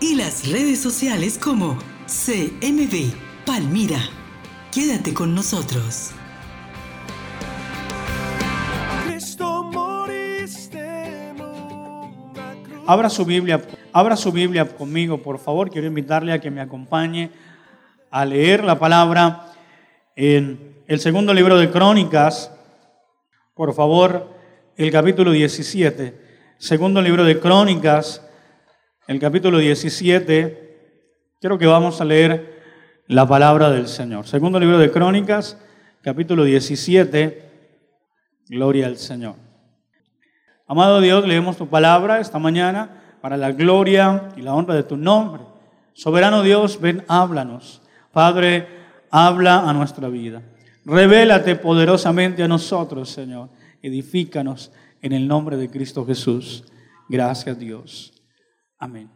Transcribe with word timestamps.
y 0.00 0.14
las 0.14 0.48
redes 0.50 0.80
sociales 0.80 1.38
como 1.38 1.78
CMB 2.06 3.12
Palmira. 3.46 4.00
Quédate 4.72 5.14
con 5.14 5.34
nosotros. 5.34 6.12
Abra 12.86 13.08
su 13.08 13.24
Biblia, 13.24 13.62
abra 13.94 14.14
su 14.14 14.30
Biblia 14.30 14.68
conmigo, 14.76 15.22
por 15.22 15.38
favor. 15.38 15.70
Quiero 15.70 15.86
invitarle 15.86 16.32
a 16.32 16.40
que 16.40 16.50
me 16.50 16.60
acompañe 16.60 17.30
a 18.10 18.26
leer 18.26 18.62
la 18.62 18.78
palabra 18.78 19.46
en 20.16 20.82
el 20.86 21.00
segundo 21.00 21.32
libro 21.32 21.56
de 21.56 21.70
Crónicas. 21.70 22.50
Por 23.54 23.72
favor, 23.74 24.34
el 24.76 24.90
capítulo 24.90 25.30
17. 25.30 26.14
Segundo 26.58 27.00
libro 27.00 27.24
de 27.24 27.40
Crónicas, 27.40 28.20
el 29.06 29.18
capítulo 29.18 29.58
17. 29.58 31.36
Quiero 31.40 31.58
que 31.58 31.66
vamos 31.66 32.00
a 32.00 32.04
leer 32.04 32.62
la 33.06 33.28
palabra 33.28 33.70
del 33.70 33.86
Señor. 33.86 34.26
Segundo 34.26 34.58
libro 34.58 34.78
de 34.78 34.90
Crónicas, 34.90 35.58
capítulo 36.02 36.44
17. 36.44 37.50
Gloria 38.48 38.86
al 38.86 38.96
Señor. 38.96 39.36
Amado 40.66 41.00
Dios, 41.00 41.26
leemos 41.26 41.56
tu 41.56 41.68
palabra 41.68 42.20
esta 42.20 42.38
mañana 42.38 43.02
para 43.20 43.36
la 43.36 43.52
gloria 43.52 44.30
y 44.36 44.42
la 44.42 44.54
honra 44.54 44.74
de 44.74 44.84
tu 44.84 44.96
nombre. 44.96 45.42
Soberano 45.92 46.42
Dios, 46.42 46.80
ven, 46.80 47.04
háblanos. 47.06 47.82
Padre, 48.12 48.66
habla 49.10 49.68
a 49.68 49.72
nuestra 49.74 50.08
vida. 50.08 50.42
Revélate 50.86 51.56
poderosamente 51.56 52.42
a 52.42 52.48
nosotros, 52.48 53.10
Señor. 53.10 53.50
Edifícanos 53.82 54.72
en 55.02 55.12
el 55.12 55.28
nombre 55.28 55.58
de 55.58 55.68
Cristo 55.68 56.06
Jesús. 56.06 56.64
Gracias, 57.08 57.58
Dios. 57.58 58.13
Amén. 58.84 59.10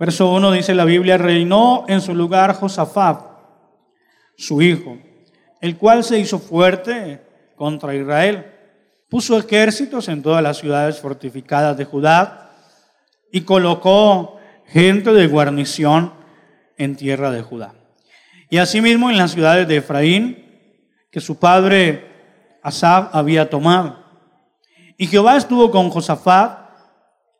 Verso 0.00 0.32
1 0.32 0.50
dice 0.50 0.74
la 0.74 0.84
Biblia, 0.84 1.16
reinó 1.16 1.84
en 1.86 2.00
su 2.00 2.12
lugar 2.12 2.54
Josafat, 2.54 3.22
su 4.36 4.60
hijo, 4.60 4.98
el 5.60 5.76
cual 5.76 6.02
se 6.02 6.18
hizo 6.18 6.40
fuerte 6.40 7.22
contra 7.54 7.94
Israel 7.94 8.50
puso 9.08 9.38
ejércitos 9.38 10.08
en 10.08 10.22
todas 10.22 10.42
las 10.42 10.58
ciudades 10.58 10.98
fortificadas 10.98 11.76
de 11.76 11.84
Judá 11.84 12.50
y 13.30 13.42
colocó 13.42 14.40
gente 14.66 15.12
de 15.12 15.28
guarnición 15.28 16.12
en 16.76 16.96
tierra 16.96 17.30
de 17.30 17.40
Judá. 17.40 17.74
Y 18.50 18.58
asimismo 18.58 19.10
en 19.10 19.18
las 19.18 19.30
ciudades 19.30 19.68
de 19.68 19.76
Efraín, 19.76 20.44
que 21.12 21.20
su 21.20 21.38
padre 21.38 22.10
Asab 22.60 23.10
había 23.12 23.48
tomado. 23.48 24.04
Y 24.98 25.06
Jehová 25.06 25.36
estuvo 25.36 25.70
con 25.70 25.90
Josafat. 25.90 26.63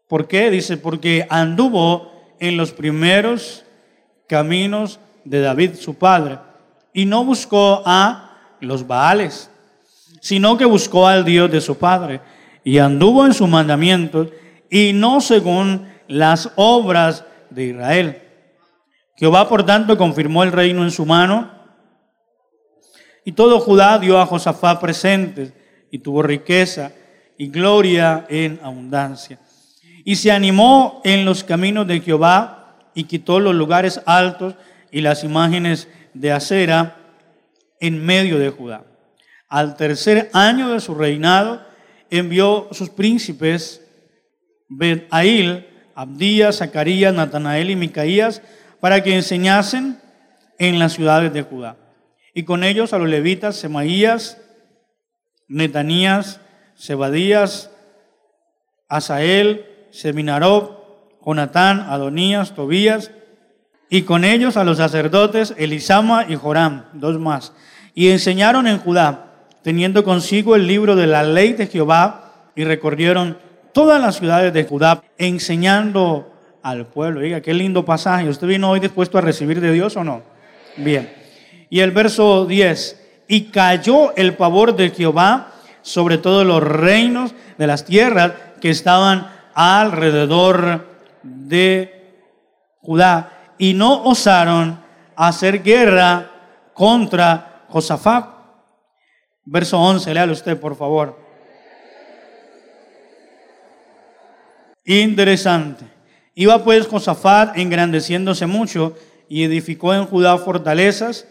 ¿Por 0.08 0.28
qué? 0.28 0.50
Dice, 0.50 0.76
porque 0.76 1.26
anduvo 1.30 2.12
en 2.40 2.56
los 2.56 2.72
primeros 2.72 3.64
caminos 4.28 5.00
de 5.24 5.40
David, 5.40 5.74
su 5.74 5.94
padre, 5.94 6.38
y 6.92 7.06
no 7.06 7.24
buscó 7.24 7.82
a 7.84 8.56
los 8.60 8.86
Baales 8.86 9.50
sino 10.24 10.56
que 10.56 10.64
buscó 10.64 11.06
al 11.06 11.22
Dios 11.22 11.52
de 11.52 11.60
su 11.60 11.76
padre 11.76 12.22
y 12.64 12.78
anduvo 12.78 13.26
en 13.26 13.34
sus 13.34 13.46
mandamientos 13.46 14.28
y 14.70 14.94
no 14.94 15.20
según 15.20 15.86
las 16.08 16.50
obras 16.56 17.26
de 17.50 17.64
Israel. 17.64 18.22
Jehová, 19.16 19.46
por 19.46 19.66
tanto, 19.66 19.98
confirmó 19.98 20.42
el 20.42 20.50
reino 20.50 20.82
en 20.82 20.90
su 20.90 21.04
mano 21.04 21.50
y 23.22 23.32
todo 23.32 23.60
Judá 23.60 23.98
dio 23.98 24.18
a 24.18 24.24
Josafat 24.24 24.80
presentes 24.80 25.52
y 25.90 25.98
tuvo 25.98 26.22
riqueza 26.22 26.92
y 27.36 27.48
gloria 27.48 28.24
en 28.30 28.58
abundancia. 28.62 29.38
Y 30.04 30.16
se 30.16 30.30
animó 30.30 31.00
en 31.04 31.24
los 31.24 31.42
caminos 31.44 31.86
de 31.86 32.00
Jehová 32.00 32.76
y 32.94 33.04
quitó 33.04 33.40
los 33.40 33.54
lugares 33.54 34.00
altos 34.06 34.54
y 34.90 35.00
las 35.00 35.24
imágenes 35.24 35.88
de 36.12 36.30
acera 36.30 36.96
en 37.80 38.04
medio 38.04 38.38
de 38.38 38.50
Judá. 38.50 38.84
Al 39.48 39.76
tercer 39.76 40.30
año 40.32 40.70
de 40.70 40.80
su 40.80 40.94
reinado, 40.94 41.62
envió 42.10 42.68
sus 42.72 42.90
príncipes, 42.90 43.82
Ben-Ail, 44.68 45.66
Abdías, 45.94 46.58
Zacarías, 46.58 47.14
Natanael 47.14 47.70
y 47.70 47.76
Micaías, 47.76 48.42
para 48.80 49.02
que 49.02 49.14
enseñasen 49.14 50.00
en 50.58 50.78
las 50.78 50.92
ciudades 50.92 51.32
de 51.32 51.42
Judá. 51.42 51.76
Y 52.34 52.44
con 52.44 52.64
ellos 52.64 52.92
a 52.92 52.98
los 52.98 53.08
levitas, 53.08 53.56
Semaías, 53.56 54.38
Netanías, 55.48 56.40
Sebadías, 56.74 57.70
Asael, 58.88 59.66
Seminarob, 59.94 60.72
Jonatán, 61.24 61.86
Adonías, 61.88 62.54
Tobías, 62.54 63.12
y 63.88 64.02
con 64.02 64.24
ellos 64.24 64.56
a 64.56 64.64
los 64.64 64.78
sacerdotes 64.78 65.54
Elisama 65.56 66.26
y 66.28 66.34
Joram, 66.34 66.86
dos 66.94 67.20
más. 67.20 67.52
Y 67.94 68.10
enseñaron 68.10 68.66
en 68.66 68.78
Judá 68.78 69.30
teniendo 69.62 70.04
consigo 70.04 70.56
el 70.56 70.66
libro 70.66 70.96
de 70.96 71.06
la 71.06 71.22
ley 71.22 71.52
de 71.54 71.68
Jehová, 71.68 72.50
y 72.56 72.64
recorrieron 72.64 73.38
todas 73.72 74.00
las 74.00 74.16
ciudades 74.16 74.52
de 74.52 74.64
Judá, 74.64 75.02
enseñando 75.16 76.32
al 76.62 76.86
pueblo. 76.86 77.20
Diga, 77.20 77.40
qué 77.40 77.54
lindo 77.54 77.84
pasaje. 77.84 78.28
¿Usted 78.28 78.46
vino 78.46 78.70
hoy 78.70 78.80
dispuesto 78.80 79.16
a 79.16 79.20
recibir 79.22 79.60
de 79.60 79.72
Dios 79.72 79.96
o 79.96 80.04
no? 80.04 80.22
Bien. 80.76 81.12
Y 81.70 81.80
el 81.80 81.92
verso 81.92 82.46
10, 82.46 83.00
y 83.26 83.44
cayó 83.44 84.14
el 84.16 84.34
pavor 84.34 84.76
de 84.76 84.90
Jehová 84.90 85.52
sobre 85.82 86.18
todos 86.18 86.44
los 86.44 86.62
reinos 86.62 87.34
de 87.58 87.66
las 87.66 87.84
tierras 87.84 88.32
que 88.60 88.70
estaban 88.70 89.33
alrededor 89.54 90.86
de 91.22 92.20
Judá, 92.80 93.54
y 93.58 93.74
no 93.74 94.04
osaron 94.04 94.80
hacer 95.16 95.62
guerra 95.62 96.30
contra 96.74 97.64
Josafat 97.68 98.34
Verso 99.46 99.78
11, 99.78 100.14
léalo 100.14 100.32
usted, 100.32 100.58
por 100.58 100.74
favor. 100.74 101.18
Interesante. 104.84 105.84
Iba 106.34 106.64
pues 106.64 106.86
Josafat 106.86 107.56
engrandeciéndose 107.56 108.46
mucho 108.46 108.94
y 109.28 109.44
edificó 109.44 109.94
en 109.94 110.06
Judá 110.06 110.36
fortalezas 110.38 111.26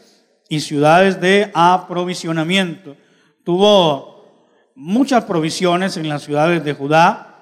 y 0.48 0.60
ciudades 0.60 1.20
de 1.20 1.52
aprovisionamiento. 1.54 2.96
Tuvo 3.44 4.72
muchas 4.76 5.26
provisiones 5.26 5.98
en 5.98 6.08
las 6.08 6.24
ciudades 6.24 6.64
de 6.64 6.74
Judá 6.74 7.33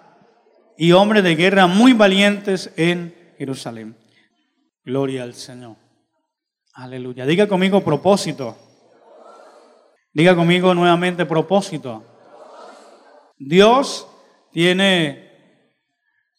y 0.81 0.93
hombres 0.93 1.23
de 1.23 1.35
guerra 1.35 1.67
muy 1.67 1.93
valientes 1.93 2.73
en 2.75 3.13
Jerusalén. 3.37 3.95
Gloria 4.83 5.21
al 5.21 5.35
Señor. 5.35 5.75
Aleluya. 6.73 7.23
Diga 7.27 7.47
conmigo 7.47 7.81
propósito. 7.81 8.57
Diga 10.11 10.35
conmigo 10.35 10.73
nuevamente 10.73 11.23
propósito. 11.27 12.03
Dios 13.37 14.07
tiene 14.51 15.29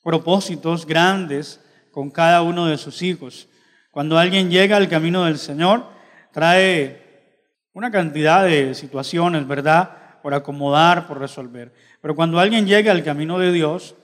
propósitos 0.02 0.87
grandes 0.87 1.64
con 1.93 2.11
cada 2.11 2.43
uno 2.43 2.67
de 2.67 2.78
sus 2.78 3.00
hijos. 3.02 3.49
Cuando 3.93 4.19
alguien 4.19 4.50
llega 4.50 4.76
al 4.76 4.88
camino 4.88 5.25
del 5.25 5.38
Señor, 5.38 5.87
trae 6.32 7.38
una 7.75 7.93
cantidad 7.93 8.44
de 8.44 8.75
situaciones, 8.75 9.46
¿verdad? 9.46 10.20
Por 10.20 10.34
acomodar, 10.34 11.06
por 11.06 11.20
resolver. 11.20 11.72
Pero 12.00 12.17
cuando 12.17 12.40
alguien 12.40 12.67
llega 12.67 12.90
al 12.90 13.05
camino 13.05 13.38
de 13.38 13.52
Dios, 13.52 13.94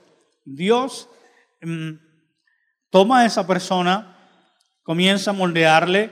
Dios 0.54 1.08
mm, 1.60 1.92
toma 2.90 3.20
a 3.20 3.26
esa 3.26 3.46
persona, 3.46 4.16
comienza 4.82 5.30
a 5.30 5.34
moldearle, 5.34 6.10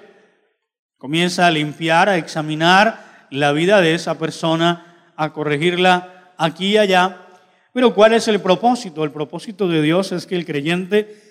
comienza 0.98 1.46
a 1.46 1.50
limpiar, 1.50 2.08
a 2.08 2.16
examinar, 2.16 3.28
la 3.30 3.52
vida 3.52 3.80
de 3.80 3.94
esa 3.94 4.18
persona, 4.18 5.12
a 5.16 5.32
corregirla 5.32 6.32
aquí 6.36 6.74
y 6.74 6.78
allá. 6.78 7.26
Pero 7.72 7.94
¿cuál 7.94 8.12
es 8.12 8.28
el 8.28 8.40
propósito? 8.40 9.04
El 9.04 9.10
propósito 9.10 9.68
de 9.68 9.82
Dios 9.82 10.12
es 10.12 10.26
que 10.26 10.36
el 10.36 10.46
creyente 10.46 11.22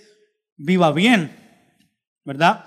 viva 0.58 0.92
bien, 0.92 1.36
¿verdad? 2.24 2.66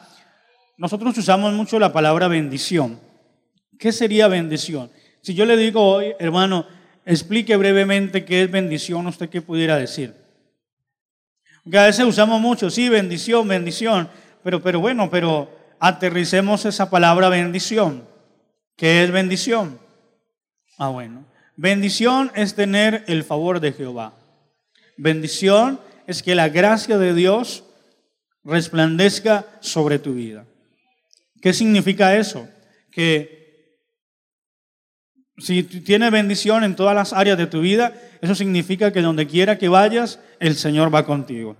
Nosotros 0.76 1.18
usamos 1.18 1.52
mucho 1.52 1.78
la 1.78 1.92
palabra 1.92 2.28
bendición. 2.28 3.00
¿Qué 3.78 3.92
sería 3.92 4.28
bendición? 4.28 4.90
Si 5.20 5.34
yo 5.34 5.44
le 5.44 5.56
digo 5.56 5.84
hoy, 5.84 6.14
hermano, 6.18 6.66
explique 7.04 7.56
brevemente 7.56 8.24
qué 8.24 8.44
es 8.44 8.50
bendición, 8.50 9.06
¿usted 9.06 9.28
qué 9.28 9.42
pudiera 9.42 9.76
decir? 9.76 10.27
A 11.72 11.86
veces 11.86 12.04
usamos 12.04 12.40
mucho, 12.40 12.70
sí, 12.70 12.88
bendición, 12.88 13.46
bendición. 13.46 14.08
Pero, 14.42 14.62
pero 14.62 14.80
bueno, 14.80 15.10
pero 15.10 15.50
aterricemos 15.78 16.64
esa 16.64 16.88
palabra 16.90 17.28
bendición. 17.28 18.04
¿Qué 18.76 19.04
es 19.04 19.10
bendición? 19.10 19.78
Ah, 20.78 20.88
bueno. 20.88 21.24
Bendición 21.56 22.30
es 22.34 22.54
tener 22.54 23.04
el 23.08 23.24
favor 23.24 23.60
de 23.60 23.72
Jehová. 23.72 24.14
Bendición 24.96 25.80
es 26.06 26.22
que 26.22 26.34
la 26.34 26.48
gracia 26.48 26.96
de 26.98 27.12
Dios 27.14 27.64
resplandezca 28.44 29.44
sobre 29.60 29.98
tu 29.98 30.14
vida. 30.14 30.46
¿Qué 31.42 31.52
significa 31.52 32.16
eso? 32.16 32.48
Que 32.90 33.37
si 35.38 35.62
tienes 35.62 36.10
bendición 36.10 36.64
en 36.64 36.76
todas 36.76 36.94
las 36.94 37.12
áreas 37.12 37.38
de 37.38 37.46
tu 37.46 37.60
vida, 37.60 37.94
eso 38.20 38.34
significa 38.34 38.92
que 38.92 39.02
donde 39.02 39.26
quiera 39.26 39.58
que 39.58 39.68
vayas, 39.68 40.20
el 40.40 40.56
Señor 40.56 40.92
va 40.94 41.04
contigo. 41.04 41.56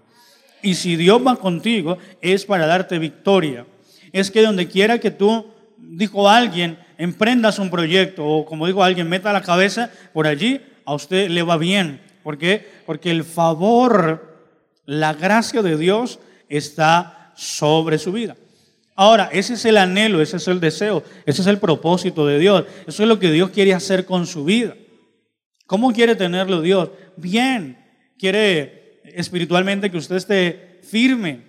Y 0.63 0.75
si 0.75 0.97
Dios 0.97 1.25
va 1.25 1.37
contigo, 1.37 1.99
es 2.21 2.45
para 2.45 2.67
darte 2.67 2.99
victoria. 2.99 3.67
Es 4.13 4.31
que 4.31 4.43
donde 4.43 4.69
quiera 4.69 4.99
que 4.99 5.11
tú, 5.11 5.47
dijo 5.79 6.29
alguien, 6.29 6.79
emprendas 6.97 7.59
un 7.59 7.71
proyecto, 7.71 8.27
o 8.27 8.45
como 8.45 8.67
dijo 8.67 8.83
alguien, 8.83 9.09
meta 9.09 9.33
la 9.33 9.43
cabeza 9.43 9.91
por 10.13 10.27
allí, 10.27 10.61
a 10.85 10.95
usted 10.95 11.29
le 11.31 11.43
va 11.43 11.57
bien. 11.57 12.01
¿Por 12.23 12.39
qué? 12.39 12.67
Porque 12.87 13.11
el 13.11 13.23
favor, 13.23 14.43
la 14.85 15.15
gracia 15.15 15.63
de 15.63 15.77
Dios 15.77 16.19
está 16.49 17.33
sobre 17.37 17.99
su 17.99 18.11
vida. 18.11 18.37
Ahora, 19.01 19.31
ese 19.33 19.55
es 19.55 19.65
el 19.65 19.77
anhelo, 19.77 20.21
ese 20.21 20.39
es 20.39 20.49
el 20.49 20.59
deseo, 20.59 21.05
ese 21.25 21.43
es 21.43 21.47
el 21.47 21.59
propósito 21.59 22.27
de 22.27 22.41
Dios. 22.41 22.65
Eso 22.85 23.05
es 23.05 23.09
lo 23.09 23.21
que 23.21 23.31
Dios 23.31 23.51
quiere 23.51 23.73
hacer 23.73 24.05
con 24.05 24.27
su 24.27 24.45
vida. 24.45 24.75
¿Cómo 25.67 25.93
quiere 25.93 26.17
tenerlo 26.17 26.61
Dios? 26.61 26.91
Bien. 27.17 27.79
Quiere 28.19 29.01
espiritualmente 29.05 29.89
que 29.89 29.99
usted 29.99 30.17
esté 30.17 30.81
firme. 30.83 31.45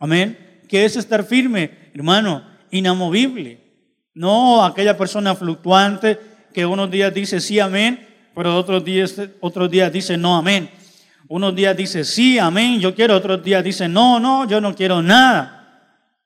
Amén. 0.00 0.36
¿Qué 0.68 0.84
es 0.84 0.96
estar 0.96 1.22
firme? 1.22 1.70
Hermano, 1.94 2.44
inamovible. 2.72 3.60
No 4.12 4.64
aquella 4.64 4.96
persona 4.96 5.36
fluctuante 5.36 6.18
que 6.52 6.66
unos 6.66 6.90
días 6.90 7.14
dice 7.14 7.38
sí, 7.38 7.60
amén, 7.60 8.04
pero 8.34 8.58
otros 8.58 8.84
días, 8.84 9.14
otros 9.38 9.70
días 9.70 9.92
dice 9.92 10.16
no, 10.16 10.34
amén. 10.34 10.68
Unos 11.28 11.54
días 11.54 11.76
dice, 11.76 12.02
sí, 12.02 12.36
amén, 12.36 12.80
yo 12.80 12.96
quiero, 12.96 13.14
otros 13.14 13.44
días 13.44 13.62
dice, 13.62 13.88
no, 13.88 14.18
no, 14.18 14.48
yo 14.48 14.60
no 14.60 14.74
quiero 14.74 15.00
nada. 15.00 15.63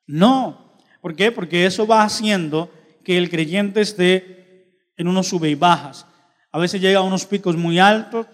No. 0.09 0.75
¿Por 1.01 1.15
qué? 1.15 1.31
Porque 1.31 1.65
eso 1.65 1.87
va 1.87 2.03
haciendo 2.03 2.73
que 3.05 3.17
el 3.17 3.31
creyente 3.31 3.81
esté 3.81 4.67
en 4.97 5.07
unos 5.07 5.29
sube 5.29 5.49
y 5.49 5.55
bajas. 5.55 6.07
A 6.51 6.59
veces 6.59 6.81
llega 6.81 6.99
a 6.99 7.03
unos 7.03 7.27
picos 7.27 7.57
muy 7.57 7.79
altos, 7.79 8.27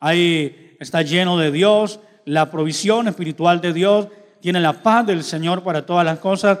ahí 0.00 0.76
está 0.80 1.02
lleno 1.02 1.36
de 1.36 1.50
Dios, 1.50 2.00
la 2.24 2.50
provisión 2.50 3.08
espiritual 3.08 3.60
de 3.60 3.72
Dios, 3.72 4.08
tiene 4.40 4.60
la 4.60 4.82
paz 4.82 5.06
del 5.06 5.22
Señor 5.22 5.62
para 5.62 5.84
todas 5.84 6.06
las 6.06 6.18
cosas. 6.20 6.60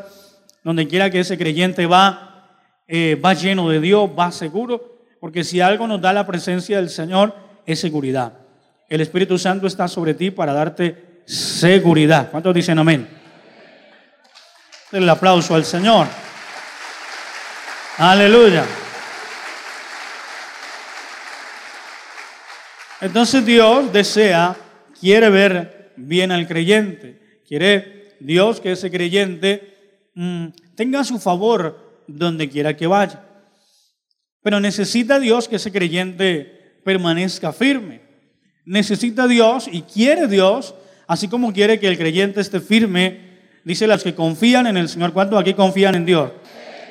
Donde 0.62 0.88
quiera 0.88 1.10
que 1.10 1.20
ese 1.20 1.38
creyente 1.38 1.86
va, 1.86 2.58
eh, 2.88 3.14
va 3.24 3.34
lleno 3.34 3.68
de 3.68 3.80
Dios, 3.80 4.10
va 4.18 4.32
seguro, 4.32 5.04
porque 5.20 5.44
si 5.44 5.60
algo 5.60 5.86
nos 5.86 6.00
da 6.00 6.12
la 6.12 6.26
presencia 6.26 6.78
del 6.78 6.90
Señor 6.90 7.34
es 7.64 7.78
seguridad. 7.78 8.32
El 8.88 9.00
Espíritu 9.00 9.38
Santo 9.38 9.66
está 9.66 9.86
sobre 9.86 10.14
ti 10.14 10.32
para 10.32 10.52
darte 10.52 11.22
seguridad. 11.24 12.30
¿Cuántos 12.30 12.54
dicen 12.54 12.78
amén? 12.78 13.15
El 14.92 15.08
aplauso 15.08 15.54
al 15.54 15.64
Señor. 15.64 16.06
Aleluya. 17.98 18.64
Entonces 23.00 23.44
Dios 23.44 23.92
desea, 23.92 24.56
quiere 24.98 25.28
ver 25.30 25.92
bien 25.96 26.32
al 26.32 26.46
creyente. 26.46 27.40
Quiere 27.46 28.16
Dios 28.20 28.60
que 28.60 28.72
ese 28.72 28.90
creyente 28.90 30.08
mm, 30.14 30.46
tenga 30.74 31.04
su 31.04 31.18
favor 31.18 32.02
donde 32.06 32.48
quiera 32.48 32.76
que 32.76 32.86
vaya. 32.86 33.22
Pero 34.42 34.60
necesita 34.60 35.18
Dios 35.18 35.48
que 35.48 35.56
ese 35.56 35.72
creyente 35.72 36.80
permanezca 36.84 37.52
firme 37.52 38.06
necesita 38.66 39.28
Dios 39.28 39.68
y 39.72 39.82
quiere 39.82 40.26
Dios, 40.26 40.74
así 41.06 41.28
como 41.28 41.52
quiere 41.54 41.80
que 41.80 41.86
el 41.86 41.96
creyente 41.96 42.40
esté 42.40 42.60
firme. 42.60 43.25
Dice 43.66 43.88
los 43.88 44.04
que 44.04 44.14
confían 44.14 44.68
en 44.68 44.76
el 44.76 44.88
Señor. 44.88 45.12
¿Cuántos 45.12 45.40
aquí 45.40 45.52
confían 45.52 45.96
en 45.96 46.06
Dios? 46.06 46.30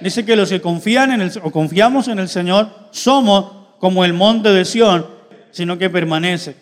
Dice 0.01 0.25
que 0.25 0.35
los 0.35 0.49
que 0.49 0.59
confían 0.59 1.09
en 1.11 1.21
el 1.21 1.31
o 1.41 1.49
confiamos 1.49 2.09
en 2.09 2.19
el 2.19 2.27
Señor 2.27 2.69
somos 2.91 3.77
como 3.79 4.03
el 4.03 4.11
monte 4.11 4.49
de 4.49 4.65
Sión, 4.65 5.07
sino 5.51 5.77
que 5.77 5.89
permanece. 5.89 6.57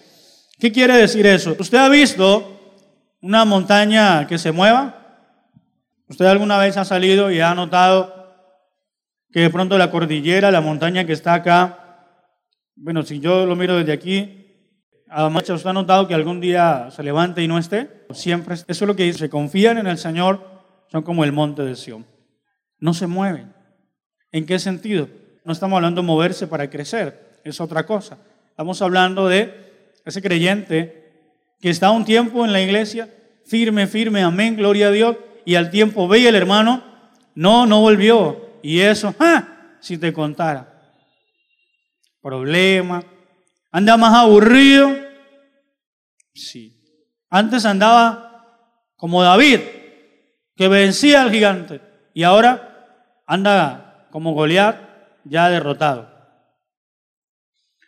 ¿Qué 0.60 0.72
quiere 0.72 0.98
decir 0.98 1.26
eso? 1.26 1.56
¿Usted 1.58 1.80
ha 1.80 1.90
visto 1.90 2.78
una 3.22 3.44
montaña 3.44 4.28
que 4.28 4.38
se 4.38 4.52
mueva? 4.52 5.26
¿Usted 6.08 6.26
alguna 6.26 6.60
vez 6.60 6.78
ha 6.78 6.86
salido 6.86 7.32
y 7.32 7.40
ha 7.40 7.56
notado 7.56 8.36
que 9.32 9.40
de 9.40 9.50
pronto 9.50 9.80
la 9.80 9.90
cordillera, 9.90 10.52
la 10.52 10.62
montaña 10.62 11.08
que 11.08 11.14
está 11.14 11.34
acá, 11.34 12.06
bueno, 12.76 13.02
si 13.02 13.20
yo 13.20 13.48
lo 13.48 13.56
miro 13.56 13.78
desde 13.78 13.94
aquí, 13.94 14.43
Además, 15.16 15.48
¿usted 15.48 15.70
ha 15.70 15.74
notado 15.74 16.08
que 16.08 16.16
algún 16.16 16.42
día 16.42 16.90
se 16.90 17.04
levante 17.04 17.44
y 17.44 17.48
no 17.48 17.60
esté? 17.60 17.88
Siempre, 18.14 18.56
eso 18.56 18.66
es 18.68 18.82
lo 18.82 18.96
que 18.96 19.04
dice, 19.04 19.30
confían 19.30 19.78
en 19.78 19.86
el 19.86 20.00
Señor, 20.00 20.42
son 20.92 21.04
como 21.04 21.24
el 21.24 21.32
monte 21.32 21.62
de 21.62 21.76
Sión. 21.76 22.04
No 22.80 22.96
se 22.96 23.06
mueven. 23.06 23.54
¿En 24.32 24.48
qué 24.48 24.58
sentido? 24.58 25.08
No 25.46 25.54
estamos 25.54 25.78
hablando 25.78 26.02
de 26.02 26.08
moverse 26.08 26.48
para 26.48 26.68
crecer, 26.68 27.40
es 27.44 27.62
otra 27.62 27.86
cosa. 27.86 28.18
Estamos 28.50 28.82
hablando 28.82 29.28
de 29.28 29.92
ese 30.04 30.20
creyente 30.20 31.04
que 31.62 31.70
está 31.70 31.92
un 31.92 32.06
tiempo 32.06 32.44
en 32.44 32.52
la 32.52 32.62
iglesia, 32.62 33.08
firme, 33.46 33.86
firme, 33.86 34.24
amén, 34.24 34.56
gloria 34.56 34.88
a 34.88 34.92
Dios, 34.92 35.18
y 35.46 35.54
al 35.54 35.70
tiempo 35.70 36.08
ve 36.08 36.28
el 36.28 36.36
hermano, 36.36 36.84
no, 37.36 37.68
no 37.68 37.82
volvió. 37.82 38.50
Y 38.64 38.80
eso, 38.80 39.14
ah, 39.20 39.76
si 39.80 40.00
te 40.00 40.12
contara. 40.12 40.74
Problema, 42.20 43.04
anda 43.72 43.96
más 43.96 44.14
aburrido, 44.16 45.03
Sí. 46.34 46.80
Antes 47.30 47.66
andaba 47.66 48.34
como 48.96 49.24
David, 49.24 49.60
que 50.56 50.68
vencía 50.68 51.24
al 51.24 51.32
gigante, 51.32 51.82
y 52.14 52.24
ahora 52.24 53.22
anda 53.26 54.08
como 54.12 54.34
Goliat, 54.34 54.78
ya 55.24 55.50
derrotado. 55.50 56.10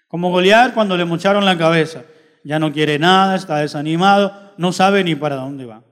Como 0.08 0.32
Goliat 0.32 0.74
cuando 0.74 0.98
le 0.98 1.06
mocharon 1.06 1.46
la 1.46 1.58
cabeza, 1.58 2.04
ya 2.44 2.60
no 2.60 2.72
quiere 2.72 3.00
nada, 3.00 3.36
está 3.36 3.58
desanimado, 3.58 4.54
no 4.58 4.72
sabe 4.72 5.04
ni 5.04 5.16
para 5.16 5.36
dónde 5.36 5.66
va. 5.66 5.84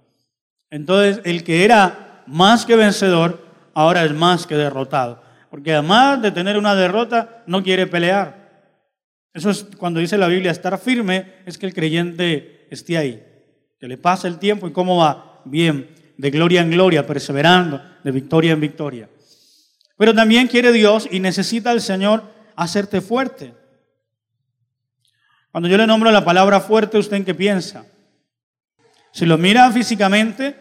Entonces, 0.69 1.21
el 1.25 1.43
que 1.43 1.65
era 1.65 2.23
más 2.25 2.65
que 2.65 2.75
vencedor, 2.75 3.45
ahora 3.73 4.03
es 4.03 4.13
más 4.13 4.47
que 4.47 4.55
derrotado. 4.55 5.21
Porque 5.49 5.73
además 5.73 6.21
de 6.21 6.31
tener 6.31 6.57
una 6.57 6.73
derrota, 6.73 7.43
no 7.45 7.61
quiere 7.61 7.85
pelear. 7.85 8.42
Eso 9.33 9.49
es 9.49 9.65
cuando 9.77 9.99
dice 9.99 10.17
la 10.17 10.27
Biblia 10.27 10.51
estar 10.51 10.77
firme, 10.79 11.33
es 11.45 11.57
que 11.57 11.65
el 11.65 11.73
creyente 11.73 12.67
esté 12.69 12.97
ahí, 12.97 13.23
que 13.79 13.87
le 13.87 13.97
pase 13.97 14.27
el 14.27 14.37
tiempo 14.37 14.67
y 14.67 14.71
cómo 14.71 14.97
va 14.97 15.41
bien, 15.45 15.89
de 16.17 16.29
gloria 16.29 16.61
en 16.61 16.69
gloria, 16.69 17.07
perseverando, 17.07 17.81
de 18.03 18.11
victoria 18.11 18.53
en 18.53 18.59
victoria. 18.59 19.09
Pero 19.97 20.13
también 20.13 20.47
quiere 20.47 20.71
Dios 20.71 21.07
y 21.09 21.19
necesita 21.19 21.71
el 21.71 21.81
Señor 21.81 22.23
hacerte 22.55 23.01
fuerte. 23.01 23.53
Cuando 25.51 25.69
yo 25.69 25.77
le 25.77 25.87
nombro 25.87 26.11
la 26.11 26.25
palabra 26.25 26.59
fuerte, 26.59 26.97
¿usted 26.97 27.17
en 27.17 27.25
qué 27.25 27.35
piensa? 27.35 27.85
Si 29.11 29.25
lo 29.25 29.37
mira 29.37 29.71
físicamente, 29.71 30.55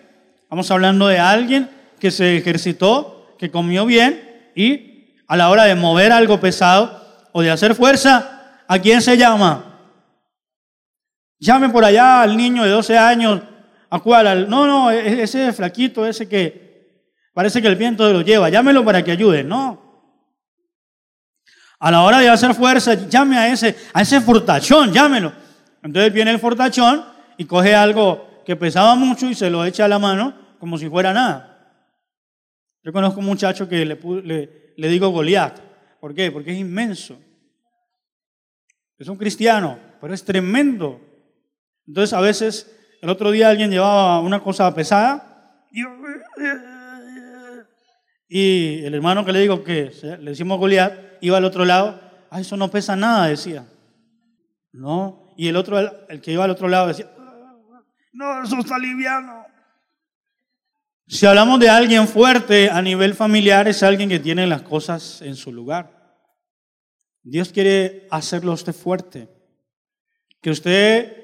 vamos 0.50 0.70
hablando 0.70 1.08
de 1.08 1.18
alguien 1.18 1.70
que 1.98 2.10
se 2.10 2.36
ejercitó, 2.36 3.34
que 3.38 3.50
comió 3.50 3.86
bien 3.86 4.50
y 4.54 5.16
a 5.26 5.36
la 5.36 5.48
hora 5.48 5.64
de 5.64 5.74
mover 5.74 6.12
algo 6.12 6.40
pesado 6.40 7.28
o 7.32 7.40
de 7.40 7.50
hacer 7.50 7.74
fuerza, 7.74 8.41
¿A 8.72 8.78
quién 8.78 9.02
se 9.02 9.18
llama? 9.18 9.80
Llame 11.38 11.68
por 11.68 11.84
allá 11.84 12.22
al 12.22 12.34
niño 12.34 12.64
de 12.64 12.70
12 12.70 12.96
años. 12.96 13.42
¿A 13.90 14.00
cuál? 14.00 14.48
no, 14.48 14.66
no, 14.66 14.90
e-, 14.90 15.08
e-, 15.08 15.22
ese 15.24 15.52
flaquito, 15.52 16.06
ese 16.06 16.26
que 16.26 17.12
parece 17.34 17.60
que 17.60 17.68
el 17.68 17.76
viento 17.76 18.10
lo 18.10 18.22
lleva. 18.22 18.48
Llámelo 18.48 18.82
para 18.82 19.04
que 19.04 19.10
ayude. 19.10 19.44
No. 19.44 20.08
A 21.80 21.90
la 21.90 22.00
hora 22.00 22.20
de 22.20 22.30
hacer 22.30 22.54
fuerza, 22.54 22.94
llame 22.94 23.36
a 23.36 23.52
ese, 23.52 23.76
a 23.92 24.00
ese 24.00 24.22
fortachón, 24.22 24.90
llámelo. 24.90 25.34
Entonces 25.82 26.10
viene 26.10 26.30
el 26.30 26.38
fortachón 26.38 27.04
y 27.36 27.44
coge 27.44 27.74
algo 27.74 28.42
que 28.46 28.56
pesaba 28.56 28.94
mucho 28.94 29.28
y 29.28 29.34
se 29.34 29.50
lo 29.50 29.66
echa 29.66 29.84
a 29.84 29.88
la 29.88 29.98
mano 29.98 30.32
como 30.58 30.78
si 30.78 30.88
fuera 30.88 31.12
nada. 31.12 31.76
Yo 32.82 32.90
conozco 32.90 33.20
un 33.20 33.26
muchacho 33.26 33.68
que 33.68 33.84
le, 33.84 33.98
le, 34.24 34.72
le 34.74 34.88
digo 34.88 35.10
Goliat. 35.10 35.60
¿Por 36.00 36.14
qué? 36.14 36.32
Porque 36.32 36.52
es 36.52 36.58
inmenso. 36.58 37.18
Es 39.02 39.08
un 39.08 39.16
cristiano, 39.16 39.80
pero 40.00 40.14
es 40.14 40.24
tremendo. 40.24 41.00
Entonces 41.88 42.12
a 42.12 42.20
veces 42.20 42.72
el 43.02 43.10
otro 43.10 43.32
día 43.32 43.48
alguien 43.48 43.68
llevaba 43.68 44.20
una 44.20 44.38
cosa 44.38 44.72
pesada 44.72 45.66
y 48.28 48.84
el 48.84 48.94
hermano 48.94 49.24
que 49.24 49.32
le 49.32 49.40
digo 49.40 49.64
que 49.64 49.90
le 50.20 50.30
decimos 50.30 50.60
Goliat 50.60 51.18
iba 51.20 51.36
al 51.36 51.44
otro 51.44 51.64
lado, 51.64 52.00
ah, 52.30 52.40
eso 52.40 52.56
no 52.56 52.70
pesa 52.70 52.94
nada, 52.94 53.26
decía. 53.26 53.66
No, 54.70 55.34
y 55.36 55.48
el 55.48 55.56
otro, 55.56 55.80
el 56.08 56.20
que 56.20 56.30
iba 56.30 56.44
al 56.44 56.50
otro 56.50 56.68
lado 56.68 56.86
decía, 56.86 57.10
No, 58.12 58.44
eso 58.44 58.56
está 58.60 58.78
liviano. 58.78 59.46
Si 61.08 61.26
hablamos 61.26 61.58
de 61.58 61.70
alguien 61.70 62.06
fuerte 62.06 62.70
a 62.70 62.80
nivel 62.80 63.14
familiar, 63.14 63.66
es 63.66 63.82
alguien 63.82 64.08
que 64.08 64.20
tiene 64.20 64.46
las 64.46 64.62
cosas 64.62 65.22
en 65.22 65.34
su 65.34 65.52
lugar. 65.52 66.01
Dios 67.22 67.50
quiere 67.52 68.06
hacerlo 68.10 68.52
usted 68.52 68.72
fuerte. 68.72 69.28
Que 70.40 70.50
usted 70.50 71.16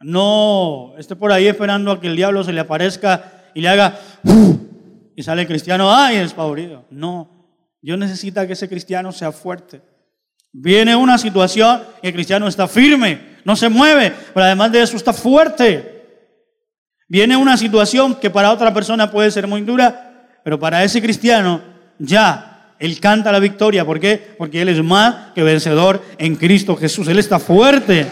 no 0.00 0.94
esté 0.98 1.16
por 1.16 1.32
ahí 1.32 1.46
esperando 1.46 1.90
a 1.90 2.00
que 2.00 2.08
el 2.08 2.16
diablo 2.16 2.44
se 2.44 2.52
le 2.52 2.60
aparezca 2.60 3.50
y 3.54 3.60
le 3.60 3.68
haga 3.68 3.98
y 5.16 5.22
sale 5.22 5.42
el 5.42 5.48
cristiano, 5.48 5.94
ay, 5.94 6.18
despavorido. 6.18 6.84
No, 6.90 7.48
Dios 7.80 7.98
necesita 7.98 8.46
que 8.46 8.52
ese 8.52 8.68
cristiano 8.68 9.12
sea 9.12 9.32
fuerte. 9.32 9.80
Viene 10.52 10.94
una 10.94 11.18
situación 11.18 11.82
y 12.02 12.08
el 12.08 12.14
cristiano 12.14 12.46
está 12.46 12.68
firme, 12.68 13.38
no 13.44 13.56
se 13.56 13.68
mueve, 13.68 14.12
pero 14.32 14.46
además 14.46 14.72
de 14.72 14.82
eso 14.82 14.96
está 14.96 15.12
fuerte. 15.12 15.92
Viene 17.08 17.36
una 17.36 17.56
situación 17.56 18.14
que 18.14 18.30
para 18.30 18.52
otra 18.52 18.72
persona 18.72 19.10
puede 19.10 19.30
ser 19.30 19.46
muy 19.46 19.62
dura, 19.62 20.28
pero 20.44 20.58
para 20.58 20.84
ese 20.84 21.00
cristiano 21.02 21.62
ya 21.98 22.53
él 22.78 23.00
canta 23.00 23.30
la 23.30 23.38
victoria. 23.38 23.84
¿Por 23.84 24.00
qué? 24.00 24.34
Porque 24.36 24.62
él 24.62 24.68
es 24.68 24.82
más 24.82 25.32
que 25.34 25.42
vencedor 25.42 26.02
en 26.18 26.36
Cristo 26.36 26.76
Jesús. 26.76 27.06
Él 27.08 27.18
está 27.18 27.38
fuerte. 27.38 28.06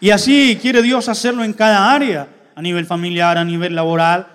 Y 0.00 0.10
así 0.10 0.58
quiere 0.60 0.82
Dios 0.82 1.08
hacerlo 1.08 1.44
en 1.44 1.52
cada 1.52 1.92
área, 1.92 2.26
a 2.56 2.62
nivel 2.62 2.86
familiar, 2.86 3.38
a 3.38 3.44
nivel 3.44 3.74
laboral. 3.74 4.26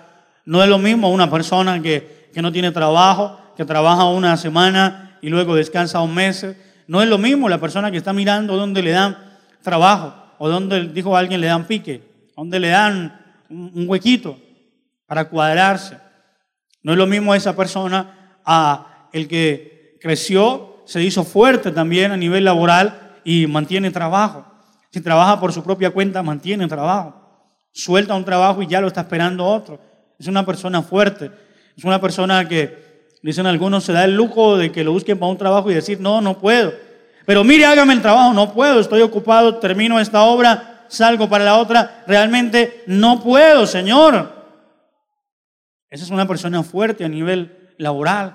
No 0.46 0.62
es 0.62 0.68
lo 0.68 0.78
mismo 0.78 1.10
una 1.10 1.30
persona 1.30 1.82
que, 1.82 2.30
que 2.32 2.40
no 2.40 2.50
tiene 2.52 2.72
trabajo, 2.72 3.38
que 3.54 3.66
trabaja 3.66 4.06
una 4.06 4.36
semana 4.38 5.18
y 5.20 5.28
luego 5.28 5.54
descansa 5.54 6.00
un 6.00 6.14
mes. 6.14 6.46
No 6.86 7.02
es 7.02 7.08
lo 7.08 7.18
mismo 7.18 7.50
la 7.50 7.58
persona 7.58 7.90
que 7.90 7.98
está 7.98 8.14
mirando 8.14 8.56
donde 8.56 8.82
le 8.82 8.92
dan 8.92 9.18
trabajo 9.62 10.17
o 10.38 10.48
donde, 10.48 10.88
dijo 10.88 11.16
alguien, 11.16 11.40
le 11.40 11.48
dan 11.48 11.66
pique, 11.66 12.02
donde 12.36 12.60
le 12.60 12.68
dan 12.68 13.44
un 13.50 13.84
huequito 13.88 14.38
para 15.06 15.28
cuadrarse. 15.28 15.98
No 16.82 16.92
es 16.92 16.98
lo 16.98 17.06
mismo 17.06 17.34
esa 17.34 17.56
persona 17.56 18.40
a 18.44 19.08
el 19.12 19.26
que 19.26 19.98
creció, 20.00 20.82
se 20.86 21.02
hizo 21.02 21.24
fuerte 21.24 21.70
también 21.70 22.12
a 22.12 22.16
nivel 22.16 22.44
laboral 22.44 23.18
y 23.24 23.46
mantiene 23.46 23.90
trabajo. 23.90 24.44
Si 24.90 25.00
trabaja 25.00 25.38
por 25.38 25.52
su 25.52 25.62
propia 25.62 25.90
cuenta, 25.90 26.22
mantiene 26.22 26.66
trabajo. 26.66 27.14
Suelta 27.72 28.14
un 28.14 28.24
trabajo 28.24 28.62
y 28.62 28.66
ya 28.66 28.80
lo 28.80 28.86
está 28.86 29.02
esperando 29.02 29.44
otro. 29.44 29.80
Es 30.18 30.26
una 30.26 30.46
persona 30.46 30.82
fuerte. 30.82 31.30
Es 31.76 31.84
una 31.84 32.00
persona 32.00 32.48
que, 32.48 33.08
dicen 33.22 33.46
algunos, 33.46 33.84
se 33.84 33.92
da 33.92 34.04
el 34.04 34.14
lujo 34.14 34.56
de 34.56 34.72
que 34.72 34.82
lo 34.82 34.92
busquen 34.92 35.18
para 35.18 35.30
un 35.30 35.38
trabajo 35.38 35.70
y 35.70 35.74
decir, 35.74 36.00
no, 36.00 36.20
no 36.20 36.38
puedo. 36.38 36.72
Pero 37.28 37.44
mire, 37.44 37.66
hágame 37.66 37.92
el 37.92 38.00
trabajo, 38.00 38.32
no 38.32 38.54
puedo, 38.54 38.80
estoy 38.80 39.02
ocupado, 39.02 39.58
termino 39.58 40.00
esta 40.00 40.22
obra, 40.22 40.86
salgo 40.88 41.28
para 41.28 41.44
la 41.44 41.58
otra. 41.58 42.04
Realmente 42.06 42.84
no 42.86 43.22
puedo, 43.22 43.66
Señor. 43.66 44.32
Esa 45.90 46.04
es 46.04 46.10
una 46.10 46.26
persona 46.26 46.62
fuerte 46.62 47.04
a 47.04 47.08
nivel 47.08 47.74
laboral. 47.76 48.34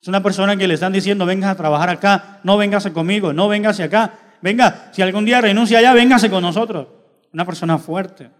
Es 0.00 0.08
una 0.08 0.22
persona 0.22 0.56
que 0.56 0.66
le 0.66 0.72
están 0.72 0.94
diciendo, 0.94 1.26
vengas 1.26 1.50
a 1.50 1.56
trabajar 1.56 1.90
acá, 1.90 2.40
no 2.42 2.56
vengase 2.56 2.94
conmigo, 2.94 3.34
no 3.34 3.48
vengase 3.48 3.82
acá 3.82 4.14
venga, 4.42 4.90
si 4.92 5.00
algún 5.00 5.24
día 5.24 5.40
renuncia 5.40 5.78
allá, 5.78 5.94
véngase 5.94 6.28
con 6.28 6.42
nosotros. 6.42 6.88
Una 7.32 7.46
persona 7.46 7.78
fuerte. 7.78 8.30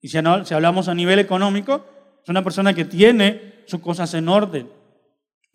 Y 0.00 0.08
si 0.08 0.18
hablamos 0.18 0.88
a 0.88 0.94
nivel 0.94 1.20
económico, 1.20 1.84
es 2.22 2.28
una 2.28 2.42
persona 2.42 2.74
que 2.74 2.84
tiene 2.84 3.62
sus 3.66 3.80
cosas 3.80 4.12
en 4.14 4.28
orden. 4.28 4.68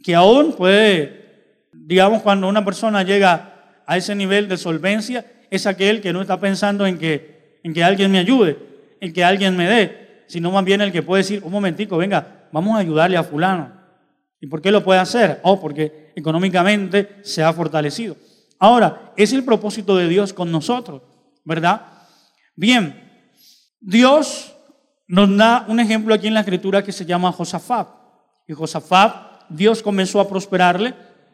Que 0.03 0.15
aún 0.15 0.53
puede, 0.53 1.20
digamos, 1.85 2.21
cuando 2.21 2.47
una 2.47 2.63
persona 2.63 3.03
llega 3.03 3.81
a 3.85 3.97
ese 3.97 4.15
nivel 4.15 4.47
de 4.47 4.57
solvencia, 4.57 5.25
es 5.49 5.65
aquel 5.65 6.01
que 6.01 6.13
no 6.13 6.21
está 6.21 6.39
pensando 6.39 6.85
en 6.85 6.97
que, 6.97 7.59
en 7.63 7.73
que 7.73 7.83
alguien 7.83 8.11
me 8.11 8.19
ayude, 8.19 8.57
en 8.99 9.11
que 9.11 9.23
alguien 9.23 9.57
me 9.57 9.67
dé, 9.67 10.23
sino 10.27 10.51
más 10.51 10.63
bien 10.63 10.81
el 10.81 10.91
que 10.91 11.03
puede 11.03 11.23
decir, 11.23 11.41
un 11.43 11.51
momentico, 11.51 11.97
venga, 11.97 12.47
vamos 12.51 12.75
a 12.75 12.79
ayudarle 12.79 13.17
a 13.17 13.23
fulano. 13.23 13.73
¿Y 14.39 14.47
por 14.47 14.61
qué 14.61 14.71
lo 14.71 14.83
puede 14.83 14.99
hacer? 14.99 15.39
Oh, 15.43 15.59
porque 15.59 16.11
económicamente 16.15 17.17
se 17.21 17.43
ha 17.43 17.51
fortalecido. 17.53 18.15
Ahora, 18.57 19.13
es 19.17 19.33
el 19.33 19.43
propósito 19.43 19.95
de 19.97 20.07
Dios 20.07 20.33
con 20.33 20.51
nosotros, 20.51 21.01
¿verdad? 21.43 21.81
Bien, 22.55 23.11
Dios 23.79 24.55
nos 25.07 25.35
da 25.35 25.65
un 25.67 25.79
ejemplo 25.79 26.13
aquí 26.13 26.27
en 26.27 26.33
la 26.33 26.39
escritura 26.41 26.83
que 26.83 26.91
se 26.91 27.05
llama 27.05 27.31
Josafat. 27.31 27.89
Y 28.47 28.53
Josafat, 28.53 29.49
Dios 29.49 29.81
comenzó 29.81 30.19
a 30.19 30.29
prosperarle, 30.29 30.93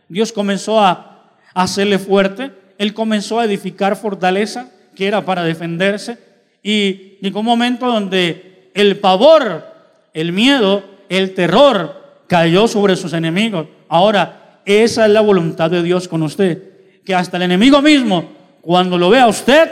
Dios 0.10 0.32
comenzó 0.32 0.80
a 0.80 1.34
hacerle 1.54 2.00
fuerte, 2.00 2.52
Él 2.78 2.94
comenzó 2.94 3.40
a 3.40 3.46
edificar 3.46 3.96
fortaleza 3.96 4.72
que 4.96 5.08
era 5.08 5.24
para 5.26 5.44
defenderse. 5.44 6.18
Y 6.64 7.18
llegó 7.22 7.42
un 7.42 7.46
momento 7.46 7.88
donde 7.88 8.72
el 8.74 8.98
pavor, 8.98 9.66
el 10.14 10.32
miedo, 10.32 10.84
el 11.10 11.34
terror 11.34 12.24
cayó 12.28 12.68
sobre 12.68 12.96
sus 12.96 13.14
enemigos. 13.14 13.68
Ahora, 13.88 14.62
esa 14.66 15.06
es 15.06 15.12
la 15.12 15.22
voluntad 15.22 15.72
de 15.72 15.84
Dios 15.84 16.08
con 16.08 16.24
usted 16.24 16.68
que 17.08 17.16
hasta 17.16 17.38
el 17.38 17.44
enemigo 17.44 17.82
mismo, 17.82 18.26
cuando 18.60 18.98
lo 18.98 19.10
vea 19.10 19.24
a 19.24 19.28
usted, 19.30 19.72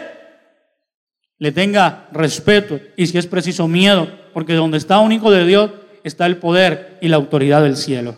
le 1.37 1.51
tenga 1.51 2.07
respeto 2.13 2.79
y 2.95 3.07
si 3.07 3.17
es 3.17 3.27
preciso 3.27 3.67
miedo, 3.67 4.07
porque 4.33 4.53
donde 4.53 4.77
está 4.77 4.99
un 4.99 5.11
hijo 5.11 5.29
de 5.31 5.45
Dios 5.45 5.71
está 6.05 6.27
el 6.27 6.37
poder 6.37 6.97
y 7.01 7.09
la 7.09 7.17
autoridad 7.17 7.61
del 7.61 7.75
cielo. 7.75 8.15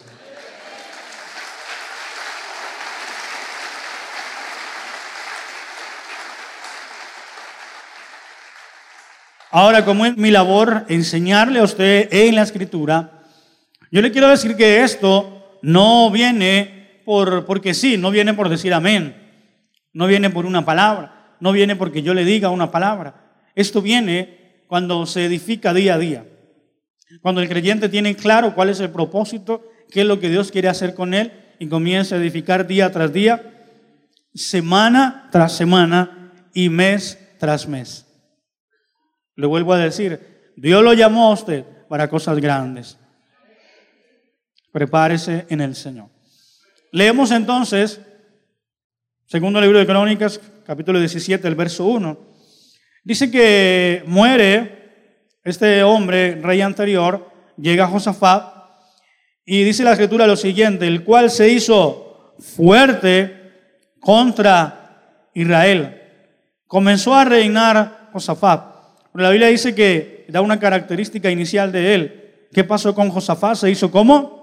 Ahora, 9.51 9.85
como 9.85 10.05
es 10.05 10.17
mi 10.17 10.31
labor 10.31 10.85
enseñarle 10.89 11.59
a 11.59 11.63
usted 11.63 12.09
en 12.11 12.35
la 12.35 12.41
escritura, 12.41 13.23
yo 13.91 14.01
le 14.01 14.11
quiero 14.11 14.27
decir 14.27 14.55
que 14.55 14.83
esto 14.83 15.59
no 15.61 16.11
viene 16.11 17.01
por, 17.05 17.45
porque 17.45 17.73
sí, 17.73 17.97
no 17.97 18.11
viene 18.11 18.33
por 18.33 18.49
decir 18.49 18.73
amén, 18.73 19.15
no 19.93 20.07
viene 20.07 20.29
por 20.29 20.45
una 20.45 20.65
palabra, 20.65 21.35
no 21.39 21.53
viene 21.53 21.75
porque 21.75 22.01
yo 22.01 22.13
le 22.13 22.25
diga 22.25 22.49
una 22.49 22.71
palabra. 22.71 23.45
Esto 23.55 23.81
viene 23.81 24.63
cuando 24.67 25.05
se 25.05 25.25
edifica 25.25 25.73
día 25.73 25.95
a 25.95 25.97
día, 25.97 26.25
cuando 27.21 27.41
el 27.41 27.47
creyente 27.47 27.87
tiene 27.87 28.15
claro 28.15 28.53
cuál 28.53 28.69
es 28.69 28.81
el 28.81 28.89
propósito, 28.89 29.63
qué 29.89 30.01
es 30.01 30.07
lo 30.07 30.19
que 30.19 30.29
Dios 30.29 30.51
quiere 30.51 30.67
hacer 30.67 30.93
con 30.93 31.13
él 31.13 31.31
y 31.57 31.67
comienza 31.67 32.15
a 32.15 32.19
edificar 32.19 32.67
día 32.67 32.91
tras 32.91 33.13
día, 33.13 33.41
semana 34.33 35.29
tras 35.31 35.53
semana 35.53 36.33
y 36.53 36.67
mes 36.67 37.17
tras 37.39 37.67
mes. 37.67 38.06
Le 39.37 39.47
vuelvo 39.47 39.71
a 39.71 39.77
decir, 39.77 40.51
Dios 40.55 40.83
lo 40.83 40.93
llamó 40.93 41.29
a 41.29 41.33
usted 41.33 41.63
para 41.87 42.09
cosas 42.09 42.39
grandes. 42.39 42.97
Prepárese 44.71 45.45
en 45.49 45.61
el 45.61 45.75
Señor. 45.75 46.09
Leemos 46.91 47.31
entonces, 47.31 48.01
segundo 49.27 49.61
libro 49.61 49.77
de 49.77 49.85
Crónicas, 49.85 50.41
capítulo 50.65 50.99
17, 50.99 51.47
el 51.47 51.55
verso 51.55 51.85
1. 51.85 52.17
Dice 53.03 53.31
que 53.31 54.03
muere 54.07 55.37
este 55.43 55.83
hombre, 55.83 56.35
rey 56.41 56.61
anterior, 56.61 57.31
llega 57.57 57.87
Josafat, 57.87 58.57
y 59.45 59.63
dice 59.63 59.83
la 59.83 59.93
escritura 59.93 60.27
lo 60.27 60.35
siguiente, 60.35 60.87
el 60.87 61.03
cual 61.03 61.29
se 61.29 61.47
hizo 61.47 62.35
fuerte 62.39 63.53
contra 63.99 65.29
Israel. 65.33 66.01
Comenzó 66.65 67.13
a 67.13 67.23
reinar 67.23 68.09
Josafat. 68.11 68.76
La 69.23 69.29
Biblia 69.29 69.47
dice 69.47 69.73
que 69.75 70.25
da 70.29 70.41
una 70.41 70.59
característica 70.59 71.31
inicial 71.31 71.71
de 71.71 71.93
él. 71.95 72.47
¿Qué 72.53 72.63
pasó 72.63 72.93
con 72.95 73.09
Josafat? 73.09 73.55
Se 73.55 73.69
hizo 73.69 73.91
como? 73.91 74.37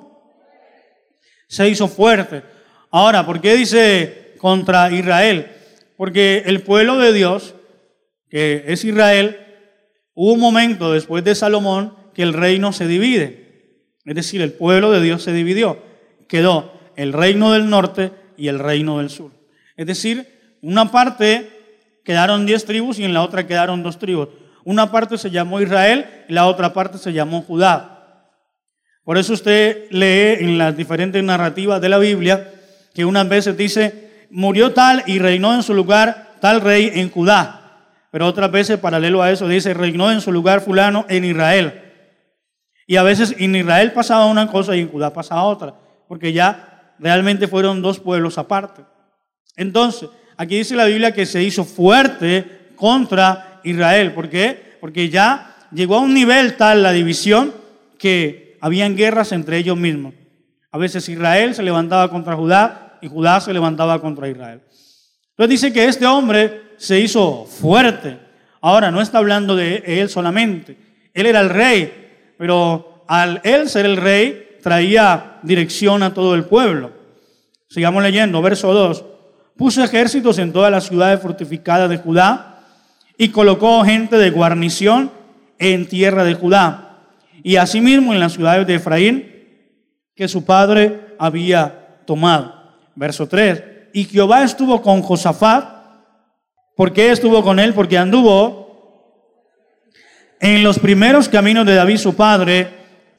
se 1.49 1.69
hizo 1.69 1.88
fuerte. 1.88 2.43
Ahora, 2.90 3.25
¿por 3.25 3.40
qué 3.40 3.54
dice 3.54 4.35
contra 4.38 4.90
Israel? 4.90 5.52
Porque 5.97 6.43
el 6.47 6.62
pueblo 6.62 6.99
de 6.99 7.12
Dios, 7.12 7.54
que 8.28 8.64
es 8.66 8.85
Israel, 8.85 9.38
hubo 10.14 10.33
un 10.33 10.40
momento 10.40 10.93
después 10.93 11.25
de 11.25 11.35
Salomón 11.35 11.95
que 12.14 12.23
el 12.23 12.33
reino 12.33 12.73
se 12.73 12.87
divide. 12.87 13.85
Es 14.04 14.14
decir, 14.14 14.43
el 14.43 14.52
pueblo 14.52 14.90
de 14.90 15.00
Dios 15.00 15.23
se 15.23 15.33
dividió. 15.33 15.78
Quedó 16.28 16.73
el 16.97 17.12
reino 17.12 17.52
del 17.52 17.71
norte 17.71 18.12
y 18.37 18.49
el 18.49 18.59
reino 18.59 18.99
del 18.99 19.11
sur. 19.11 19.31
Es 19.76 19.87
decir, 19.87 20.26
una 20.62 20.90
parte 20.90 21.50
quedaron 22.04 22.47
diez 22.47 22.64
tribus 22.64 22.99
y 22.99 23.04
en 23.04 23.14
la 23.14 23.23
otra 23.23 23.47
quedaron 23.47 23.83
dos 23.83 23.99
tribus. 23.99 24.28
Una 24.64 24.90
parte 24.90 25.18
se 25.18 25.30
llamó 25.30 25.61
Israel 25.61 26.06
y 26.28 26.33
la 26.33 26.47
otra 26.47 26.73
parte 26.73 26.99
se 26.99 27.12
llamó 27.12 27.42
Judá. 27.42 27.90
Por 29.04 29.18
eso 29.18 29.35
usted 29.35 29.87
lee 29.90 30.44
en 30.44 30.56
las 30.56 30.76
diferentes 30.76 31.23
narrativas 31.23 31.80
de 31.80 31.90
la 31.90 31.99
Biblia 31.99 32.50
que 32.94 33.04
unas 33.04 33.28
veces 33.28 33.56
dice, 33.56 34.26
murió 34.30 34.73
tal 34.73 35.02
y 35.06 35.18
reinó 35.18 35.54
en 35.54 35.62
su 35.62 35.75
lugar 35.75 36.37
tal 36.40 36.61
rey 36.61 36.90
en 36.94 37.11
Judá. 37.11 37.61
Pero 38.11 38.26
otras 38.26 38.50
veces, 38.50 38.78
paralelo 38.78 39.23
a 39.23 39.30
eso, 39.30 39.49
dice, 39.49 39.75
reinó 39.75 40.11
en 40.11 40.21
su 40.21 40.33
lugar 40.33 40.61
fulano 40.61 41.04
en 41.09 41.25
Israel. 41.25 41.83
Y 42.87 42.97
a 42.97 43.02
veces 43.02 43.35
en 43.38 43.56
Israel 43.56 43.92
pasaba 43.92 44.26
una 44.26 44.47
cosa 44.47 44.76
y 44.76 44.80
en 44.80 44.88
Judá 44.88 45.12
pasaba 45.12 45.42
otra, 45.44 45.75
porque 46.06 46.33
ya 46.33 46.94
realmente 46.99 47.49
fueron 47.49 47.83
dos 47.83 47.99
pueblos 47.99 48.38
aparte. 48.38 48.83
Entonces, 49.56 50.09
aquí 50.37 50.56
dice 50.56 50.76
la 50.76 50.85
Biblia 50.85 51.12
que 51.12 51.26
se 51.26 51.42
hizo 51.42 51.64
fuerte 51.64 52.71
contra 52.76 53.54
Israel. 53.64 54.12
¿Por 54.12 54.28
qué? 54.28 54.76
Porque 54.80 55.09
ya 55.09 55.56
llegó 55.73 55.97
a 55.97 56.00
un 56.00 56.14
nivel 56.14 56.56
tal 56.56 56.83
la 56.83 56.92
división 56.92 57.52
que 57.99 58.56
habían 58.61 58.97
guerras 58.97 59.33
entre 59.33 59.59
ellos 59.59 59.76
mismos. 59.76 60.14
A 60.71 60.78
veces 60.78 61.09
Israel 61.09 61.54
se 61.54 61.62
levantaba 61.62 62.11
contra 62.11 62.37
Judá 62.37 62.99
y 63.00 63.09
Judá 63.09 63.40
se 63.40 63.52
levantaba 63.52 64.00
contra 64.00 64.28
Israel. 64.28 64.61
Entonces 65.30 65.61
dice 65.61 65.73
que 65.73 65.85
este 65.87 66.06
hombre 66.06 66.62
se 66.76 67.00
hizo 67.00 67.44
fuerte. 67.44 68.18
Ahora, 68.61 68.90
no 68.90 69.00
está 69.00 69.18
hablando 69.18 69.56
de 69.56 69.83
él 69.87 70.09
solamente. 70.09 70.76
Él 71.12 71.26
era 71.26 71.40
el 71.40 71.50
rey, 71.50 72.35
pero 72.38 73.04
al 73.06 73.40
él 73.44 73.68
ser 73.68 73.85
el 73.85 73.97
rey, 73.97 74.59
traía 74.62 75.38
dirección 75.42 76.02
a 76.02 76.14
todo 76.14 76.35
el 76.35 76.44
pueblo. 76.44 76.92
Sigamos 77.68 78.02
leyendo, 78.02 78.40
verso 78.40 78.73
2. 78.73 79.04
Puso 79.56 79.85
ejércitos 79.85 80.38
en 80.38 80.52
todas 80.52 80.71
las 80.71 80.85
ciudades 80.85 81.21
fortificadas 81.21 81.90
de 81.90 81.99
Judá 81.99 82.54
y 83.16 83.28
colocó 83.28 83.85
gente 83.85 84.16
de 84.16 84.30
guarnición 84.30 85.11
en 85.59 85.88
tierra 85.88 86.25
de 86.25 86.35
Judá 86.35 86.99
y 87.42 87.56
asimismo 87.56 88.12
en 88.12 88.21
las 88.21 88.33
ciudades 88.33 88.66
de 88.66 88.76
Efraín 88.76 89.30
que 90.14 90.28
su 90.28 90.44
padre 90.44 91.14
había 91.18 91.99
tomado. 92.06 92.54
Verso 92.94 93.28
3. 93.28 93.62
Y 93.92 94.04
Jehová 94.04 94.42
estuvo 94.42 94.80
con 94.80 95.02
Josafat. 95.02 95.64
¿Por 96.76 96.92
qué 96.92 97.11
estuvo 97.11 97.42
con 97.42 97.61
él? 97.61 97.75
Porque 97.75 97.99
anduvo 97.99 98.64
en 100.40 100.62
los 100.62 100.78
primeros 100.78 101.28
caminos 101.28 101.66
de 101.66 101.75
David 101.75 101.99
su 101.99 102.14
padre 102.14 102.68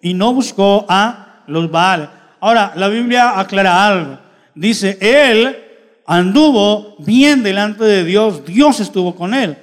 y 0.02 0.14
no 0.14 0.34
buscó 0.34 0.86
a 0.90 1.44
los 1.48 1.70
Baal. 1.72 2.12
Ahora, 2.40 2.74
la 2.76 2.88
Biblia 2.88 3.40
aclara 3.40 3.88
algo. 3.88 4.20
Dice, 4.54 4.98
él 5.02 5.58
anduvo 6.06 6.96
bien 7.00 7.44
delante 7.44 7.84
de 7.84 8.04
Dios, 8.04 8.46
Dios 8.46 8.80
estuvo 8.80 9.16
con 9.16 9.34
él. 9.34 9.58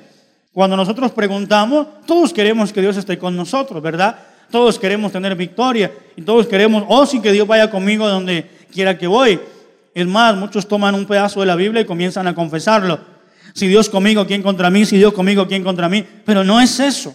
Cuando 0.53 0.77
nosotros 0.77 1.13
preguntamos, 1.13 1.87
todos 2.07 2.33
queremos 2.33 2.73
que 2.73 2.83
Dios 2.83 2.97
esté 2.97 3.19
con 3.19 3.35
nosotros, 3.35 3.83
¿verdad? 3.83 4.19
Todos 4.51 4.79
queremos 4.79 5.11
tener 5.11 5.35
victoria 5.35 5.91
y 6.15 6.23
todos 6.23 6.47
queremos, 6.47 6.85
oh 6.89 7.07
sí, 7.07 7.21
que 7.21 7.33
Dios 7.33 7.49
vaya 7.49 7.71
conmigo 7.71 8.07
donde 8.07 8.51
quiera 8.71 8.99
que 8.99 9.07
voy. 9.07 9.41
Es 9.95 10.07
más, 10.07 10.37
muchos 10.37 10.69
toman 10.69 10.95
un 10.95 11.07
pedazo 11.07 11.41
de 11.41 11.47
la 11.47 11.57
Biblia 11.57 11.81
y 11.81 11.87
comienzan 11.87 12.27
a 12.29 12.35
confesarlo. 12.35 13.01
Si 13.55 13.67
Dios 13.67 13.89
conmigo, 13.89 14.27
¿quién 14.27 14.43
contra 14.43 14.69
mí? 14.69 14.85
Si 14.85 14.99
Dios 14.99 15.15
conmigo, 15.15 15.49
¿quién 15.49 15.65
contra 15.65 15.89
mí? 15.89 16.05
Pero 16.25 16.45
no 16.45 16.61
es 16.61 16.79
eso. 16.81 17.15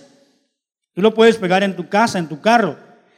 Tú 0.95 1.01
lo 1.03 1.13
puedes 1.13 1.37
pegar 1.37 1.61
en 1.61 1.75
tu 1.75 1.87
casa, 1.87 2.17
en 2.17 2.27
tu 2.27 2.41
carro. 2.41 2.75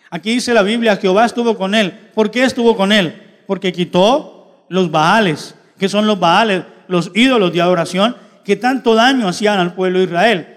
Aquí 0.10 0.32
dice 0.32 0.54
la 0.54 0.64
Biblia, 0.64 0.98
Jehová 0.98 1.26
estuvo 1.26 1.56
con 1.56 1.74
él. 1.74 1.92
¿Por 2.14 2.30
qué 2.30 2.44
estuvo 2.44 2.76
con 2.76 2.92
él? 2.92 3.42
Porque 3.48 3.72
quitó 3.72 4.66
los 4.68 4.92
baales. 4.92 5.56
¿Qué 5.78 5.88
son 5.88 6.08
los 6.08 6.20
baales? 6.20 6.64
Los 6.90 7.12
ídolos 7.14 7.54
de 7.54 7.62
adoración 7.62 8.16
que 8.50 8.56
tanto 8.56 8.96
daño 8.96 9.28
hacían 9.28 9.60
al 9.60 9.76
pueblo 9.76 10.00
de 10.00 10.06
Israel, 10.06 10.48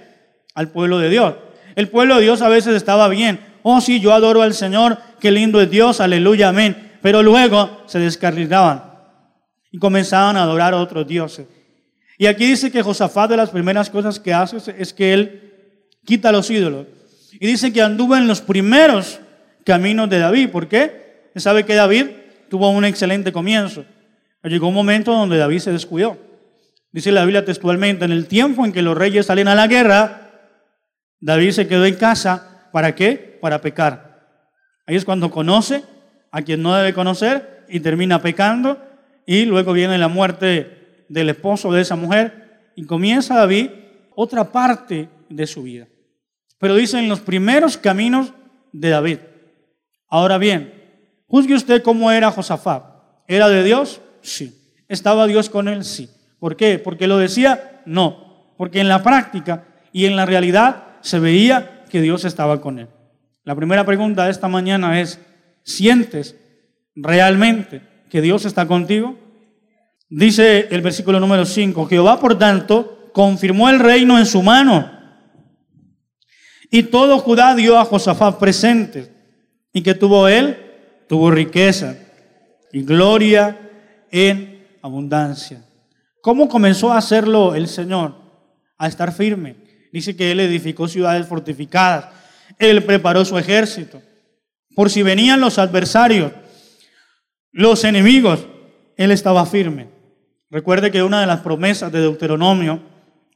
al 0.55 0.71
pueblo 0.71 0.99
de 0.99 1.11
Dios. 1.11 1.35
El 1.77 1.91
pueblo 1.91 2.17
de 2.17 2.23
Dios 2.23 2.41
a 2.41 2.49
veces 2.49 2.75
estaba 2.75 3.07
bien, 3.09 3.39
oh 3.63 3.83
sí, 3.83 4.01
yo 4.01 4.15
adoro 4.15 4.41
al 4.41 4.55
Señor, 4.55 4.97
qué 5.21 5.31
lindo 5.31 5.61
es 5.61 5.71
Dios, 5.71 6.01
aleluya, 6.01 6.49
amén. 6.49 6.93
Pero 7.03 7.23
luego 7.23 7.83
se 7.85 7.99
descarrilaban 7.99 8.83
y 9.71 9.79
comenzaban 9.79 10.39
a 10.39 10.45
adorar 10.45 10.73
a 10.73 10.79
otros 10.79 11.07
dioses. 11.07 11.47
Y 12.17 12.25
aquí 12.25 12.47
dice 12.47 12.73
que 12.73 12.81
Josafat 12.81 13.29
de 13.29 13.37
las 13.37 13.51
primeras 13.51 13.91
cosas 13.91 14.19
que 14.19 14.33
hace 14.33 14.57
es 14.79 14.95
que 14.95 15.13
él 15.13 15.53
quita 16.07 16.33
los 16.33 16.51
ídolos. 16.51 16.87
Y 17.33 17.47
dice 17.47 17.75
que 17.75 17.83
anduvo 17.83 18.17
en 18.17 18.27
los 18.27 18.41
primeros 18.41 19.21
caminos 19.67 20.09
de 20.09 20.19
David. 20.19 20.49
¿Por 20.49 20.67
qué? 20.67 21.29
Sabe 21.37 21.67
que 21.67 21.75
David 21.75 22.07
tuvo 22.49 22.71
un 22.71 22.87
excelente 22.87 23.33
comienzo. 23.33 23.85
Llegó 24.45 24.69
un 24.69 24.75
momento 24.75 25.13
donde 25.13 25.37
David 25.37 25.59
se 25.59 25.73
descuidó. 25.73 26.32
Dice 26.93 27.11
la 27.11 27.23
Biblia 27.25 27.45
textualmente, 27.45 28.05
en 28.05 28.13
el 28.13 28.27
tiempo 28.27 28.65
en 28.65 28.73
que 28.73 28.83
los 28.83 28.97
reyes 28.97 29.27
salen 29.27 29.49
a 29.49 29.55
la 29.55 29.67
guerra, 29.67 30.31
David 31.21 31.51
se 31.53 31.67
quedó 31.67 31.85
en 31.85 31.97
casa. 31.97 32.71
¿Para 32.73 32.95
qué? 32.95 33.33
para 33.43 33.61
pecar. 33.61 34.23
Ahí 34.87 34.95
es 34.95 35.05
cuando 35.05 35.33
conoce 35.33 35.83
a 36.31 36.43
quien 36.43 36.63
no 36.63 36.77
debe 36.77 36.95
conocer 36.95 37.67
y 37.69 37.81
termina 37.81 38.23
pecando 38.23 38.81
y 39.27 39.45
luego 39.47 39.73
viene 39.73 39.99
la 39.99 40.07
muerte 40.07 41.05
del 41.09 41.29
esposo 41.29 41.73
de 41.73 41.83
esa 41.83 41.97
mujer 41.97 42.71
y 42.77 42.87
comienza 42.87 43.35
David 43.35 43.71
otra 44.15 44.53
parte 44.53 45.09
de 45.29 45.47
su 45.49 45.65
vida. 45.65 45.89
Pero 46.59 46.77
dice 46.77 47.01
en 47.01 47.09
los 47.09 47.19
primeros 47.19 47.77
caminos 47.77 48.33
de 48.71 48.91
David. 48.91 49.19
Ahora 50.09 50.39
bien, 50.39 50.73
juzgue 51.27 51.55
usted 51.55 51.83
cómo 51.83 52.13
era 52.13 52.31
Josafat. 52.31 52.85
¿Era 53.27 53.49
de 53.49 53.65
Dios? 53.65 54.01
Sí. 54.21 54.57
¿Estaba 54.87 55.27
Dios 55.27 55.51
con 55.51 55.67
él? 55.67 55.83
Sí. 55.85 56.09
¿Por 56.43 56.57
qué? 56.57 56.81
¿Porque 56.81 57.07
lo 57.07 57.19
decía? 57.19 57.83
No. 57.87 58.55
Porque 58.57 58.81
en 58.81 58.89
la 58.89 59.05
práctica 59.05 59.63
y 59.93 60.07
en 60.07 60.17
la 60.17 60.27
realidad 60.27 60.99
se 61.01 61.21
veía 61.21 61.85
que 61.89 62.01
Dios 62.01 62.25
estaba 62.25 62.61
con 62.61 62.81
él. 62.81 62.89
La 63.45 63.55
primera 63.55 63.87
pregunta 63.87 64.25
de 64.25 64.33
esta 64.33 64.49
mañana 64.49 65.01
es, 65.01 65.21
¿sientes 65.63 66.35
realmente 66.97 67.81
que 68.11 68.21
Dios 68.21 68.45
está 68.45 68.67
contigo? 68.67 69.17
Dice 70.09 70.67
el 70.73 70.81
versículo 70.81 71.21
número 71.21 71.45
5, 71.45 71.87
Jehová 71.87 72.19
por 72.19 72.37
tanto 72.37 73.11
confirmó 73.13 73.71
el 73.71 73.79
reino 73.79 74.19
en 74.19 74.27
su 74.27 74.43
mano 74.43 74.91
y 76.73 76.83
todo 76.83 77.21
Judá 77.21 77.55
dio 77.55 77.79
a 77.79 77.85
Josafat 77.85 78.41
presentes. 78.41 79.13
¿Y 79.73 79.81
que 79.83 79.95
tuvo 79.95 80.27
él? 80.27 80.57
Tuvo 81.09 81.31
riqueza 81.31 81.95
y 82.73 82.83
gloria 82.83 83.61
en 84.11 84.67
abundancia. 84.83 85.63
¿Cómo 86.23 86.49
comenzó 86.49 86.91
a 86.93 86.97
hacerlo 86.97 87.55
el 87.55 87.69
Señor? 87.69 88.15
A 88.79 88.89
estar 88.89 89.13
firme. 89.13 89.57
Dice 89.93 90.17
que 90.17 90.31
él 90.33 90.41
edificó 90.41 90.89
ciudades 90.89 91.27
fortificadas 91.27 92.23
él 92.59 92.85
preparó 92.85 93.25
su 93.25 93.39
ejército. 93.39 94.01
Por 94.75 94.91
si 94.91 95.03
venían 95.03 95.41
los 95.41 95.59
adversarios, 95.59 96.33
los 97.51 97.85
enemigos, 97.85 98.47
Él 98.97 99.11
estaba 99.11 99.45
firme. 99.47 99.89
Recuerde 100.51 100.91
que 100.91 101.03
una 101.03 101.21
de 101.21 101.27
las 101.27 101.41
promesas 101.41 101.93
de 101.93 102.01
Deuteronomio 102.01 102.83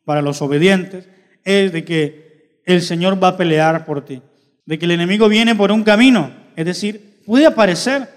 para 0.04 0.22
los 0.22 0.40
obedientes 0.42 1.08
es 1.44 1.72
de 1.72 1.84
que 1.84 2.62
el 2.64 2.82
Señor 2.82 3.22
va 3.22 3.28
a 3.28 3.36
pelear 3.36 3.84
por 3.84 4.04
ti. 4.04 4.22
De 4.64 4.78
que 4.78 4.86
el 4.86 4.92
enemigo 4.92 5.28
viene 5.28 5.54
por 5.54 5.72
un 5.72 5.82
camino. 5.82 6.32
Es 6.56 6.64
decir, 6.64 7.22
puede 7.26 7.46
aparecer. 7.46 8.08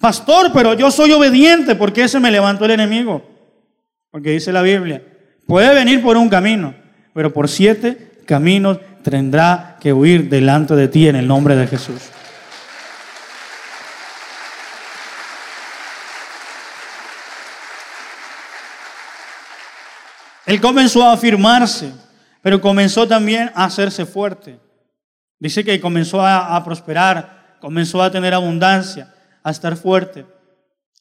Pastor, 0.00 0.52
pero 0.52 0.74
yo 0.74 0.90
soy 0.90 1.12
obediente. 1.12 1.74
¿Por 1.74 1.92
qué 1.92 2.08
se 2.08 2.20
me 2.20 2.30
levantó 2.30 2.64
el 2.64 2.72
enemigo? 2.72 3.35
Porque 4.16 4.30
dice 4.30 4.50
la 4.50 4.62
Biblia, 4.62 5.02
puede 5.46 5.74
venir 5.74 6.02
por 6.02 6.16
un 6.16 6.30
camino, 6.30 6.74
pero 7.12 7.34
por 7.34 7.50
siete 7.50 8.22
caminos 8.24 8.78
tendrá 9.02 9.76
que 9.78 9.92
huir 9.92 10.30
delante 10.30 10.74
de 10.74 10.88
ti 10.88 11.06
en 11.06 11.16
el 11.16 11.28
nombre 11.28 11.54
de 11.54 11.66
Jesús. 11.66 12.00
Él 20.46 20.62
comenzó 20.62 21.06
a 21.06 21.12
afirmarse, 21.12 21.92
pero 22.40 22.58
comenzó 22.58 23.06
también 23.06 23.50
a 23.54 23.64
hacerse 23.64 24.06
fuerte. 24.06 24.58
Dice 25.38 25.62
que 25.62 25.78
comenzó 25.78 26.22
a, 26.22 26.56
a, 26.56 26.64
prosperar, 26.64 27.58
comenzó 27.60 28.02
a 28.02 28.10
tener 28.10 28.32
abundancia, 28.32 29.12
a 29.42 29.50
estar 29.50 29.76
fuerte, 29.76 30.24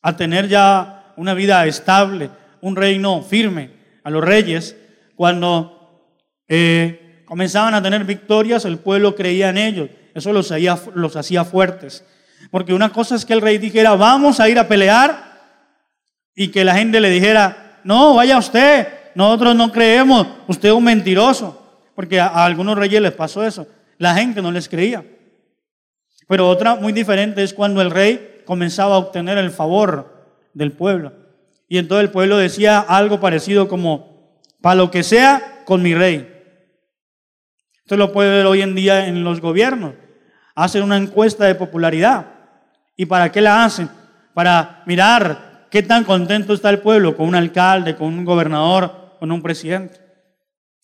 a 0.02 0.18
tener 0.18 0.50
ya 0.50 1.14
una 1.16 1.34
vida 1.34 1.66
estable, 1.66 2.30
un 2.66 2.76
reino 2.76 3.22
firme. 3.22 3.70
A 4.04 4.10
los 4.10 4.24
reyes, 4.24 4.76
cuando 5.16 6.10
eh, 6.48 7.22
comenzaban 7.26 7.76
a 7.76 7.82
tener 7.84 8.04
victorias, 8.06 8.66
el 8.66 8.80
pueblo 8.80 9.16
creía 9.16 9.50
en 9.50 9.60
ellos. 9.60 9.90
Eso 10.16 10.34
los 10.34 10.52
hacía, 10.52 10.76
los 10.96 11.16
hacía 11.16 11.46
fuertes. 11.46 12.04
Porque 12.50 12.74
una 12.74 12.90
cosa 12.92 13.16
es 13.16 13.24
que 13.24 13.34
el 13.34 13.42
rey 13.42 13.60
dijera, 13.60 13.96
vamos 13.96 14.40
a 14.40 14.50
ir 14.50 14.58
a 14.58 14.68
pelear, 14.68 15.36
y 16.36 16.48
que 16.48 16.66
la 16.66 16.76
gente 16.76 17.00
le 17.00 17.12
dijera, 17.12 17.80
no, 17.84 18.16
vaya 18.16 18.38
usted, 18.40 18.88
nosotros 19.14 19.56
no 19.56 19.72
creemos, 19.72 20.28
usted 20.48 20.70
es 20.70 20.76
un 20.76 20.84
mentiroso. 20.84 21.62
Porque 21.94 22.20
a, 22.20 22.28
a 22.28 22.46
algunos 22.46 22.76
reyes 22.76 23.00
les 23.00 23.14
pasó 23.14 23.46
eso. 23.46 23.68
La 24.00 24.16
gente 24.16 24.42
no 24.42 24.52
les 24.52 24.68
creía. 24.68 25.06
Pero 26.28 26.50
otra 26.50 26.76
muy 26.76 26.94
diferente 26.94 27.44
es 27.44 27.54
cuando 27.54 27.84
el 27.84 27.92
rey 27.92 28.42
comenzaba 28.44 28.96
a 28.96 28.98
obtener 28.98 29.38
el 29.38 29.52
favor 29.52 30.34
del 30.56 30.72
pueblo. 30.72 31.25
Y 31.68 31.78
entonces 31.78 32.06
el 32.06 32.12
pueblo 32.12 32.38
decía 32.38 32.80
algo 32.80 33.20
parecido 33.20 33.68
como, 33.68 34.42
para 34.62 34.76
lo 34.76 34.92
que 34.92 35.04
sea, 35.04 35.64
con 35.66 35.82
mi 35.82 35.96
rey. 35.96 36.32
Usted 37.86 37.98
lo 37.98 38.12
puede 38.12 38.30
ver 38.30 38.46
hoy 38.46 38.62
en 38.62 38.76
día 38.76 39.08
en 39.08 39.24
los 39.24 39.42
gobiernos. 39.42 39.94
Hacen 40.56 40.84
una 40.84 40.98
encuesta 40.98 41.46
de 41.46 41.56
popularidad. 41.56 42.28
¿Y 42.96 43.06
para 43.06 43.32
qué 43.32 43.42
la 43.42 43.66
hacen? 43.66 43.90
Para 44.34 44.84
mirar 44.86 45.68
qué 45.70 45.84
tan 45.84 46.04
contento 46.04 46.54
está 46.54 46.70
el 46.70 46.80
pueblo 46.80 47.16
con 47.16 47.28
un 47.28 47.36
alcalde, 47.36 47.96
con 47.96 48.08
un 48.08 48.26
gobernador, 48.26 49.18
con 49.20 49.32
un 49.32 49.42
presidente. 49.42 50.00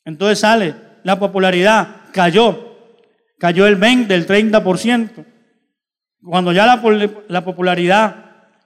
Entonces 0.05 0.39
sale, 0.39 0.75
la 1.03 1.17
popularidad 1.17 1.87
cayó. 2.11 2.77
Cayó 3.39 3.65
el 3.65 3.77
20, 3.77 4.13
el 4.13 4.27
30%. 4.27 5.25
Cuando 6.23 6.51
ya 6.51 6.65
la, 6.65 7.09
la 7.27 7.43
popularidad 7.43 8.20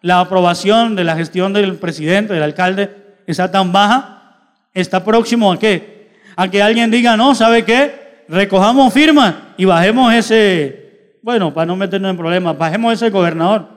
la 0.06 0.20
aprobación 0.20 0.96
de 0.96 1.04
la 1.04 1.15
gestión 1.15 1.52
del 1.52 1.78
presidente, 1.78 2.36
del 2.36 2.44
alcalde, 2.44 2.96
está 3.26 3.50
tan 3.50 3.72
baja, 3.72 4.52
está 4.72 5.04
próximo 5.04 5.52
a 5.52 5.58
qué? 5.58 6.12
A 6.36 6.48
que 6.48 6.62
alguien 6.62 6.91
diga, 6.91 7.18
no, 7.18 7.34
¿sabe 7.34 7.65
qué? 7.65 8.24
Recojamos 8.30 8.94
firmas 8.94 9.34
y 9.58 9.65
bajemos 9.65 10.13
ese, 10.13 11.18
bueno, 11.24 11.52
para 11.52 11.65
no 11.65 11.76
meternos 11.76 12.12
en 12.12 12.18
problemas, 12.18 12.56
bajemos 12.56 12.94
ese 12.94 13.10
gobernador. 13.10 13.68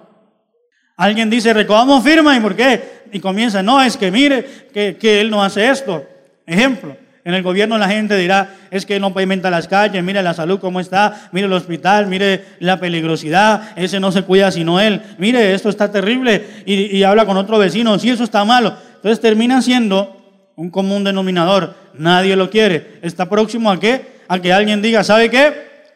Alguien 0.99 1.31
dice, 1.31 1.55
recojamos 1.55 2.05
firmas 2.05 2.37
y 2.37 2.41
¿por 2.41 2.55
qué? 2.55 3.05
Y 3.11 3.21
comienza, 3.21 3.63
no, 3.63 3.81
es 3.81 3.97
que 3.97 4.11
mire 4.11 4.69
que, 4.71 4.99
que 4.99 5.23
él 5.23 5.31
no 5.31 5.43
hace 5.43 5.67
esto. 5.71 6.05
Ejemplo, 6.45 6.95
en 7.29 7.35
el 7.35 7.43
gobierno 7.43 7.77
la 7.77 7.91
gente 7.91 8.17
dirá, 8.17 8.55
es 8.71 8.87
que 8.87 8.99
no 8.99 9.13
pavimenta 9.13 9.51
las 9.51 9.69
calles, 9.69 10.03
mire 10.03 10.23
la 10.23 10.33
salud 10.33 10.59
cómo 10.59 10.81
está, 10.81 11.29
mire 11.31 11.47
el 11.47 11.53
hospital, 11.53 12.07
mire 12.07 12.43
la 12.59 12.81
peligrosidad, 12.81 13.73
ese 13.77 14.01
no 14.01 14.11
se 14.13 14.23
cuida 14.23 14.51
sino 14.51 14.81
él, 14.81 15.03
mire 15.19 15.53
esto 15.53 15.69
está 15.69 15.93
terrible 15.93 16.63
y, 16.65 17.03
habla 17.03 17.27
con 17.27 17.37
otro 17.37 17.59
vecino, 17.59 17.99
sí, 17.99 18.09
eso 18.09 18.25
está 18.25 18.47
malo. 18.47 18.75
Entonces 18.97 19.21
termina 19.21 19.61
siendo 19.61 20.51
un 20.57 20.71
común 20.71 21.05
denominador, 21.05 21.75
nadie 21.93 22.35
lo 22.35 22.49
quiere. 22.49 22.99
Está 23.03 23.29
próximo 23.29 23.71
a 23.71 23.79
qué? 23.79 24.21
A 24.27 24.39
que 24.39 24.51
alguien 24.51 24.81
diga, 24.81 25.05
¿sabe 25.05 25.29
qué? 25.29 25.53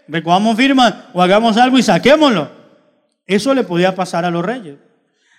Recogamos 0.08 0.54
firmas 0.54 0.92
o 1.14 1.22
hagamos 1.22 1.56
algo 1.56 1.78
y 1.78 1.82
saquémoslo. 1.82 2.50
Eso 3.26 3.54
le 3.54 3.64
podía 3.64 3.94
pasar 3.94 4.26
a 4.26 4.30
los 4.30 4.44
reyes. 4.44 4.74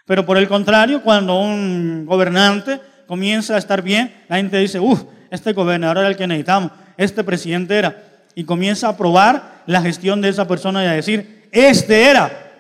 Pero 0.07 0.25
por 0.25 0.39
el 0.39 0.47
contrario, 0.47 1.03
cuando 1.03 1.39
un 1.39 2.07
gobernante 2.07 2.81
comienza 3.05 3.53
a 3.53 3.59
estar 3.59 3.83
bien, 3.83 4.11
la 4.27 4.37
gente 4.37 4.57
dice, 4.57 4.79
uff, 4.79 5.03
este 5.33 5.53
gobernador 5.53 5.97
era 5.97 6.07
el 6.07 6.15
que 6.15 6.27
necesitamos, 6.27 6.71
este 6.95 7.23
presidente 7.23 7.75
era. 7.75 8.03
Y 8.35 8.43
comienza 8.43 8.85
a 8.85 8.91
aprobar 8.91 9.63
la 9.65 9.81
gestión 9.81 10.21
de 10.21 10.29
esa 10.29 10.47
persona 10.47 10.83
y 10.83 10.87
a 10.87 10.91
decir, 10.91 11.47
este 11.51 12.03
era. 12.03 12.51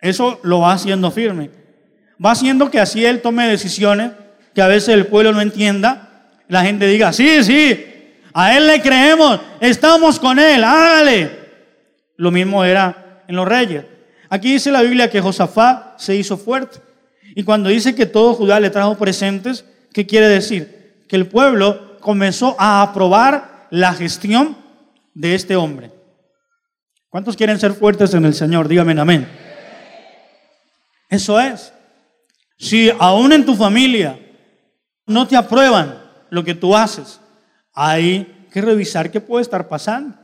Eso 0.00 0.38
lo 0.44 0.60
va 0.60 0.72
haciendo 0.72 1.10
firme. 1.10 1.50
Va 2.24 2.30
haciendo 2.30 2.70
que 2.70 2.78
así 2.78 3.04
él 3.04 3.20
tome 3.20 3.48
decisiones 3.48 4.12
que 4.54 4.62
a 4.62 4.68
veces 4.68 4.90
el 4.90 5.06
pueblo 5.06 5.32
no 5.32 5.40
entienda. 5.40 6.28
La 6.46 6.62
gente 6.62 6.86
diga, 6.86 7.12
sí, 7.12 7.42
sí, 7.42 7.84
a 8.32 8.56
él 8.56 8.68
le 8.68 8.80
creemos, 8.80 9.40
estamos 9.60 10.20
con 10.20 10.38
él, 10.38 10.62
hágale. 10.62 11.38
Lo 12.16 12.30
mismo 12.30 12.64
era 12.64 13.22
en 13.26 13.34
los 13.34 13.48
reyes. 13.48 13.84
Aquí 14.28 14.52
dice 14.52 14.70
la 14.70 14.82
Biblia 14.82 15.10
que 15.10 15.20
Josafat 15.20 15.98
se 15.98 16.14
hizo 16.14 16.36
fuerte. 16.36 16.78
Y 17.34 17.42
cuando 17.42 17.68
dice 17.68 17.96
que 17.96 18.06
todo 18.06 18.34
Judá 18.34 18.60
le 18.60 18.70
trajo 18.70 18.96
presentes, 18.96 19.64
¿qué 19.92 20.06
quiere 20.06 20.28
decir? 20.28 20.79
Que 21.10 21.16
el 21.16 21.26
pueblo 21.26 21.98
comenzó 21.98 22.54
a 22.56 22.82
aprobar 22.82 23.66
la 23.70 23.92
gestión 23.94 24.56
de 25.12 25.34
este 25.34 25.56
hombre. 25.56 25.90
¿Cuántos 27.08 27.36
quieren 27.36 27.58
ser 27.58 27.72
fuertes 27.72 28.14
en 28.14 28.24
el 28.24 28.32
Señor? 28.32 28.68
Dígame 28.68 28.92
amén. 28.92 29.28
Eso 31.08 31.40
es. 31.40 31.72
Si 32.56 32.92
aún 33.00 33.32
en 33.32 33.44
tu 33.44 33.56
familia 33.56 34.20
no 35.04 35.26
te 35.26 35.36
aprueban 35.36 36.00
lo 36.30 36.44
que 36.44 36.54
tú 36.54 36.76
haces, 36.76 37.20
hay 37.74 38.46
que 38.52 38.60
revisar 38.60 39.10
qué 39.10 39.20
puede 39.20 39.42
estar 39.42 39.66
pasando. 39.66 40.16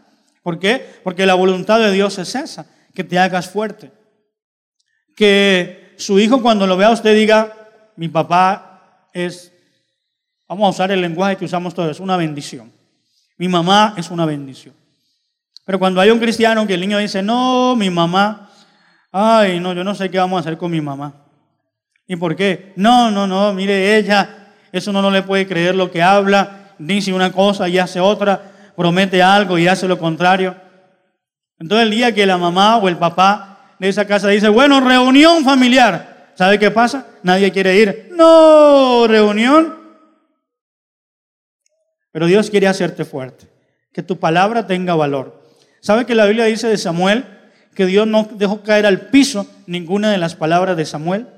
¿Por 0.44 0.60
qué? 0.60 1.00
Porque 1.02 1.26
la 1.26 1.34
voluntad 1.34 1.80
de 1.80 1.90
Dios 1.90 2.16
es 2.18 2.32
esa, 2.36 2.64
que 2.94 3.02
te 3.02 3.18
hagas 3.18 3.50
fuerte. 3.50 3.90
Que 5.16 5.96
su 5.98 6.20
hijo 6.20 6.40
cuando 6.40 6.64
lo 6.64 6.76
vea 6.76 6.90
usted 6.90 7.16
diga, 7.16 7.52
mi 7.96 8.08
papá 8.08 9.08
es 9.12 9.52
Vamos 10.48 10.66
a 10.66 10.70
usar 10.70 10.92
el 10.92 11.00
lenguaje 11.00 11.36
que 11.36 11.44
usamos 11.44 11.74
todos, 11.74 11.90
es 11.90 12.00
una 12.00 12.16
bendición. 12.16 12.72
Mi 13.36 13.48
mamá 13.48 13.94
es 13.96 14.10
una 14.10 14.24
bendición. 14.24 14.74
Pero 15.64 15.78
cuando 15.80 16.00
hay 16.00 16.10
un 16.10 16.20
cristiano 16.20 16.66
que 16.66 16.74
el 16.74 16.80
niño 16.80 16.98
dice, 16.98 17.22
no, 17.22 17.74
mi 17.74 17.90
mamá, 17.90 18.48
ay, 19.10 19.58
no, 19.58 19.72
yo 19.72 19.82
no 19.82 19.94
sé 19.94 20.08
qué 20.08 20.18
vamos 20.18 20.36
a 20.36 20.40
hacer 20.40 20.56
con 20.56 20.70
mi 20.70 20.80
mamá. 20.80 21.12
¿Y 22.06 22.14
por 22.14 22.36
qué? 22.36 22.72
No, 22.76 23.10
no, 23.10 23.26
no, 23.26 23.52
mire, 23.52 23.98
ella, 23.98 24.54
eso 24.70 24.92
no, 24.92 25.10
le 25.10 25.22
puede 25.22 25.48
creer 25.48 25.74
lo 25.74 25.90
que 25.90 26.00
habla, 26.00 26.74
dice 26.78 27.12
una 27.12 27.32
cosa 27.32 27.68
y 27.68 27.78
hace 27.78 27.98
otra, 27.98 28.52
promete 28.76 29.20
algo 29.20 29.58
y 29.58 29.66
hace 29.66 29.88
lo 29.88 29.98
contrario. 29.98 30.54
Entonces 31.58 31.86
el 31.86 31.90
día 31.90 32.14
que 32.14 32.24
la 32.26 32.38
mamá 32.38 32.76
o 32.76 32.88
el 32.88 32.96
papá 32.96 33.74
de 33.80 33.88
esa 33.88 34.06
casa 34.06 34.28
dice, 34.28 34.48
bueno, 34.48 34.80
reunión 34.80 35.42
familiar, 35.42 36.30
¿sabe 36.36 36.60
qué 36.60 36.70
pasa? 36.70 37.06
Nadie 37.24 37.50
quiere 37.50 37.76
ir. 37.76 38.10
No, 38.12 39.08
reunión 39.08 39.85
pero 42.16 42.24
Dios 42.24 42.48
quiere 42.48 42.66
hacerte 42.66 43.04
fuerte, 43.04 43.46
que 43.92 44.02
tu 44.02 44.18
palabra 44.18 44.66
tenga 44.66 44.94
valor. 44.94 45.44
¿Sabe 45.82 46.06
que 46.06 46.14
la 46.14 46.24
Biblia 46.24 46.46
dice 46.46 46.66
de 46.66 46.78
Samuel 46.78 47.26
que 47.74 47.84
Dios 47.84 48.06
no 48.06 48.26
dejó 48.32 48.62
caer 48.62 48.86
al 48.86 49.10
piso 49.10 49.46
ninguna 49.66 50.10
de 50.10 50.16
las 50.16 50.34
palabras 50.34 50.78
de 50.78 50.86
Samuel? 50.86 51.28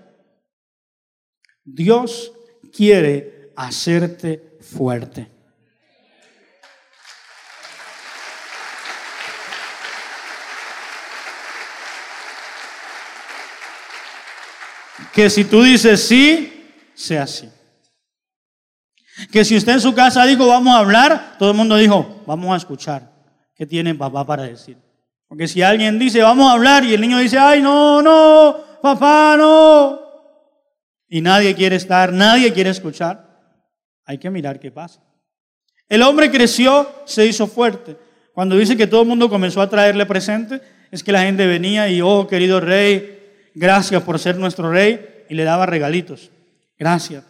Dios 1.64 2.30
quiere 2.72 3.50
hacerte 3.56 4.56
fuerte. 4.60 5.28
Que 15.12 15.28
si 15.28 15.44
tú 15.44 15.64
dices 15.64 16.06
sí, 16.06 16.70
sea 16.94 17.24
así. 17.24 17.50
Que 19.31 19.44
si 19.44 19.57
usted 19.57 19.74
en 19.74 19.81
su 19.81 19.94
casa 19.94 20.24
dijo, 20.24 20.46
vamos 20.46 20.74
a 20.74 20.78
hablar, 20.78 21.37
todo 21.38 21.50
el 21.50 21.57
mundo 21.57 21.76
dijo, 21.76 22.22
vamos 22.26 22.52
a 22.52 22.57
escuchar. 22.57 23.11
¿Qué 23.54 23.66
tiene 23.66 23.94
papá 23.94 24.24
para 24.24 24.44
decir? 24.44 24.76
Porque 25.26 25.46
si 25.46 25.62
alguien 25.62 25.98
dice, 25.98 26.22
vamos 26.22 26.48
a 26.50 26.54
hablar, 26.54 26.85
y 26.85 26.94
el 26.94 27.00
niño 27.00 27.18
dice, 27.18 27.38
ay, 27.38 27.61
no, 27.61 28.00
no, 28.00 28.57
papá, 28.81 29.37
no. 29.37 30.00
Y 31.09 31.20
nadie 31.20 31.54
quiere 31.54 31.76
estar, 31.76 32.12
nadie 32.12 32.52
quiere 32.52 32.70
escuchar. 32.70 33.28
Hay 34.04 34.18
que 34.18 34.31
mirar 34.31 34.59
qué 34.59 34.70
pasa. 34.70 35.02
El 35.88 36.02
hombre 36.02 36.31
creció, 36.31 36.88
se 37.04 37.26
hizo 37.26 37.46
fuerte. 37.46 37.96
Cuando 38.33 38.57
dice 38.57 38.76
que 38.76 38.87
todo 38.87 39.02
el 39.02 39.09
mundo 39.09 39.28
comenzó 39.28 39.61
a 39.61 39.68
traerle 39.68 40.07
presente, 40.07 40.61
es 40.90 41.02
que 41.02 41.12
la 41.12 41.22
gente 41.22 41.46
venía 41.46 41.88
y, 41.90 42.00
oh, 42.00 42.26
querido 42.26 42.61
rey, 42.61 43.50
gracias 43.54 44.02
por 44.02 44.18
ser 44.18 44.37
nuestro 44.37 44.70
rey, 44.70 45.24
y 45.28 45.35
le 45.35 45.44
daba 45.44 45.66
regalitos. 45.66 46.31
Gracias. 46.78 47.24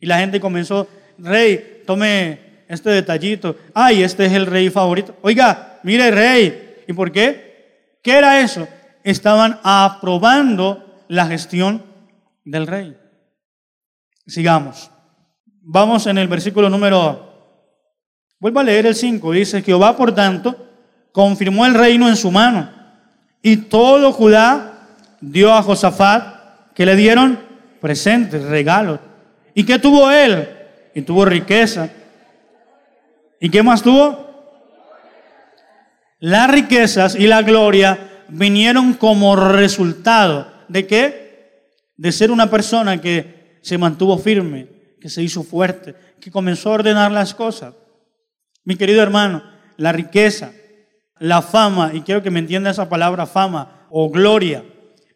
Y 0.00 0.06
la 0.06 0.18
gente 0.18 0.40
comenzó, 0.40 0.88
rey, 1.18 1.82
tome 1.86 2.64
este 2.68 2.90
detallito. 2.90 3.56
Ay, 3.74 4.02
este 4.02 4.26
es 4.26 4.32
el 4.32 4.46
rey 4.46 4.70
favorito. 4.70 5.16
Oiga, 5.22 5.78
mire, 5.82 6.10
rey. 6.10 6.82
¿Y 6.86 6.92
por 6.92 7.12
qué? 7.12 7.98
¿Qué 8.02 8.12
era 8.12 8.40
eso? 8.40 8.66
Estaban 9.02 9.60
aprobando 9.62 11.04
la 11.08 11.26
gestión 11.26 11.82
del 12.44 12.66
rey. 12.66 12.96
Sigamos. 14.26 14.90
Vamos 15.62 16.06
en 16.06 16.18
el 16.18 16.28
versículo 16.28 16.68
número... 16.70 17.24
Vuelvo 18.38 18.60
a 18.60 18.64
leer 18.64 18.86
el 18.86 18.94
5. 18.94 19.32
Dice, 19.32 19.62
Jehová, 19.62 19.96
por 19.96 20.14
tanto, 20.14 20.68
confirmó 21.12 21.64
el 21.64 21.74
reino 21.74 22.08
en 22.08 22.16
su 22.16 22.30
mano. 22.30 22.70
Y 23.42 23.56
todo 23.56 24.12
Judá 24.12 24.88
dio 25.20 25.54
a 25.54 25.62
Josafat, 25.62 26.72
que 26.74 26.84
le 26.84 26.96
dieron 26.96 27.38
presentes, 27.80 28.42
regalos. 28.44 29.00
¿Y 29.54 29.64
qué 29.64 29.78
tuvo 29.78 30.10
él? 30.10 30.55
Y 30.96 31.02
tuvo 31.02 31.26
riqueza. 31.26 31.90
¿Y 33.38 33.50
qué 33.50 33.62
más 33.62 33.82
tuvo? 33.82 34.24
Las 36.20 36.50
riquezas 36.50 37.16
y 37.16 37.26
la 37.26 37.42
gloria 37.42 38.24
vinieron 38.28 38.94
como 38.94 39.36
resultado 39.36 40.50
de 40.68 40.86
qué? 40.86 41.74
De 41.98 42.12
ser 42.12 42.30
una 42.30 42.48
persona 42.48 42.98
que 42.98 43.58
se 43.60 43.76
mantuvo 43.76 44.16
firme, 44.16 44.68
que 44.98 45.10
se 45.10 45.22
hizo 45.22 45.42
fuerte, 45.42 45.94
que 46.18 46.30
comenzó 46.30 46.70
a 46.70 46.76
ordenar 46.76 47.12
las 47.12 47.34
cosas. 47.34 47.74
Mi 48.64 48.76
querido 48.76 49.02
hermano, 49.02 49.42
la 49.76 49.92
riqueza, 49.92 50.52
la 51.18 51.42
fama, 51.42 51.90
y 51.92 52.00
quiero 52.00 52.22
que 52.22 52.30
me 52.30 52.38
entienda 52.38 52.70
esa 52.70 52.88
palabra 52.88 53.26
fama 53.26 53.86
o 53.90 54.08
gloria. 54.08 54.64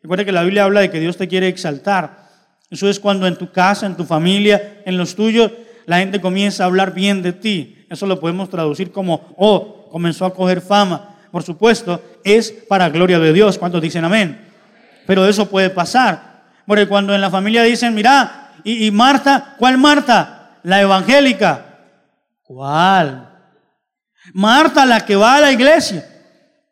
Recuerda 0.02 0.26
que 0.26 0.32
la 0.32 0.42
Biblia 0.42 0.64
habla 0.64 0.80
de 0.80 0.90
que 0.90 1.00
Dios 1.00 1.16
te 1.16 1.26
quiere 1.26 1.48
exaltar. 1.48 2.28
Eso 2.68 2.86
es 2.90 3.00
cuando 3.00 3.26
en 3.26 3.36
tu 3.36 3.50
casa, 3.50 3.86
en 3.86 3.96
tu 3.96 4.04
familia, 4.04 4.82
en 4.84 4.98
los 4.98 5.14
tuyos, 5.16 5.50
la 5.90 5.98
gente 5.98 6.20
comienza 6.20 6.62
a 6.62 6.66
hablar 6.66 6.94
bien 6.94 7.20
de 7.20 7.32
ti. 7.32 7.84
Eso 7.90 8.06
lo 8.06 8.20
podemos 8.20 8.48
traducir 8.48 8.92
como, 8.92 9.34
oh, 9.36 9.88
comenzó 9.90 10.24
a 10.24 10.32
coger 10.32 10.60
fama. 10.60 11.16
Por 11.32 11.42
supuesto, 11.42 12.00
es 12.22 12.52
para 12.52 12.88
gloria 12.90 13.18
de 13.18 13.32
Dios. 13.32 13.58
¿Cuántos 13.58 13.82
dicen 13.82 14.04
amén? 14.04 14.40
Pero 15.04 15.26
eso 15.26 15.50
puede 15.50 15.68
pasar. 15.68 16.44
Porque 16.64 16.86
cuando 16.86 17.12
en 17.12 17.20
la 17.20 17.28
familia 17.28 17.64
dicen, 17.64 17.92
mira, 17.92 18.52
y, 18.62 18.88
Marta, 18.92 19.56
¿cuál 19.58 19.78
Marta? 19.78 20.60
La 20.62 20.80
evangélica. 20.80 21.66
¿Cuál? 22.44 23.28
Marta, 24.32 24.86
la 24.86 25.04
que 25.04 25.16
va 25.16 25.38
a 25.38 25.40
la 25.40 25.50
iglesia. 25.50 26.06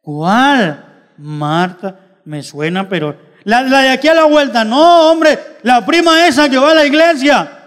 ¿Cuál? 0.00 0.84
Marta, 1.16 1.98
me 2.24 2.40
suena, 2.44 2.88
pero 2.88 3.16
la, 3.42 3.62
la, 3.62 3.80
de 3.80 3.88
aquí 3.88 4.06
a 4.06 4.14
la 4.14 4.26
vuelta, 4.26 4.64
no, 4.64 5.10
hombre, 5.10 5.36
la 5.64 5.84
prima 5.84 6.28
esa 6.28 6.48
que 6.48 6.58
va 6.58 6.70
a 6.70 6.74
la 6.74 6.86
iglesia. 6.86 7.57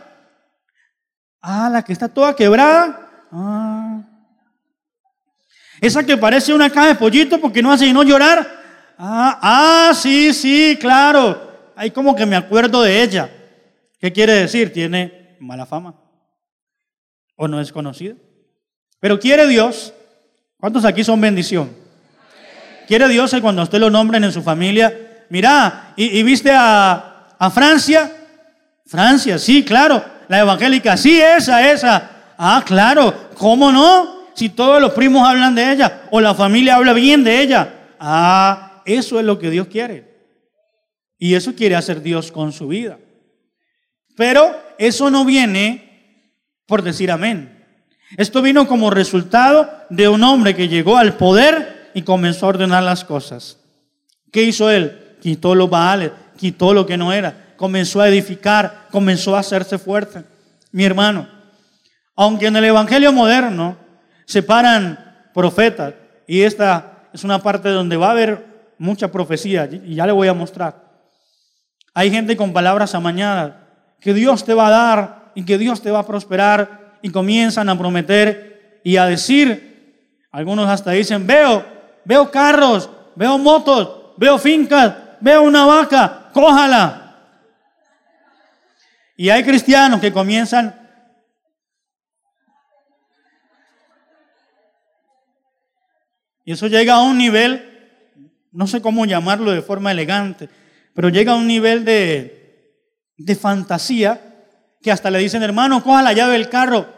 Ah, 1.42 1.70
la 1.72 1.84
que 1.84 1.94
está 1.94 2.08
toda 2.08 2.36
quebrada. 2.36 3.10
Ah. 3.32 4.02
Esa 5.82 6.04
que 6.04 6.16
parece 6.16 6.54
una 6.54 6.70
caja 6.70 6.90
de 6.90 6.96
pollito 6.96 7.42
porque 7.42 7.64
no 7.64 7.72
hace 7.72 7.86
sino 7.86 8.04
llorar. 8.04 8.48
Ah, 8.98 9.40
ah, 9.42 9.94
sí, 9.96 10.32
sí, 10.34 10.78
claro. 10.80 11.50
Hay 11.76 11.90
como 11.90 12.16
que 12.16 12.28
me 12.28 12.36
acuerdo 12.36 12.84
de 12.84 13.02
ella. 13.02 13.32
¿Qué 14.00 14.14
quiere 14.14 14.34
decir? 14.34 14.72
Tiene 14.72 15.38
mala 15.40 15.66
fama. 15.66 15.96
O 17.36 17.48
no 17.48 17.60
es 17.60 17.72
conocida. 17.72 18.14
Pero 19.00 19.20
quiere 19.20 19.48
Dios. 19.48 19.92
¿Cuántos 20.58 20.86
aquí 20.86 21.04
son 21.04 21.20
bendición? 21.20 21.72
Quiere 22.88 23.08
Dios 23.08 23.32
que 23.32 23.42
cuando 23.42 23.64
usted 23.64 23.80
lo 23.80 23.90
nombren 23.90 24.24
en 24.24 24.32
su 24.32 24.44
familia, 24.44 25.26
mira, 25.30 25.94
¿y, 25.96 26.22
viste 26.22 26.52
a, 26.52 27.36
a 27.40 27.50
Francia? 27.50 28.12
Francia, 28.86 29.40
sí, 29.40 29.66
claro. 29.66 30.04
La 30.32 30.40
evangélica, 30.40 30.96
sí, 30.96 31.20
esa, 31.20 31.70
esa. 31.74 32.10
Ah, 32.38 32.64
claro, 32.66 33.32
¿cómo 33.36 33.70
no? 33.70 34.28
Si 34.34 34.48
todos 34.48 34.80
los 34.82 34.94
primos 34.94 35.28
hablan 35.28 35.54
de 35.56 35.74
ella 35.74 36.04
o 36.10 36.22
la 36.22 36.34
familia 36.34 36.78
habla 36.78 36.94
bien 36.94 37.26
de 37.26 37.42
ella. 37.42 37.90
Ah, 38.00 38.82
eso 38.86 39.20
es 39.20 39.26
lo 39.26 39.38
que 39.38 39.50
Dios 39.50 39.68
quiere. 39.68 40.06
Y 41.18 41.34
eso 41.34 41.54
quiere 41.54 41.76
hacer 41.76 42.02
Dios 42.02 42.32
con 42.32 42.54
su 42.54 42.70
vida. 42.70 42.98
Pero 44.16 44.58
eso 44.78 45.12
no 45.12 45.26
viene 45.26 46.32
por 46.66 46.82
decir 46.82 47.12
amén. 47.12 47.66
Esto 48.16 48.42
vino 48.42 48.70
como 48.70 48.90
resultado 48.90 49.70
de 49.90 50.08
un 50.08 50.24
hombre 50.24 50.56
que 50.56 50.70
llegó 50.70 50.96
al 50.96 51.18
poder 51.18 51.92
y 51.94 52.04
comenzó 52.04 52.46
a 52.46 52.50
ordenar 52.50 52.84
las 52.84 53.04
cosas. 53.04 53.58
¿Qué 54.32 54.44
hizo 54.44 54.70
él? 54.70 55.18
Quitó 55.22 55.56
los 55.56 55.70
baales, 55.70 56.12
quitó 56.38 56.74
lo 56.74 56.86
que 56.86 56.96
no 56.96 57.12
era, 57.12 57.51
comenzó 57.62 58.02
a 58.02 58.08
edificar, 58.08 58.88
comenzó 58.90 59.36
a 59.36 59.40
hacerse 59.40 59.78
fuerte. 59.78 60.24
Mi 60.72 60.84
hermano, 60.84 61.28
aunque 62.16 62.48
en 62.48 62.56
el 62.56 62.66
Evangelio 62.66 63.14
moderno 63.14 63.78
se 64.26 64.42
paran 64.42 65.30
profetas, 65.32 65.94
y 66.26 66.42
esta 66.42 67.04
es 67.14 67.24
una 67.24 67.38
parte 67.38 67.70
donde 67.70 67.98
va 67.98 68.08
a 68.08 68.12
haber 68.14 68.74
mucha 68.80 69.12
profecía, 69.12 69.70
y 69.72 69.94
ya 69.94 70.08
le 70.08 70.12
voy 70.12 70.28
a 70.28 70.34
mostrar. 70.34 70.76
Hay 71.94 72.10
gente 72.10 72.36
con 72.36 72.52
palabras 72.52 72.96
amañadas 72.96 73.54
que 74.00 74.16
Dios 74.16 74.44
te 74.44 74.56
va 74.56 74.66
a 74.66 74.72
dar 74.72 75.32
y 75.36 75.46
que 75.46 75.60
Dios 75.60 75.84
te 75.84 75.92
va 75.92 76.00
a 76.00 76.08
prosperar 76.08 76.98
y 77.04 77.12
comienzan 77.12 77.70
a 77.70 77.78
prometer 77.78 78.82
y 78.84 78.98
a 78.98 79.06
decir, 79.06 80.18
algunos 80.32 80.68
hasta 80.68 80.90
dicen, 80.90 81.28
veo, 81.28 81.64
veo 82.06 82.32
carros, 82.32 82.90
veo 83.16 83.38
motos, 83.38 84.16
veo 84.18 84.40
fincas, 84.40 84.96
veo 85.20 85.44
una 85.44 85.64
vaca, 85.64 86.30
cójala. 86.34 87.01
Y 89.22 89.30
hay 89.30 89.44
cristianos 89.44 90.02
que 90.02 90.12
comienzan 90.12 90.76
Y 96.44 96.54
eso 96.54 96.66
llega 96.66 96.96
a 96.96 97.04
un 97.04 97.20
nivel, 97.20 98.18
no 98.52 98.66
sé 98.66 98.82
cómo 98.82 99.06
llamarlo 99.06 99.52
de 99.52 99.62
forma 99.62 99.92
elegante, 99.92 100.50
pero 100.96 101.10
llega 101.10 101.34
a 101.34 101.36
un 101.36 101.46
nivel 101.46 101.86
de, 101.86 102.74
de 103.16 103.36
fantasía 103.36 104.20
que 104.82 104.92
hasta 104.92 105.12
le 105.12 105.20
dicen, 105.20 105.44
hermano, 105.44 105.84
coja 105.84 106.02
la 106.02 106.14
llave 106.14 106.34
del 106.34 106.50
carro, 106.50 106.92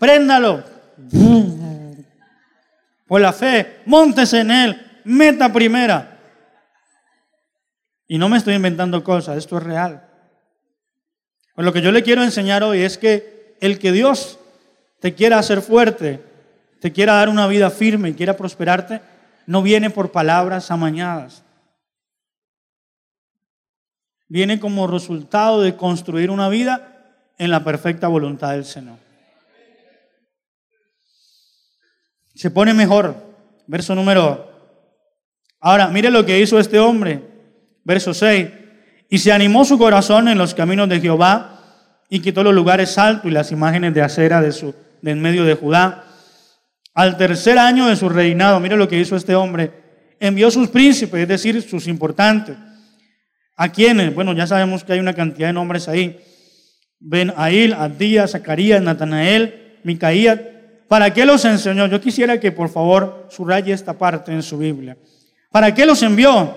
préndalo. 0.00 0.64
Por 3.06 3.20
la 3.20 3.32
fe, 3.32 3.82
montese 3.86 4.40
en 4.40 4.50
él, 4.50 5.00
meta 5.04 5.52
primera. 5.52 6.18
Y 8.08 8.18
no 8.18 8.28
me 8.28 8.38
estoy 8.38 8.54
inventando 8.54 9.04
cosas, 9.04 9.38
esto 9.38 9.58
es 9.58 9.62
real. 9.62 10.05
Pues 11.56 11.64
lo 11.64 11.72
que 11.72 11.80
yo 11.80 11.90
le 11.90 12.02
quiero 12.02 12.22
enseñar 12.22 12.62
hoy 12.62 12.82
es 12.82 12.98
que 12.98 13.56
el 13.62 13.78
que 13.78 13.90
Dios 13.90 14.38
te 15.00 15.14
quiera 15.14 15.38
hacer 15.38 15.62
fuerte, 15.62 16.22
te 16.80 16.92
quiera 16.92 17.14
dar 17.14 17.30
una 17.30 17.46
vida 17.46 17.70
firme 17.70 18.10
y 18.10 18.14
quiera 18.14 18.36
prosperarte, 18.36 19.00
no 19.46 19.62
viene 19.62 19.88
por 19.88 20.12
palabras 20.12 20.70
amañadas. 20.70 21.42
Viene 24.28 24.60
como 24.60 24.86
resultado 24.86 25.62
de 25.62 25.76
construir 25.76 26.30
una 26.30 26.50
vida 26.50 27.22
en 27.38 27.50
la 27.50 27.64
perfecta 27.64 28.06
voluntad 28.06 28.52
del 28.52 28.66
Señor. 28.66 28.98
Se 32.34 32.50
pone 32.50 32.74
mejor. 32.74 33.16
Verso 33.66 33.94
número. 33.94 34.50
Ahora, 35.58 35.88
mire 35.88 36.10
lo 36.10 36.26
que 36.26 36.38
hizo 36.38 36.58
este 36.58 36.78
hombre. 36.78 37.22
Verso 37.82 38.12
6. 38.12 38.65
Y 39.08 39.18
se 39.18 39.32
animó 39.32 39.64
su 39.64 39.78
corazón 39.78 40.28
en 40.28 40.38
los 40.38 40.54
caminos 40.54 40.88
de 40.88 41.00
Jehová 41.00 41.60
y 42.08 42.20
quitó 42.20 42.42
los 42.42 42.54
lugares 42.54 42.98
altos 42.98 43.30
y 43.30 43.34
las 43.34 43.52
imágenes 43.52 43.94
de 43.94 44.02
acera 44.02 44.40
de 44.40 44.52
su, 44.52 44.74
en 45.02 45.20
medio 45.20 45.44
de 45.44 45.54
Judá 45.54 46.06
al 46.96 47.18
tercer 47.18 47.58
año 47.58 47.88
de 47.88 47.94
su 47.94 48.08
reinado, 48.08 48.58
mire 48.58 48.74
lo 48.74 48.88
que 48.88 48.98
hizo 48.98 49.16
este 49.16 49.34
hombre, 49.34 49.70
envió 50.18 50.50
sus 50.50 50.68
príncipes, 50.68 51.20
es 51.20 51.28
decir, 51.28 51.60
sus 51.60 51.88
importantes. 51.88 52.56
¿A 53.54 53.68
quiénes? 53.70 54.14
Bueno, 54.14 54.32
ya 54.32 54.46
sabemos 54.46 54.82
que 54.82 54.94
hay 54.94 54.98
una 54.98 55.12
cantidad 55.12 55.48
de 55.48 55.52
nombres 55.52 55.88
ahí. 55.88 56.18
Ben 56.98 57.34
Ail, 57.36 57.74
Abdías, 57.74 58.30
Zacarías, 58.30 58.80
Natanael, 58.80 59.78
Micaías. 59.84 60.40
¿Para 60.88 61.12
qué 61.12 61.26
los 61.26 61.44
enseñó? 61.44 61.86
Yo 61.86 62.00
quisiera 62.00 62.40
que 62.40 62.50
por 62.50 62.70
favor 62.70 63.28
subraye 63.30 63.74
esta 63.74 63.92
parte 63.92 64.32
en 64.32 64.42
su 64.42 64.56
Biblia. 64.56 64.96
¿Para 65.50 65.74
qué 65.74 65.84
los 65.84 66.02
envió? 66.02 66.56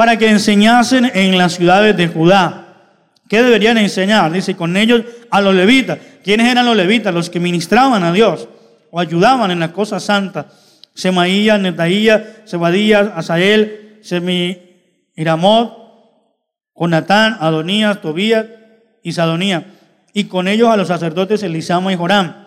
Para 0.00 0.16
que 0.16 0.30
enseñasen 0.30 1.10
en 1.12 1.36
las 1.36 1.56
ciudades 1.56 1.94
de 1.94 2.08
Judá. 2.08 2.68
¿Qué 3.28 3.42
deberían 3.42 3.76
enseñar? 3.76 4.32
Dice, 4.32 4.56
con 4.56 4.78
ellos 4.78 5.02
a 5.30 5.42
los 5.42 5.54
levitas. 5.54 5.98
¿Quiénes 6.24 6.48
eran 6.48 6.64
los 6.64 6.74
levitas? 6.74 7.12
Los 7.12 7.28
que 7.28 7.38
ministraban 7.38 8.02
a 8.02 8.10
Dios 8.10 8.48
o 8.90 8.98
ayudaban 8.98 9.50
en 9.50 9.60
las 9.60 9.72
cosas 9.72 10.02
santas. 10.02 10.46
Semaías, 10.94 11.60
Netaía, 11.60 12.44
Sebadías, 12.46 13.10
Asael, 13.14 13.98
Semiramot, 14.00 15.76
Jonatán, 16.74 17.36
Adonías, 17.38 18.00
Tobías 18.00 18.46
y 19.02 19.12
Sadonía. 19.12 19.66
Y 20.14 20.24
con 20.24 20.48
ellos 20.48 20.70
a 20.70 20.78
los 20.78 20.88
sacerdotes 20.88 21.42
Elisama 21.42 21.92
y 21.92 21.96
Joram. 21.96 22.46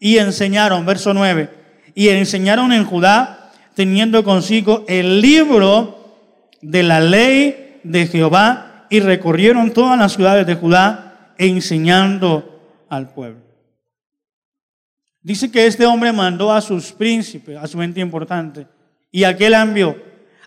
Y 0.00 0.16
enseñaron, 0.16 0.86
verso 0.86 1.12
9, 1.12 1.50
y 1.94 2.08
enseñaron 2.08 2.72
en 2.72 2.86
Judá, 2.86 3.52
teniendo 3.74 4.24
consigo 4.24 4.86
el 4.88 5.20
libro 5.20 6.03
de 6.64 6.82
la 6.82 7.00
ley 7.00 7.80
de 7.84 8.06
Jehová, 8.06 8.86
y 8.90 9.00
recorrieron 9.00 9.72
todas 9.72 9.98
las 9.98 10.12
ciudades 10.12 10.46
de 10.46 10.54
Judá, 10.54 11.34
enseñando 11.38 12.60
al 12.88 13.08
pueblo. 13.08 13.40
Dice 15.20 15.50
que 15.50 15.66
este 15.66 15.86
hombre 15.86 16.12
mandó 16.12 16.52
a 16.52 16.60
sus 16.60 16.92
príncipes, 16.92 17.56
a 17.56 17.66
su 17.66 17.78
gente 17.78 18.00
importante, 18.00 18.66
y 19.10 19.24
a 19.24 19.36
qué 19.36 19.46
envió? 19.46 19.96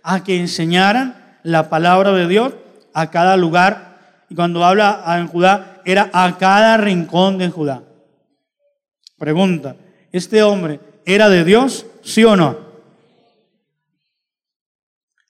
A 0.03 0.23
que 0.23 0.39
enseñaran 0.39 1.39
la 1.43 1.69
palabra 1.69 2.11
de 2.11 2.27
Dios 2.27 2.53
a 2.93 3.09
cada 3.09 3.37
lugar. 3.37 4.23
Y 4.29 4.35
cuando 4.35 4.63
habla 4.63 5.03
en 5.17 5.27
Judá, 5.27 5.81
era 5.85 6.09
a 6.13 6.37
cada 6.37 6.77
rincón 6.77 7.37
de 7.37 7.49
Judá. 7.49 7.83
Pregunta, 9.17 9.75
¿este 10.11 10.43
hombre 10.43 10.79
era 11.05 11.29
de 11.29 11.43
Dios? 11.43 11.85
¿Sí 12.03 12.23
o 12.23 12.35
no? 12.35 12.66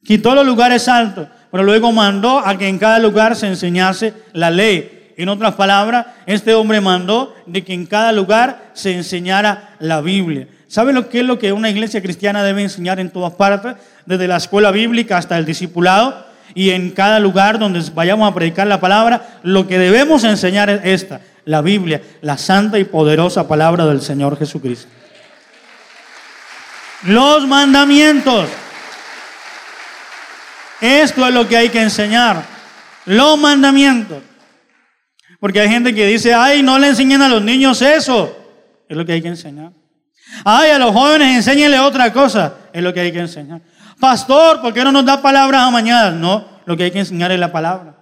Quitó 0.08 0.34
los 0.34 0.46
lugares 0.46 0.88
altos, 0.88 1.28
pero 1.52 1.64
luego 1.64 1.92
mandó 1.92 2.40
a 2.40 2.58
que 2.58 2.70
en 2.70 2.80
cada 2.80 2.98
lugar 2.98 3.36
se 3.36 3.46
enseñase 3.46 4.14
la 4.32 4.50
ley. 4.50 5.12
En 5.18 5.28
otras 5.28 5.56
palabras, 5.56 6.06
este 6.26 6.54
hombre 6.54 6.80
mandó 6.80 7.36
de 7.46 7.66
que 7.66 7.74
en 7.74 7.86
cada 7.86 8.14
lugar 8.14 8.70
se 8.72 8.94
enseñara 8.94 9.76
la 9.80 10.00
Biblia. 10.00 10.48
¿Sabe 10.70 10.94
lo 10.94 11.10
que 11.10 11.20
es 11.20 11.26
lo 11.26 11.38
que 11.38 11.52
una 11.52 11.70
iglesia 11.70 12.02
cristiana 12.02 12.42
debe 12.42 12.62
enseñar 12.62 13.02
en 13.02 13.10
todas 13.10 13.34
partes? 13.34 13.76
Desde 14.06 14.30
la 14.30 14.38
escuela 14.38 14.72
bíblica 14.72 15.18
hasta 15.18 15.38
el 15.38 15.46
discipulado 15.46 16.26
y 16.56 16.70
en 16.70 16.92
cada 16.92 17.20
lugar 17.20 17.60
donde 17.60 17.84
vayamos 17.94 18.32
a 18.32 18.34
predicar 18.34 18.66
la 18.66 18.80
palabra, 18.80 19.40
lo 19.44 19.68
que 19.68 19.78
debemos 19.78 20.24
enseñar 20.24 20.70
es 20.70 20.80
esta, 20.86 21.20
la 21.44 21.62
Biblia, 21.62 22.02
la 22.22 22.38
santa 22.38 22.80
y 22.80 22.86
poderosa 22.86 23.46
palabra 23.46 23.86
del 23.86 24.00
Señor 24.00 24.40
Jesucristo. 24.40 24.88
Los 27.04 27.46
mandamientos. 27.46 28.48
Esto 30.82 31.28
es 31.28 31.34
lo 31.34 31.48
que 31.48 31.58
hay 31.58 31.70
que 31.70 31.82
enseñar. 31.82 32.44
Los 33.06 33.38
mandamientos. 33.38 34.22
Porque 35.40 35.60
hay 35.60 35.70
gente 35.70 35.94
que 35.94 36.06
dice, 36.06 36.34
ay, 36.34 36.64
no 36.64 36.80
le 36.80 36.88
enseñen 36.88 37.22
a 37.22 37.30
los 37.30 37.42
niños 37.42 37.82
eso. 37.82 38.36
Es 38.88 38.98
lo 38.98 39.06
que 39.06 39.14
hay 39.14 39.22
que 39.22 39.28
enseñar. 39.28 39.72
Ay, 40.44 40.72
a 40.72 40.80
los 40.80 40.92
jóvenes 40.92 41.36
enséñenle 41.36 41.80
otra 41.80 42.12
cosa. 42.12 42.56
Es 42.74 42.82
lo 42.84 42.94
que 42.94 43.02
hay 43.02 43.12
que 43.12 43.20
enseñar. 43.20 43.62
Pastor, 44.00 44.62
¿por 44.62 44.74
qué 44.74 44.84
no 44.84 44.92
nos 44.92 45.06
da 45.06 45.22
palabras 45.22 45.62
amañadas? 45.62 46.14
No, 46.14 46.46
lo 46.66 46.78
que 46.78 46.84
hay 46.84 46.92
que 46.92 47.00
enseñar 47.00 47.32
es 47.32 47.40
la 47.40 47.52
palabra. 47.52 47.96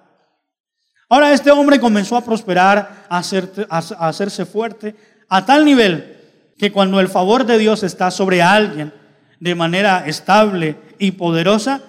Ahora 1.08 1.32
este 1.32 1.52
hombre 1.52 1.80
comenzó 1.80 2.18
a 2.18 2.26
prosperar, 2.26 3.06
a, 3.10 3.18
a 3.20 4.08
hacerse 4.08 4.46
fuerte, 4.46 4.96
a 5.30 5.46
tal 5.46 5.64
nivel 5.64 6.18
que 6.58 6.72
cuando 6.72 7.00
el 7.00 7.10
favor 7.10 7.46
de 7.46 7.58
Dios 7.58 7.84
está 7.84 8.12
sobre 8.12 8.42
alguien 8.42 8.94
de 9.40 9.56
manera 9.56 10.06
estable 10.08 10.78
y 10.98 11.12
poderosa, 11.12 11.82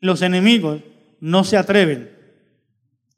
los 0.00 0.22
enemigos 0.22 0.80
no 1.20 1.44
se 1.44 1.56
atreven 1.56 2.10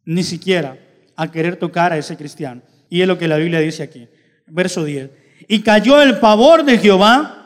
ni 0.04 0.22
siquiera 0.22 0.78
a 1.16 1.30
querer 1.30 1.56
tocar 1.56 1.92
a 1.92 1.98
ese 1.98 2.16
cristiano. 2.16 2.62
Y 2.88 3.02
es 3.02 3.08
lo 3.08 3.18
que 3.18 3.28
la 3.28 3.36
Biblia 3.36 3.60
dice 3.60 3.82
aquí. 3.82 4.08
Verso 4.46 4.84
10. 4.84 5.10
Y 5.48 5.62
cayó 5.62 6.00
el 6.00 6.18
pavor 6.18 6.64
de 6.64 6.78
Jehová 6.78 7.38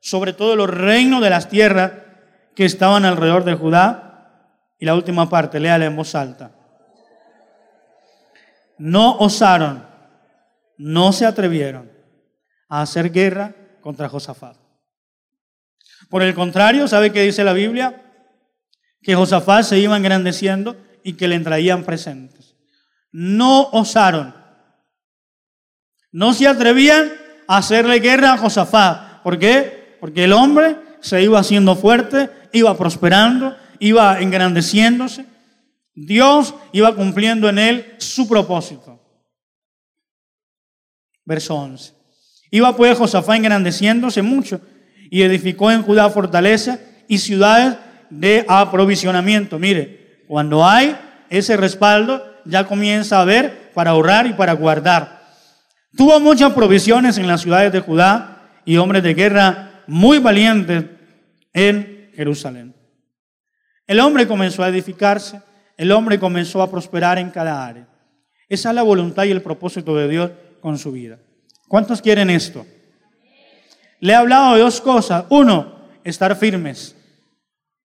sobre 0.00 0.32
todos 0.32 0.56
los 0.56 0.70
reinos 0.70 1.22
de 1.22 1.30
las 1.30 1.48
tierras 1.48 1.92
que 2.54 2.64
estaban 2.64 3.04
alrededor 3.04 3.44
de 3.44 3.54
Judá 3.54 4.08
Y 4.78 4.84
la 4.84 4.94
última 4.94 5.28
parte, 5.28 5.60
léala 5.60 5.84
en 5.84 5.96
voz 5.96 6.14
alta. 6.14 6.50
No 8.78 9.16
osaron, 9.18 9.86
no 10.76 11.12
se 11.12 11.24
atrevieron 11.24 11.90
a 12.68 12.82
hacer 12.82 13.12
guerra 13.12 13.54
contra 13.80 14.08
Josafat. 14.08 14.56
Por 16.08 16.22
el 16.22 16.34
contrario, 16.34 16.88
¿sabe 16.88 17.12
qué 17.12 17.22
dice 17.22 17.44
la 17.44 17.52
Biblia? 17.52 18.11
Que 19.02 19.14
Josafat 19.14 19.64
se 19.64 19.78
iba 19.78 19.96
engrandeciendo 19.96 20.76
y 21.02 21.14
que 21.14 21.28
le 21.28 21.38
traían 21.40 21.84
presentes. 21.84 22.54
No 23.10 23.68
osaron, 23.70 24.34
no 26.12 26.34
se 26.34 26.46
atrevían 26.46 27.10
a 27.48 27.56
hacerle 27.56 27.98
guerra 28.00 28.34
a 28.34 28.38
Josafat. 28.38 29.22
¿Por 29.22 29.38
qué? 29.38 29.96
Porque 29.98 30.24
el 30.24 30.32
hombre 30.32 30.76
se 31.00 31.22
iba 31.22 31.40
haciendo 31.40 31.74
fuerte, 31.74 32.30
iba 32.52 32.76
prosperando, 32.76 33.56
iba 33.78 34.20
engrandeciéndose. 34.20 35.26
Dios 35.94 36.54
iba 36.72 36.94
cumpliendo 36.94 37.48
en 37.48 37.58
él 37.58 37.94
su 37.98 38.28
propósito. 38.28 39.00
Verso 41.24 41.54
11. 41.54 41.94
Iba 42.50 42.76
pues 42.76 42.98
Josafat 42.98 43.36
engrandeciéndose 43.36 44.20
mucho 44.20 44.60
y 45.10 45.22
edificó 45.22 45.70
en 45.70 45.82
Judá 45.82 46.10
fortaleza 46.10 46.78
y 47.08 47.18
ciudades 47.18 47.76
de 48.12 48.44
aprovisionamiento. 48.46 49.58
Mire, 49.58 50.22
cuando 50.28 50.64
hay 50.64 50.96
ese 51.30 51.56
respaldo, 51.56 52.22
ya 52.44 52.66
comienza 52.66 53.16
a 53.16 53.22
haber 53.22 53.72
para 53.72 53.92
ahorrar 53.92 54.26
y 54.26 54.34
para 54.34 54.52
guardar. 54.52 55.22
Tuvo 55.96 56.20
muchas 56.20 56.52
provisiones 56.52 57.16
en 57.18 57.26
las 57.26 57.40
ciudades 57.40 57.72
de 57.72 57.80
Judá 57.80 58.60
y 58.64 58.76
hombres 58.76 59.02
de 59.02 59.14
guerra 59.14 59.82
muy 59.86 60.18
valientes 60.18 60.84
en 61.52 62.10
Jerusalén. 62.14 62.74
El 63.86 64.00
hombre 64.00 64.26
comenzó 64.26 64.62
a 64.62 64.68
edificarse, 64.68 65.40
el 65.76 65.90
hombre 65.90 66.18
comenzó 66.18 66.62
a 66.62 66.70
prosperar 66.70 67.18
en 67.18 67.30
cada 67.30 67.66
área. 67.66 67.88
Esa 68.48 68.68
es 68.68 68.74
la 68.74 68.82
voluntad 68.82 69.24
y 69.24 69.30
el 69.30 69.42
propósito 69.42 69.96
de 69.96 70.08
Dios 70.08 70.30
con 70.60 70.76
su 70.76 70.92
vida. 70.92 71.18
¿Cuántos 71.66 72.02
quieren 72.02 72.28
esto? 72.28 72.66
Le 74.00 74.12
he 74.12 74.16
hablado 74.16 74.54
de 74.54 74.60
dos 74.60 74.80
cosas. 74.80 75.24
Uno, 75.30 75.88
estar 76.04 76.36
firmes. 76.36 76.96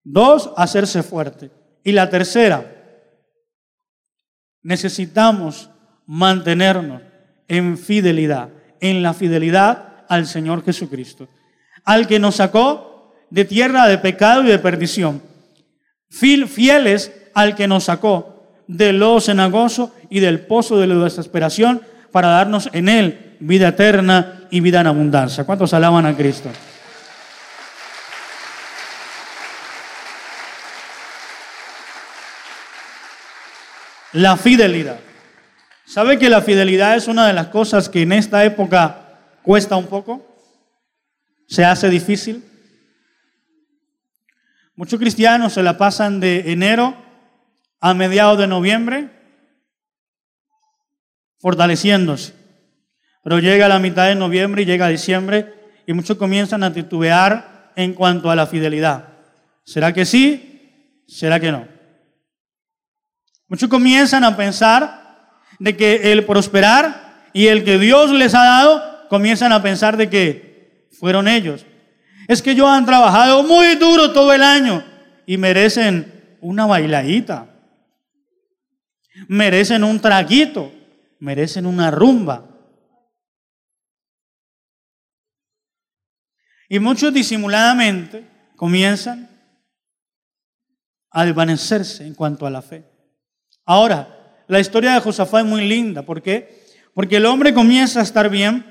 Dos, 0.10 0.52
hacerse 0.56 1.04
fuerte. 1.04 1.52
Y 1.84 1.92
la 1.92 2.10
tercera, 2.10 2.66
necesitamos 4.62 5.70
mantenernos 6.06 7.02
en 7.50 7.78
fidelidad, 7.78 8.50
en 8.80 9.04
la 9.04 9.14
fidelidad 9.14 10.06
al 10.08 10.26
Señor 10.26 10.64
Jesucristo, 10.64 11.28
al 11.84 12.08
que 12.08 12.20
nos 12.20 12.36
sacó 12.36 13.14
de 13.30 13.44
tierra 13.44 13.86
de 13.88 13.98
pecado 13.98 14.44
y 14.44 14.48
de 14.48 14.60
perdición, 14.60 15.22
fieles 16.10 17.12
al 17.34 17.56
que 17.56 17.68
nos 17.68 17.84
sacó 17.84 18.54
del 18.66 19.00
lodo 19.00 19.20
cenagoso 19.20 19.94
y 20.10 20.22
del 20.22 20.40
pozo 20.40 20.80
de 20.80 20.88
la 20.88 20.96
desesperación 21.04 21.82
para 22.14 22.30
darnos 22.30 22.70
en 22.72 22.88
él 22.88 23.36
vida 23.42 23.70
eterna 23.70 24.48
y 24.52 24.62
vida 24.62 24.80
en 24.80 24.88
abundancia. 24.88 25.44
¿Cuántos 25.44 25.74
alaban 25.74 26.06
a 26.06 26.16
Cristo? 26.16 26.50
La 34.14 34.38
fidelidad. 34.38 35.00
¿Sabe 35.86 36.18
que 36.18 36.30
la 36.30 36.42
fidelidad 36.42 36.96
es 36.96 37.08
una 37.08 37.28
de 37.28 37.34
las 37.34 37.48
cosas 37.48 37.90
que 37.90 38.02
en 38.02 38.12
esta 38.12 38.44
época 38.44 39.38
cuesta 39.44 39.76
un 39.76 39.88
poco? 39.88 40.26
¿Se 41.48 41.64
hace 41.64 41.90
difícil? 41.90 42.44
Muchos 44.76 45.00
cristianos 45.00 45.54
se 45.54 45.64
la 45.64 45.78
pasan 45.78 46.20
de 46.20 46.52
enero 46.52 46.96
a 47.80 47.94
mediados 47.94 48.38
de 48.38 48.48
noviembre 48.48 49.10
fortaleciéndose. 51.40 52.34
Pero 53.24 53.40
llega 53.40 53.68
la 53.68 53.80
mitad 53.80 54.08
de 54.08 54.16
noviembre 54.16 54.62
y 54.62 54.66
llega 54.66 54.88
diciembre 54.88 55.54
y 55.86 55.94
muchos 55.94 56.18
comienzan 56.18 56.64
a 56.64 56.74
titubear 56.74 57.72
en 57.76 57.94
cuanto 57.94 58.30
a 58.30 58.36
la 58.36 58.48
fidelidad. 58.48 59.10
¿Será 59.64 59.94
que 59.94 60.06
sí? 60.06 61.04
¿Será 61.08 61.40
que 61.40 61.52
no? 61.52 61.77
Muchos 63.48 63.70
comienzan 63.70 64.24
a 64.24 64.36
pensar 64.36 65.32
de 65.60 65.78
que 65.78 66.12
el 66.12 66.26
prosperar 66.26 67.30
y 67.34 67.48
el 67.48 67.64
que 67.64 67.78
Dios 67.78 68.12
les 68.12 68.34
ha 68.34 68.44
dado, 68.44 69.08
comienzan 69.10 69.52
a 69.54 69.62
pensar 69.62 69.96
de 69.96 70.10
que 70.10 70.90
fueron 71.00 71.28
ellos. 71.28 71.66
Es 72.28 72.42
que 72.42 72.52
ellos 72.52 72.68
han 72.68 72.86
trabajado 72.86 73.44
muy 73.44 73.76
duro 73.76 74.12
todo 74.12 74.34
el 74.34 74.44
año 74.44 74.84
y 75.26 75.38
merecen 75.38 76.38
una 76.42 76.66
bailadita. 76.66 77.54
Merecen 79.28 79.84
un 79.84 80.00
traguito, 80.00 80.72
merecen 81.20 81.66
una 81.66 81.90
rumba. 81.90 82.44
Y 86.70 86.80
muchos 86.80 87.14
disimuladamente 87.14 88.28
comienzan 88.58 89.30
a 91.12 91.24
desvanecerse 91.24 92.06
en 92.06 92.14
cuanto 92.14 92.46
a 92.46 92.50
la 92.50 92.62
fe. 92.62 92.97
Ahora, 93.68 94.44
la 94.48 94.62
historia 94.62 94.94
de 94.94 95.02
Josafat 95.02 95.44
es 95.44 95.46
muy 95.46 95.68
linda. 95.68 96.02
¿Por 96.02 96.22
qué? 96.22 96.66
Porque 96.94 97.18
el 97.18 97.26
hombre 97.26 97.54
comienza 97.54 98.00
a 98.00 98.04
estar 98.04 98.30
bien, 98.30 98.66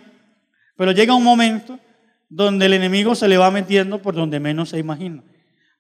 pero 0.74 0.90
llega 0.90 1.14
un 1.14 1.22
momento 1.22 1.78
donde 2.30 2.64
el 2.64 2.72
enemigo 2.72 3.14
se 3.14 3.28
le 3.28 3.36
va 3.36 3.50
metiendo 3.50 4.00
por 4.00 4.14
donde 4.14 4.40
menos 4.40 4.70
se 4.70 4.78
imagina. 4.78 5.22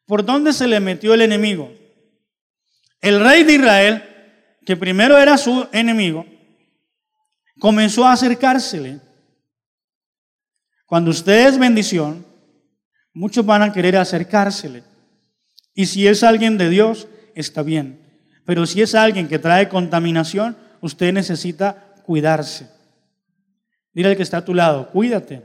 ¿Por 0.04 0.22
dónde 0.22 0.52
se 0.52 0.68
le 0.68 0.80
metió 0.80 1.14
el 1.14 1.22
enemigo? 1.22 1.72
El 3.00 3.24
rey 3.24 3.42
de 3.42 3.54
Israel, 3.54 4.04
que 4.66 4.76
primero 4.76 5.16
era 5.16 5.38
su 5.38 5.66
enemigo, 5.72 6.26
comenzó 7.58 8.04
a 8.04 8.12
acercársele. 8.12 9.00
Cuando 10.84 11.10
usted 11.10 11.48
es 11.48 11.58
bendición, 11.58 12.26
muchos 13.14 13.46
van 13.46 13.62
a 13.62 13.72
querer 13.72 13.96
acercársele. 13.96 14.84
Y 15.72 15.86
si 15.86 16.06
es 16.06 16.22
alguien 16.22 16.58
de 16.58 16.68
Dios, 16.68 17.08
está 17.34 17.62
bien. 17.62 18.05
Pero 18.46 18.64
si 18.64 18.80
es 18.80 18.94
alguien 18.94 19.28
que 19.28 19.40
trae 19.40 19.68
contaminación, 19.68 20.56
usted 20.80 21.12
necesita 21.12 21.94
cuidarse. 22.04 22.70
Dile 23.92 24.10
al 24.10 24.16
que 24.16 24.22
está 24.22 24.38
a 24.38 24.44
tu 24.44 24.54
lado, 24.54 24.88
cuídate. 24.88 25.42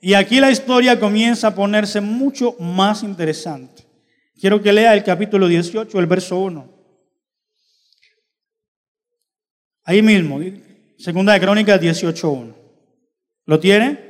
Y 0.00 0.14
aquí 0.14 0.38
la 0.38 0.50
historia 0.50 1.00
comienza 1.00 1.48
a 1.48 1.54
ponerse 1.54 2.00
mucho 2.00 2.54
más 2.60 3.02
interesante. 3.02 3.84
Quiero 4.38 4.62
que 4.62 4.72
lea 4.72 4.94
el 4.94 5.02
capítulo 5.02 5.48
18, 5.48 5.98
el 5.98 6.06
verso 6.06 6.38
1. 6.38 6.78
Ahí 9.84 10.02
mismo, 10.02 10.38
segunda 10.98 11.32
de 11.32 11.40
Crónicas 11.40 11.80
18.1. 11.80 12.54
¿Lo 13.46 13.58
tiene? 13.58 14.08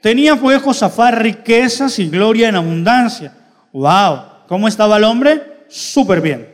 Tenía 0.00 0.34
pues 0.36 0.62
Josafat 0.62 1.14
riquezas 1.14 1.98
y 1.98 2.08
gloria 2.08 2.48
en 2.48 2.56
abundancia. 2.56 3.36
¡Wow! 3.72 4.29
¿Cómo 4.50 4.66
estaba 4.66 4.96
el 4.96 5.04
hombre? 5.04 5.64
Súper 5.68 6.20
bien. 6.20 6.52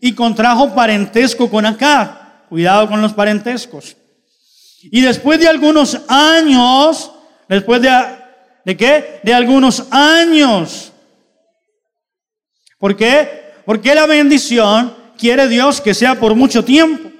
Y 0.00 0.14
contrajo 0.14 0.74
parentesco 0.74 1.50
con 1.50 1.66
acá. 1.66 2.44
Cuidado 2.48 2.88
con 2.88 3.02
los 3.02 3.12
parentescos. 3.12 3.98
Y 4.80 5.02
después 5.02 5.38
de 5.38 5.46
algunos 5.46 6.00
años, 6.08 7.12
después 7.50 7.82
de, 7.82 7.90
¿de 8.64 8.76
qué? 8.78 9.20
De 9.22 9.34
algunos 9.34 9.84
años. 9.90 10.90
¿Por 12.78 12.96
qué? 12.96 13.52
Porque 13.66 13.94
la 13.94 14.06
bendición 14.06 14.96
quiere 15.18 15.48
Dios 15.48 15.82
que 15.82 15.92
sea 15.92 16.14
por 16.14 16.34
mucho 16.34 16.64
tiempo. 16.64 17.10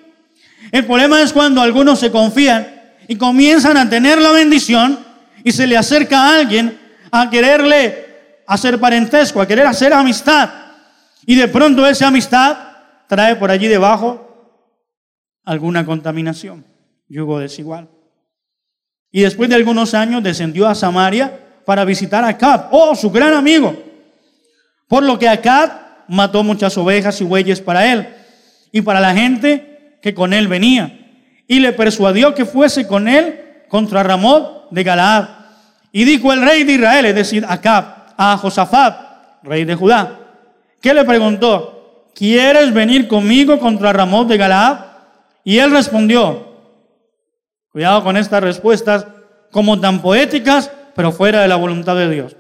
El 0.73 0.87
problema 0.87 1.21
es 1.21 1.35
cuando 1.35 1.61
algunos 1.61 2.01
se 2.01 2.11
confían 2.11 2.67
y 3.09 3.17
comienzan 3.17 3.77
a 3.77 3.91
tener 3.91 4.23
la 4.23 4.33
bendición 4.33 4.99
y 5.45 5.53
se 5.53 5.67
le 5.67 5.77
acerca 5.77 6.19
a 6.19 6.37
alguien 6.39 6.81
a 7.11 7.29
quererle 7.29 8.06
hacer 8.47 8.79
parentesco, 8.79 9.41
a 9.41 9.47
querer 9.47 9.67
hacer 9.67 9.93
amistad. 9.93 10.51
Y 11.25 11.35
de 11.35 11.49
pronto 11.49 11.87
esa 11.87 12.09
amistad 12.09 12.57
trae 13.09 13.37
por 13.37 13.51
allí 13.51 13.69
debajo 13.69 14.23
alguna 15.45 15.85
contaminación, 15.85 16.65
yugo 17.09 17.39
desigual. 17.39 17.89
Y 19.11 19.23
después 19.23 19.49
de 19.49 19.57
algunos 19.57 19.95
años 19.95 20.23
descendió 20.23 20.67
a 20.69 20.75
Samaria 20.75 21.41
para 21.65 21.85
visitar 21.85 22.25
a 22.25 22.29
Acab, 22.29 22.69
oh, 22.71 22.95
su 22.95 23.11
gran 23.11 23.33
amigo. 23.35 23.75
Por 24.89 25.03
lo 25.03 25.19
que 25.19 25.29
Acab 25.29 26.05
mató 26.09 26.43
muchas 26.43 26.77
ovejas 26.77 27.21
y 27.21 27.25
bueyes 27.25 27.61
para 27.61 27.93
él 27.93 28.09
y 28.73 28.83
para 28.83 29.01
la 29.01 29.15
gente 29.15 29.99
que 30.03 30.15
con 30.15 30.33
él 30.33 30.49
venía. 30.49 31.01
Y 31.49 31.61
le 31.61 31.73
persuadió 31.73 32.35
que 32.35 32.45
fuese 32.45 32.87
con 32.87 33.09
él 33.09 33.65
contra 33.69 34.03
Ramón 34.03 34.47
de 34.71 34.85
Galaad. 34.85 35.29
Y 35.93 36.05
dijo 36.05 36.33
el 36.33 36.43
rey 36.43 36.65
de 36.65 36.73
Israel, 36.75 37.07
es 37.07 37.15
decir, 37.15 37.45
Acab, 37.49 37.96
a 38.17 38.37
Josafat, 38.37 39.43
rey 39.43 39.65
de 39.65 39.75
Judá, 39.75 40.19
que 40.81 40.95
le 40.95 41.05
preguntó, 41.05 42.07
¿quieres 42.15 42.73
venir 42.73 43.09
conmigo 43.09 43.59
contra 43.59 43.93
Ramón 43.93 44.29
de 44.29 44.37
Galaad? 44.37 44.79
Y 45.45 45.59
él 45.59 45.71
respondió, 45.71 46.47
cuidado 47.71 48.03
con 48.03 48.17
estas 48.17 48.43
respuestas, 48.43 49.07
como 49.51 49.81
tan 49.81 50.03
poéticas, 50.03 50.71
pero 50.95 51.13
fuera 51.13 51.43
de 51.43 51.49
la 51.49 51.57
voluntad 51.57 51.97
de 51.97 52.11
Dios. 52.11 52.37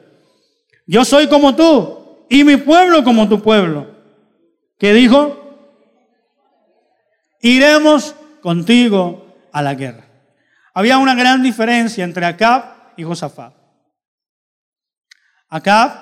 Yo 0.86 1.04
soy 1.04 1.28
como 1.28 1.54
tú, 1.54 2.24
y 2.28 2.44
mi 2.44 2.56
pueblo 2.56 3.04
como 3.04 3.28
tu 3.28 3.42
pueblo. 3.42 3.86
¿Qué 4.78 4.92
dijo? 4.92 5.58
Iremos 7.40 8.14
contigo 8.42 9.26
a 9.52 9.62
la 9.62 9.74
guerra. 9.74 10.04
Había 10.74 10.98
una 10.98 11.14
gran 11.14 11.42
diferencia 11.42 12.04
entre 12.04 12.26
Acab 12.26 12.92
y 12.96 13.02
Josafat. 13.02 13.54
Acab 15.49 15.92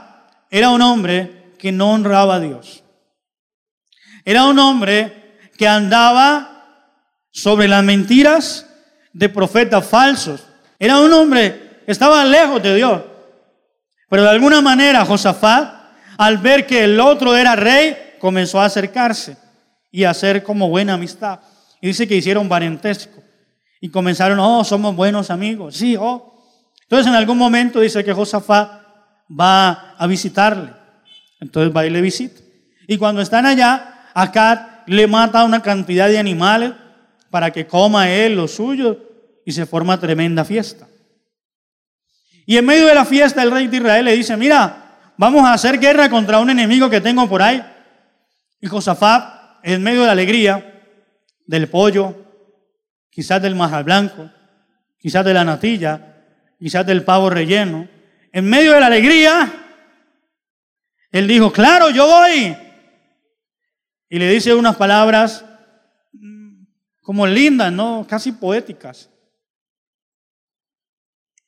era 0.51 0.71
un 0.71 0.81
hombre 0.83 1.55
que 1.59 1.73
no 1.73 1.93
honraba 1.93 2.37
a 2.37 2.41
Dios. 2.41 2.83
Era 4.25 4.45
un 4.45 4.59
hombre 4.59 5.39
que 5.57 5.69
andaba 5.69 6.55
sobre 7.31 7.69
las 7.69 7.85
mentiras 7.85 8.67
de 9.13 9.29
profetas 9.29 9.87
falsos. 9.87 10.45
Era 10.79 10.99
un 10.99 11.13
hombre 11.13 11.81
que 11.85 11.93
estaba 11.93 12.25
lejos 12.25 12.63
de 12.63 12.75
Dios. 12.75 13.03
Pero 14.09 14.23
de 14.23 14.31
alguna 14.31 14.61
manera 14.61 15.05
Josafat, 15.05 15.75
al 16.17 16.39
ver 16.39 16.67
que 16.67 16.85
el 16.85 17.01
otro 17.01 17.37
era 17.37 17.57
rey, 17.57 17.97
comenzó 18.21 18.61
a 18.61 18.67
acercarse 18.67 19.37
y 19.91 20.05
a 20.05 20.11
hacer 20.11 20.43
como 20.43 20.69
buena 20.69 20.95
amistad. 20.95 21.41
Y 21.81 21.89
dice 21.89 22.09
que 22.09 22.17
hicieron 22.17 22.49
parentesco. 22.49 23.23
Y 23.81 23.91
comenzaron, 23.91 24.39
oh, 24.39 24.65
somos 24.65 24.97
buenos 24.97 25.31
amigos. 25.31 25.77
Sí, 25.77 25.97
oh. 25.99 26.41
Entonces 26.83 27.07
en 27.07 27.15
algún 27.15 27.37
momento 27.37 27.81
dice 27.81 28.03
que 28.03 28.13
Josafat 28.13 28.84
va 29.29 29.95
a 29.97 30.07
visitarle. 30.07 30.73
Entonces 31.41 31.75
va 31.75 31.87
y 31.87 31.91
le 31.91 32.01
visita. 32.01 32.41
Y 32.87 32.99
cuando 32.99 33.21
están 33.21 33.47
allá, 33.47 34.09
acá 34.15 34.85
le 34.87 35.07
mata 35.07 35.45
una 35.45 35.63
cantidad 35.63 36.09
de 36.09 36.19
animales 36.19 36.73
para 37.31 37.51
que 37.51 37.67
coma 37.67 38.11
él 38.11 38.37
lo 38.37 38.49
suyo 38.49 38.99
y 39.45 39.53
se 39.53 39.67
forma 39.67 39.99
tremenda 39.99 40.45
fiesta. 40.45 40.87
Y 42.47 42.57
en 42.57 42.67
medio 42.67 42.87
de 42.87 42.95
la 42.95 43.05
fiesta 43.05 43.43
el 43.43 43.51
rey 43.51 43.67
de 43.67 43.79
Israel 43.79 44.05
le 44.05 44.17
dice, 44.17 44.37
mira, 44.37 45.13
vamos 45.17 45.45
a 45.45 45.55
hacer 45.55 45.79
guerra 45.79 46.11
contra 46.11 46.39
un 46.39 46.51
enemigo 46.51 46.91
que 46.91 47.01
tengo 47.01 47.29
por 47.29 47.43
ahí. 47.43 47.63
Y 48.61 48.67
Josafat, 48.67 49.61
en 49.63 49.83
medio 49.83 50.01
de 50.01 50.07
la 50.07 50.13
alegría 50.13 50.83
del 51.47 51.69
pollo, 51.69 52.15
quizás 53.11 53.41
del 53.41 53.55
majal 53.55 53.85
blanco, 53.85 54.31
quizás 54.99 55.25
de 55.25 55.35
la 55.35 55.45
natilla, 55.45 56.17
quizás 56.59 56.87
del 56.87 57.05
pavo 57.05 57.31
relleno, 57.31 57.89
en 58.35 58.51
medio 58.51 58.73
de 58.73 58.81
la 58.81 58.87
alegría, 58.87 59.49
él 61.13 61.29
dijo, 61.29 61.53
claro, 61.53 61.89
yo 61.91 62.05
voy. 62.05 62.57
Y 64.09 64.19
le 64.19 64.29
dice 64.29 64.53
unas 64.53 64.75
palabras 64.75 65.45
mm, 66.13 66.65
como 67.01 67.29
lindas, 67.29 67.73
¿no? 67.73 68.05
Casi 68.09 68.33
poéticas, 68.33 69.09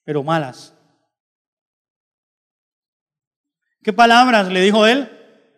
pero 0.05 0.23
malas. 0.23 0.73
¿Qué 3.83 3.93
palabras 3.93 4.47
le 4.47 4.61
dijo 4.61 4.87
él? 4.87 5.11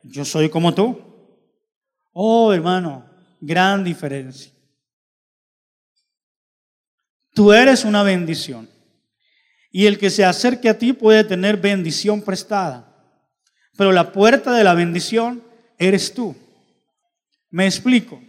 Yo 0.05 0.25
soy 0.25 0.49
como 0.49 0.75
tú. 0.75 0.99
Oh, 2.13 2.55
hermano, 2.55 3.05
gran 3.39 3.85
diferencia. 3.85 4.51
Tú 7.35 7.53
eres 7.53 7.85
una 7.85 8.03
bendición. 8.03 8.78
Y 9.71 9.87
el 9.87 9.99
que 9.99 10.11
se 10.11 10.25
acerque 10.25 10.69
a 10.69 10.79
ti 10.79 10.93
puede 10.93 11.25
tener 11.25 11.57
bendición 11.57 12.23
prestada. 12.23 12.89
Pero 13.77 13.93
la 13.93 14.13
puerta 14.13 14.53
de 14.53 14.65
la 14.65 14.75
bendición 14.75 15.43
eres 15.79 16.13
tú. 16.13 16.35
Me 17.51 17.67
explico. 17.67 18.21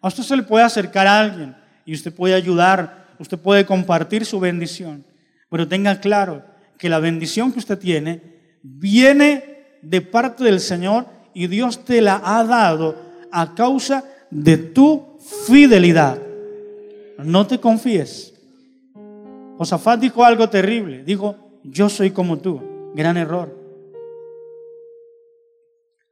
A 0.00 0.08
usted 0.08 0.22
se 0.22 0.36
le 0.36 0.42
puede 0.42 0.64
acercar 0.64 1.06
a 1.06 1.20
alguien 1.20 1.56
y 1.84 1.94
usted 1.94 2.14
puede 2.14 2.34
ayudar, 2.34 3.14
usted 3.18 3.38
puede 3.38 3.66
compartir 3.66 4.24
su 4.24 4.40
bendición. 4.40 5.04
Pero 5.50 5.68
tenga 5.68 6.00
claro 6.00 6.44
que 6.78 6.88
la 6.88 6.98
bendición 6.98 7.52
que 7.52 7.58
usted 7.58 7.78
tiene 7.78 8.58
viene 8.62 9.78
de 9.82 10.00
parte 10.00 10.44
del 10.44 10.60
Señor 10.60 11.06
y 11.34 11.46
Dios 11.46 11.84
te 11.84 12.00
la 12.00 12.20
ha 12.24 12.44
dado 12.44 12.96
a 13.30 13.54
causa 13.54 14.04
de 14.30 14.56
tu 14.56 15.18
fidelidad. 15.46 16.18
No 17.18 17.46
te 17.46 17.58
confíes. 17.58 18.32
Josafat 19.58 20.00
dijo 20.00 20.24
algo 20.24 20.48
terrible. 20.48 21.02
Dijo, 21.04 21.60
yo 21.62 21.88
soy 21.88 22.10
como 22.10 22.38
tú. 22.38 22.92
Gran 22.94 23.16
error. 23.16 23.54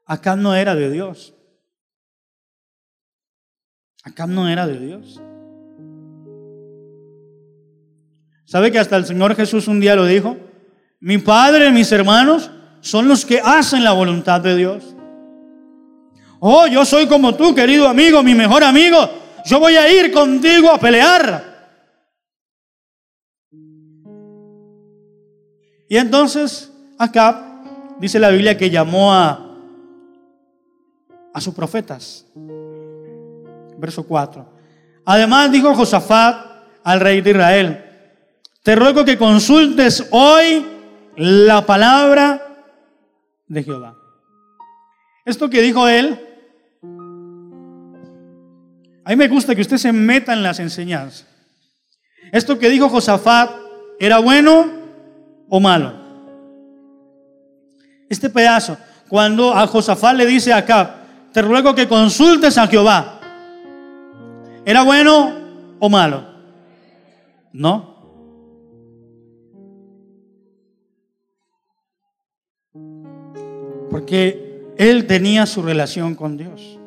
Acá 0.07 0.37
no 0.37 0.55
era 0.55 0.75
de 0.75 0.91
Dios. 0.91 1.35
Acá 4.03 4.27
no 4.27 4.49
era 4.49 4.67
de 4.67 4.79
Dios. 4.79 5.21
¿Sabe 8.45 8.71
que 8.71 8.79
hasta 8.79 8.97
el 8.97 9.07
Señor 9.07 9.35
Jesús 9.35 9.67
un 9.67 9.81
día 9.81 9.97
lo 9.97 10.05
dijo? 10.05 10.37
Mi 11.01 11.19
padre 11.19 11.71
mis 11.71 11.91
hermanos 11.93 12.51
son 12.81 13.09
los 13.09 13.25
que 13.25 13.41
hacen 13.41 13.83
la 13.83 13.93
voluntad 13.93 14.41
de 14.43 14.57
Dios. 14.57 14.95
Oh, 16.41 16.67
yo 16.67 16.85
soy 16.85 17.07
como 17.07 17.35
tú, 17.35 17.55
querido 17.55 17.89
amigo, 17.89 18.23
mi 18.23 18.35
mejor 18.35 18.63
amigo. 18.63 18.99
Yo 19.47 19.59
voy 19.59 19.77
a 19.77 19.91
ir 19.91 20.13
contigo 20.13 20.71
a 20.71 20.79
pelear. 20.79 21.54
Y 25.89 25.97
entonces 25.97 26.73
acá 26.99 27.63
dice 27.99 28.19
la 28.19 28.31
Biblia 28.31 28.57
que 28.57 28.71
llamó 28.71 29.13
a, 29.13 29.41
a 31.33 31.41
sus 31.41 31.55
profetas. 31.55 32.27
Verso 33.79 34.05
4. 34.05 34.47
Además 35.05 35.53
dijo 35.53 35.75
Josafat 35.75 36.47
al 36.83 37.01
rey 37.01 37.21
de 37.21 37.31
Israel, 37.31 37.85
te 38.63 38.75
ruego 38.75 39.05
que 39.05 39.19
consultes 39.19 40.07
hoy 40.11 40.67
la 41.17 41.67
palabra 41.67 42.65
de 43.47 43.63
Jehová. 43.63 43.97
Esto 45.25 45.51
que 45.51 45.61
dijo 45.61 45.87
él, 45.89 46.21
a 49.05 49.11
mí 49.11 49.17
me 49.17 49.29
gusta 49.29 49.55
que 49.55 49.61
usted 49.61 49.77
se 49.77 49.93
meta 49.93 50.33
en 50.33 50.43
las 50.43 50.59
enseñanzas. 50.61 51.27
Esto 52.33 52.59
que 52.59 52.71
dijo 52.71 52.89
Josafat, 52.89 53.51
¿era 53.99 54.19
bueno 54.19 54.84
o 55.55 55.61
malo? 55.61 55.93
Este 58.09 58.29
pedazo, 58.29 58.77
cuando 59.09 59.55
a 59.55 59.69
Josafat 59.69 60.17
le 60.17 60.27
dice 60.27 60.53
acá, 60.53 60.97
te 61.33 61.41
ruego 61.43 61.77
que 61.77 61.87
consultes 61.87 62.59
a 62.59 62.67
Jehová, 62.67 63.21
¿era 64.65 64.83
bueno 64.83 65.33
o 65.79 65.89
malo? 65.89 66.25
No. 67.53 67.95
Porque 73.93 74.73
él 74.77 75.07
tenía 75.07 75.47
su 75.47 75.63
relación 75.63 76.17
con 76.17 76.37
Dios. 76.37 76.81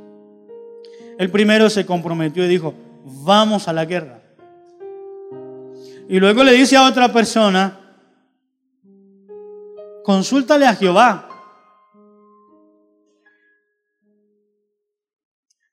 El 1.17 1.31
primero 1.31 1.69
se 1.69 1.85
comprometió 1.85 2.43
y 2.43 2.49
dijo, 2.49 2.73
vamos 3.05 3.69
a 3.69 3.73
la 3.73 3.85
guerra. 3.85 4.19
Y 6.09 6.19
luego 6.19 6.43
le 6.43 6.51
dice 6.51 6.75
a 6.75 6.85
otra 6.85 7.13
persona, 7.13 7.86
consúltale 10.07 10.65
a 10.65 10.73
Jehová. 10.73 11.27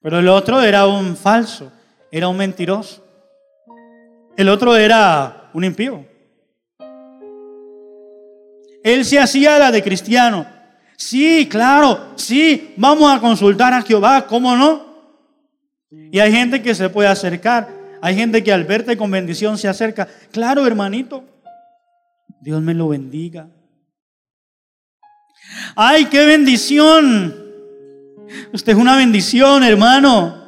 Pero 0.02 0.18
el 0.18 0.26
otro 0.26 0.60
era 0.60 0.88
un 0.88 1.16
falso, 1.16 1.70
era 2.10 2.26
un 2.26 2.36
mentiroso. 2.36 3.06
El 4.36 4.48
otro 4.48 4.74
era 4.74 5.50
un 5.54 5.62
impío. 5.62 6.04
Él 8.82 9.04
se 9.04 9.20
hacía 9.20 9.56
la 9.56 9.70
de 9.70 9.84
cristiano, 9.84 10.48
Sí, 10.96 11.48
claro, 11.48 12.12
sí, 12.14 12.72
vamos 12.76 13.12
a 13.12 13.20
consultar 13.20 13.72
a 13.72 13.82
Jehová, 13.82 14.26
¿cómo 14.26 14.56
no? 14.56 14.94
Y 15.90 16.18
hay 16.18 16.32
gente 16.32 16.62
que 16.62 16.74
se 16.74 16.88
puede 16.88 17.08
acercar, 17.08 17.68
hay 18.00 18.14
gente 18.14 18.42
que 18.42 18.52
al 18.52 18.64
verte 18.64 18.96
con 18.96 19.10
bendición 19.10 19.58
se 19.58 19.66
acerca. 19.66 20.08
Claro, 20.30 20.66
hermanito, 20.66 21.24
Dios 22.40 22.62
me 22.62 22.74
lo 22.74 22.88
bendiga. 22.88 23.48
¡Ay, 25.76 26.06
qué 26.06 26.24
bendición! 26.26 27.44
Usted 28.52 28.72
es 28.72 28.78
una 28.78 28.96
bendición, 28.96 29.62
hermano. 29.64 30.44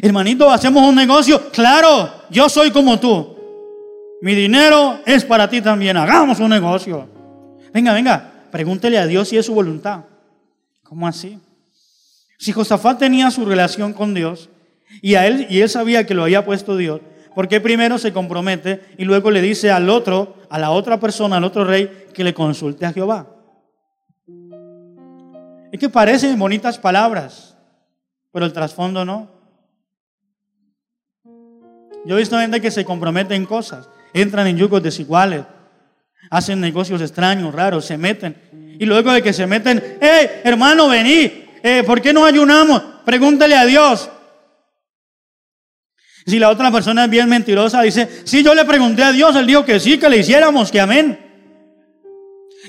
Hermanito, 0.00 0.50
hacemos 0.50 0.88
un 0.88 0.94
negocio. 0.94 1.50
Claro, 1.50 2.10
yo 2.30 2.48
soy 2.48 2.70
como 2.70 2.98
tú. 2.98 3.36
Mi 4.22 4.34
dinero 4.34 5.00
es 5.04 5.24
para 5.24 5.50
ti 5.50 5.60
también. 5.60 5.96
Hagamos 5.96 6.40
un 6.40 6.48
negocio. 6.48 7.08
Venga, 7.74 7.92
venga, 7.92 8.46
pregúntele 8.50 8.98
a 8.98 9.06
Dios 9.06 9.28
si 9.28 9.36
es 9.36 9.46
su 9.46 9.54
voluntad. 9.54 10.04
¿Cómo 10.82 11.06
así? 11.06 11.38
Si 12.38 12.52
Josafat 12.52 12.98
tenía 12.98 13.30
su 13.30 13.44
relación 13.44 13.92
con 13.92 14.14
Dios 14.14 14.48
y, 15.00 15.14
a 15.14 15.26
él, 15.26 15.46
y 15.50 15.60
él 15.60 15.68
sabía 15.68 16.06
que 16.06 16.14
lo 16.14 16.24
había 16.24 16.44
puesto 16.44 16.76
Dios, 16.76 17.00
¿por 17.34 17.48
qué 17.48 17.60
primero 17.60 17.98
se 17.98 18.12
compromete 18.12 18.82
y 18.98 19.04
luego 19.04 19.30
le 19.30 19.40
dice 19.40 19.70
al 19.70 19.88
otro, 19.90 20.36
a 20.52 20.58
la 20.58 20.70
otra 20.70 21.00
persona, 21.00 21.38
al 21.38 21.44
otro 21.44 21.64
rey, 21.64 22.08
que 22.12 22.22
le 22.22 22.34
consulte 22.34 22.86
a 22.86 22.92
Jehová? 22.92 23.26
Es 25.72 25.80
que 25.80 25.88
parecen 25.88 26.38
bonitas 26.38 26.78
palabras, 26.78 27.56
pero 28.30 28.44
el 28.44 28.52
trasfondo 28.52 29.04
no. 29.04 29.30
Yo 32.04 32.16
he 32.16 32.20
visto 32.20 32.38
gente 32.38 32.60
que 32.60 32.70
se 32.70 32.84
compromete 32.84 33.34
en 33.34 33.46
cosas 33.46 33.88
entran 34.12 34.46
en 34.46 34.56
yugos 34.56 34.82
desiguales. 34.82 35.42
hacen 36.30 36.60
negocios 36.60 37.00
extraños, 37.02 37.54
raros, 37.54 37.84
se 37.84 37.98
meten. 37.98 38.36
Y 38.78 38.86
luego 38.86 39.12
de 39.12 39.22
que 39.22 39.32
se 39.32 39.46
meten, 39.46 39.98
hey, 40.00 40.40
hermano, 40.44 40.88
vení, 40.88 41.46
eh, 41.62 41.82
¿por 41.84 42.00
qué 42.00 42.12
no 42.12 42.24
ayunamos? 42.24 42.82
Pregúntale 43.04 43.54
a 43.56 43.66
Dios. 43.66 44.08
Si 46.26 46.38
la 46.38 46.50
otra 46.50 46.70
persona 46.70 47.04
es 47.04 47.10
bien 47.10 47.28
mentirosa, 47.28 47.82
dice, 47.82 48.08
sí, 48.24 48.44
yo 48.44 48.54
le 48.54 48.64
pregunté 48.64 49.02
a 49.02 49.12
Dios, 49.12 49.34
él 49.36 49.46
dijo 49.46 49.64
que 49.64 49.80
sí, 49.80 49.98
que 49.98 50.08
le 50.08 50.18
hiciéramos, 50.18 50.70
que 50.70 50.80
amén. 50.80 51.18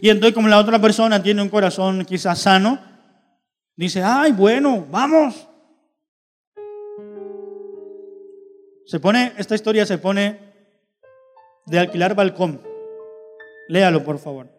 Y 0.02 0.10
entonces 0.10 0.34
como 0.34 0.48
la 0.48 0.58
otra 0.58 0.80
persona 0.80 1.22
tiene 1.22 1.42
un 1.42 1.50
corazón 1.50 2.04
quizás 2.06 2.40
sano, 2.40 2.80
dice, 3.76 4.02
ay, 4.04 4.32
bueno, 4.32 4.86
vamos. 4.90 5.48
Se 8.86 9.00
pone, 9.00 9.34
esta 9.38 9.56
historia 9.56 9.86
se 9.86 9.98
pone 9.98 10.40
de 11.66 11.80
alquilar 11.80 12.16
balcón. 12.16 12.62
Léalo, 13.68 14.04
por 14.04 14.20
favor. 14.20 14.50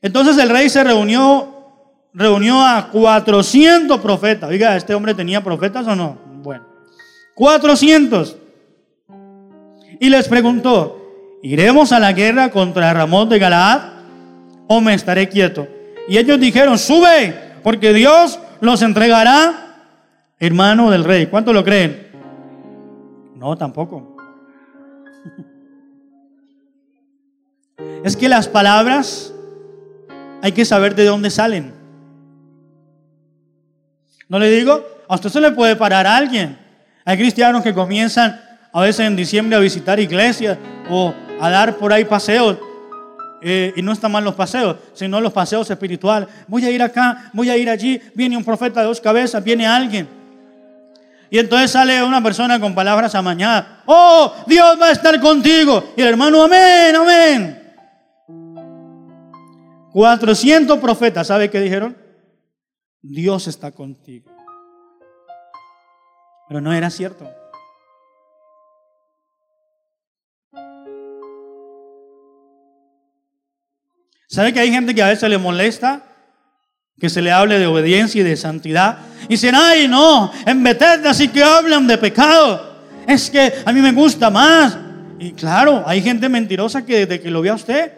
Entonces 0.00 0.38
el 0.38 0.48
rey 0.48 0.68
se 0.68 0.82
reunió, 0.84 2.08
reunió 2.12 2.60
a 2.60 2.90
400 2.90 4.00
profetas. 4.00 4.50
Oiga, 4.50 4.76
¿este 4.76 4.94
hombre 4.94 5.14
tenía 5.14 5.42
profetas 5.42 5.86
o 5.86 5.94
no? 5.94 6.18
Bueno, 6.42 6.67
400. 7.38 8.36
Y 10.00 10.10
les 10.10 10.26
preguntó, 10.26 11.38
¿iremos 11.40 11.92
a 11.92 12.00
la 12.00 12.12
guerra 12.12 12.50
contra 12.50 12.92
Ramón 12.92 13.28
de 13.28 13.38
Galaad 13.38 13.92
o 14.66 14.80
me 14.80 14.92
estaré 14.92 15.28
quieto? 15.28 15.68
Y 16.08 16.18
ellos 16.18 16.40
dijeron, 16.40 16.76
sube, 16.78 17.32
porque 17.62 17.92
Dios 17.92 18.40
los 18.60 18.82
entregará, 18.82 19.76
hermano 20.40 20.90
del 20.90 21.04
rey. 21.04 21.26
¿Cuánto 21.26 21.52
lo 21.52 21.62
creen? 21.62 22.08
No, 23.36 23.56
tampoco. 23.56 24.16
Es 28.04 28.16
que 28.16 28.28
las 28.28 28.48
palabras 28.48 29.32
hay 30.42 30.50
que 30.50 30.64
saber 30.64 30.96
de 30.96 31.04
dónde 31.04 31.30
salen. 31.30 31.72
No 34.28 34.40
le 34.40 34.50
digo, 34.50 34.84
a 35.08 35.14
usted 35.14 35.30
se 35.30 35.40
le 35.40 35.52
puede 35.52 35.76
parar 35.76 36.06
a 36.06 36.16
alguien. 36.16 36.67
Hay 37.08 37.16
cristianos 37.16 37.62
que 37.62 37.72
comienzan 37.72 38.38
a 38.70 38.82
veces 38.82 39.06
en 39.06 39.16
diciembre 39.16 39.56
a 39.56 39.60
visitar 39.60 39.98
iglesias 39.98 40.58
o 40.90 41.14
a 41.40 41.48
dar 41.48 41.78
por 41.78 41.90
ahí 41.90 42.04
paseos. 42.04 42.58
Eh, 43.40 43.72
y 43.76 43.80
no 43.80 43.92
están 43.92 44.12
mal 44.12 44.22
los 44.22 44.34
paseos, 44.34 44.76
sino 44.92 45.18
los 45.18 45.32
paseos 45.32 45.70
espirituales. 45.70 46.28
Voy 46.46 46.66
a 46.66 46.70
ir 46.70 46.82
acá, 46.82 47.30
voy 47.32 47.48
a 47.48 47.56
ir 47.56 47.70
allí. 47.70 47.98
Viene 48.14 48.36
un 48.36 48.44
profeta 48.44 48.80
de 48.80 48.88
dos 48.88 49.00
cabezas, 49.00 49.42
viene 49.42 49.66
alguien. 49.66 50.06
Y 51.30 51.38
entonces 51.38 51.70
sale 51.70 52.02
una 52.02 52.22
persona 52.22 52.60
con 52.60 52.74
palabras 52.74 53.14
amañadas. 53.14 53.64
Oh, 53.86 54.34
Dios 54.46 54.78
va 54.78 54.88
a 54.88 54.92
estar 54.92 55.18
contigo. 55.18 55.94
Y 55.96 56.02
el 56.02 56.08
hermano, 56.08 56.42
amén, 56.42 56.94
amén. 56.94 57.72
400 59.94 60.78
profetas, 60.78 61.26
¿sabe 61.26 61.48
qué 61.48 61.58
dijeron? 61.58 61.96
Dios 63.00 63.46
está 63.46 63.72
contigo. 63.72 64.37
Pero 66.48 66.60
no 66.60 66.72
era 66.72 66.90
cierto. 66.90 67.30
¿Sabe 74.28 74.52
que 74.52 74.60
hay 74.60 74.70
gente 74.70 74.94
que 74.94 75.02
a 75.02 75.08
veces 75.08 75.28
le 75.28 75.38
molesta 75.38 76.04
que 77.00 77.08
se 77.08 77.22
le 77.22 77.30
hable 77.30 77.58
de 77.58 77.66
obediencia 77.66 78.20
y 78.20 78.24
de 78.24 78.36
santidad? 78.36 78.98
Y 79.24 79.34
dicen, 79.34 79.54
ay, 79.54 79.88
no, 79.88 80.30
en 80.46 80.62
Bethesda 80.62 81.14
sí 81.14 81.28
que 81.28 81.42
hablan 81.42 81.86
de 81.86 81.96
pecado. 81.96 82.76
Es 83.06 83.30
que 83.30 83.52
a 83.64 83.72
mí 83.72 83.80
me 83.80 83.92
gusta 83.92 84.30
más. 84.30 84.76
Y 85.18 85.32
claro, 85.32 85.82
hay 85.86 86.02
gente 86.02 86.28
mentirosa 86.28 86.84
que 86.84 87.06
desde 87.06 87.20
que 87.20 87.30
lo 87.30 87.40
ve 87.40 87.50
a 87.50 87.54
usted, 87.54 87.92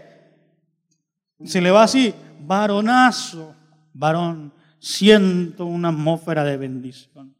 se 1.44 1.60
le 1.60 1.70
va 1.70 1.82
así, 1.82 2.14
varonazo, 2.40 3.54
varón, 3.92 4.52
siento 4.78 5.66
una 5.66 5.88
atmósfera 5.88 6.44
de 6.44 6.56
bendición. 6.56 7.34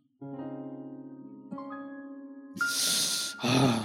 Ah. 3.42 3.78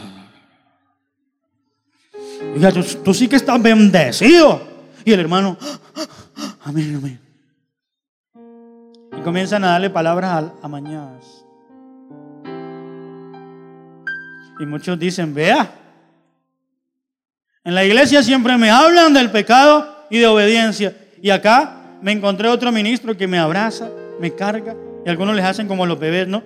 tú, 3.03 3.13
sí 3.13 3.27
que 3.27 3.35
estás 3.35 3.61
bendecido. 3.61 4.61
Y 5.03 5.13
el 5.13 5.19
hermano, 5.19 5.57
amén, 6.63 6.95
amén. 6.97 7.19
Y 9.17 9.21
comienzan 9.21 9.63
a 9.63 9.71
darle 9.71 9.89
palabras 9.89 10.45
amañadas. 10.61 11.45
Y 14.59 14.65
muchos 14.65 14.97
dicen, 14.97 15.33
vea, 15.33 15.73
en 17.63 17.75
la 17.75 17.83
iglesia 17.83 18.23
siempre 18.23 18.57
me 18.57 18.69
hablan 18.69 19.13
del 19.13 19.31
pecado 19.31 20.05
y 20.09 20.19
de 20.19 20.27
obediencia. 20.27 20.95
Y 21.21 21.29
acá 21.29 21.97
me 22.01 22.11
encontré 22.11 22.47
otro 22.47 22.71
ministro 22.71 23.17
que 23.17 23.27
me 23.27 23.39
abraza, 23.39 23.89
me 24.19 24.31
carga. 24.31 24.75
Y 25.05 25.09
algunos 25.09 25.35
les 25.35 25.45
hacen 25.45 25.67
como 25.67 25.85
los 25.85 25.99
bebés, 25.99 26.27
¿no? 26.27 26.43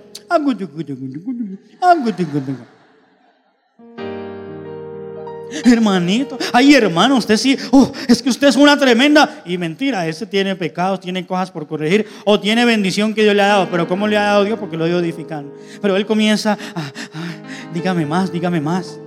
Hermanito, 5.63 6.37
ay 6.53 6.75
hermano, 6.75 7.17
usted 7.17 7.35
sí, 7.35 7.57
oh, 7.71 7.91
es 8.07 8.21
que 8.21 8.29
usted 8.29 8.49
es 8.49 8.55
una 8.55 8.77
tremenda. 8.77 9.41
Y 9.45 9.57
mentira, 9.57 10.05
ese 10.05 10.25
tiene 10.25 10.55
pecados, 10.55 10.99
tiene 10.99 11.25
cosas 11.25 11.49
por 11.49 11.67
corregir 11.67 12.05
o 12.25 12.39
tiene 12.39 12.65
bendición 12.65 13.13
que 13.13 13.23
Dios 13.23 13.33
le 13.33 13.41
ha 13.41 13.47
dado. 13.47 13.69
Pero 13.71 13.87
¿cómo 13.87 14.07
le 14.07 14.17
ha 14.17 14.23
dado 14.23 14.43
Dios? 14.43 14.59
Porque 14.59 14.77
lo 14.77 14.85
dio 14.85 14.99
edificando. 14.99 15.55
Pero 15.81 15.95
él 15.95 16.05
comienza, 16.05 16.57
dígame 17.73 18.05
más, 18.05 18.31
dígame 18.31 18.61
más. 18.61 18.99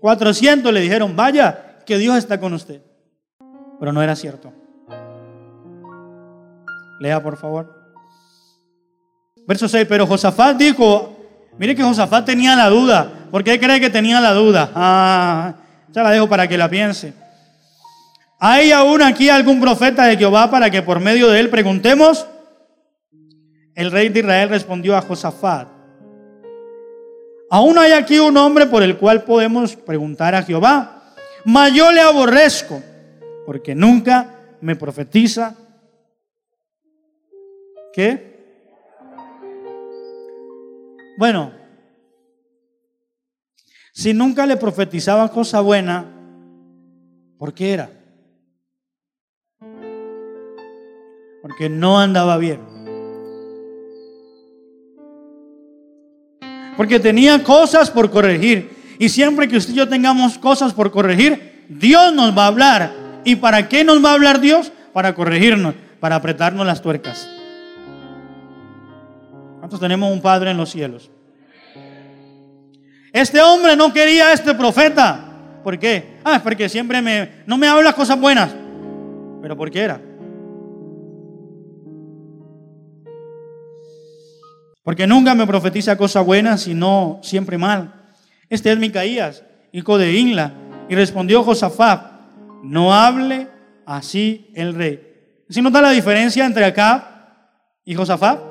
400 0.00 0.72
le 0.72 0.80
dijeron, 0.80 1.16
vaya, 1.16 1.78
que 1.84 1.98
Dios 1.98 2.16
está 2.16 2.38
con 2.38 2.52
usted. 2.52 2.82
Pero 3.78 3.92
no 3.92 4.02
era 4.02 4.14
cierto. 4.14 4.52
Lea 7.00 7.20
por 7.20 7.36
favor. 7.36 7.74
Verso 9.48 9.66
6, 9.66 9.86
pero 9.88 10.06
Josafat 10.06 10.56
dijo, 10.56 11.16
mire 11.58 11.74
que 11.74 11.82
Josafat 11.82 12.24
tenía 12.24 12.54
la 12.54 12.68
duda. 12.68 13.10
¿Por 13.30 13.42
qué 13.42 13.58
cree 13.58 13.80
que 13.80 13.90
tenía 13.90 14.20
la 14.20 14.32
duda? 14.32 14.70
Ah, 14.74 15.54
ya 15.88 16.02
la 16.02 16.10
dejo 16.10 16.28
para 16.28 16.46
que 16.46 16.58
la 16.58 16.68
piense. 16.68 17.14
¿Hay 18.38 18.70
aún 18.70 19.02
aquí 19.02 19.28
algún 19.28 19.60
profeta 19.60 20.04
de 20.04 20.16
Jehová 20.16 20.50
para 20.50 20.70
que 20.70 20.82
por 20.82 21.00
medio 21.00 21.28
de 21.28 21.40
él 21.40 21.50
preguntemos? 21.50 22.26
El 23.74 23.90
rey 23.90 24.10
de 24.10 24.20
Israel 24.20 24.50
respondió 24.50 24.96
a 24.96 25.00
Josafat. 25.00 25.68
Aún 27.50 27.78
hay 27.78 27.92
aquí 27.92 28.18
un 28.18 28.36
hombre 28.36 28.66
por 28.66 28.82
el 28.82 28.96
cual 28.96 29.24
podemos 29.24 29.74
preguntar 29.74 30.34
a 30.34 30.42
Jehová. 30.42 31.14
Mas 31.44 31.72
yo 31.72 31.90
le 31.90 32.00
aborrezco, 32.00 32.82
porque 33.46 33.74
nunca 33.74 34.34
me 34.60 34.76
profetiza. 34.76 35.54
¿Qué? 37.92 38.30
Bueno, 41.18 41.52
si 43.92 44.14
nunca 44.14 44.46
le 44.46 44.56
profetizaban 44.56 45.28
cosa 45.28 45.60
buena, 45.60 46.06
¿por 47.36 47.52
qué 47.52 47.72
era? 47.72 47.90
Porque 51.42 51.68
no 51.68 51.98
andaba 51.98 52.38
bien. 52.38 52.60
Porque 56.76 57.00
tenía 57.00 57.42
cosas 57.42 57.90
por 57.90 58.10
corregir. 58.10 58.70
Y 58.98 59.08
siempre 59.08 59.48
que 59.48 59.56
usted 59.56 59.74
y 59.74 59.76
yo 59.76 59.88
tengamos 59.88 60.38
cosas 60.38 60.72
por 60.72 60.90
corregir, 60.90 61.66
Dios 61.68 62.14
nos 62.14 62.36
va 62.36 62.44
a 62.44 62.48
hablar. 62.48 62.92
¿Y 63.24 63.36
para 63.36 63.68
qué 63.68 63.84
nos 63.84 64.02
va 64.02 64.10
a 64.10 64.14
hablar 64.14 64.40
Dios? 64.40 64.72
Para 64.92 65.14
corregirnos, 65.14 65.74
para 66.00 66.16
apretarnos 66.16 66.66
las 66.66 66.80
tuercas. 66.80 67.28
¿Cuántos 69.70 69.86
tenemos 69.86 70.12
un 70.12 70.20
Padre 70.20 70.50
en 70.50 70.56
los 70.56 70.68
cielos? 70.68 71.12
Este 73.12 73.40
hombre 73.40 73.76
no 73.76 73.92
quería 73.92 74.32
este 74.32 74.52
profeta. 74.52 75.60
¿Por 75.62 75.78
qué? 75.78 76.18
Ah, 76.24 76.34
es 76.34 76.42
porque 76.42 76.68
siempre 76.68 77.00
me, 77.00 77.44
no 77.46 77.56
me 77.56 77.68
habla 77.68 77.92
cosas 77.92 78.18
buenas. 78.18 78.50
¿Pero 79.40 79.56
por 79.56 79.70
qué 79.70 79.82
era? 79.82 80.00
Porque 84.82 85.06
nunca 85.06 85.36
me 85.36 85.46
profetiza 85.46 85.96
cosas 85.96 86.26
buenas, 86.26 86.62
sino 86.62 87.20
siempre 87.22 87.56
mal. 87.56 87.94
Este 88.48 88.72
es 88.72 88.76
Micaías, 88.76 89.44
hijo 89.70 89.98
de 89.98 90.14
Inla. 90.14 90.52
Y 90.88 90.96
respondió 90.96 91.44
Josafat, 91.44 92.10
no 92.64 92.92
hable 92.92 93.46
así 93.86 94.50
el 94.56 94.74
rey. 94.74 95.44
¿Se 95.48 95.62
nota 95.62 95.80
la 95.80 95.92
diferencia 95.92 96.44
entre 96.44 96.64
acá 96.64 97.46
y 97.84 97.94
Josafat? 97.94 98.49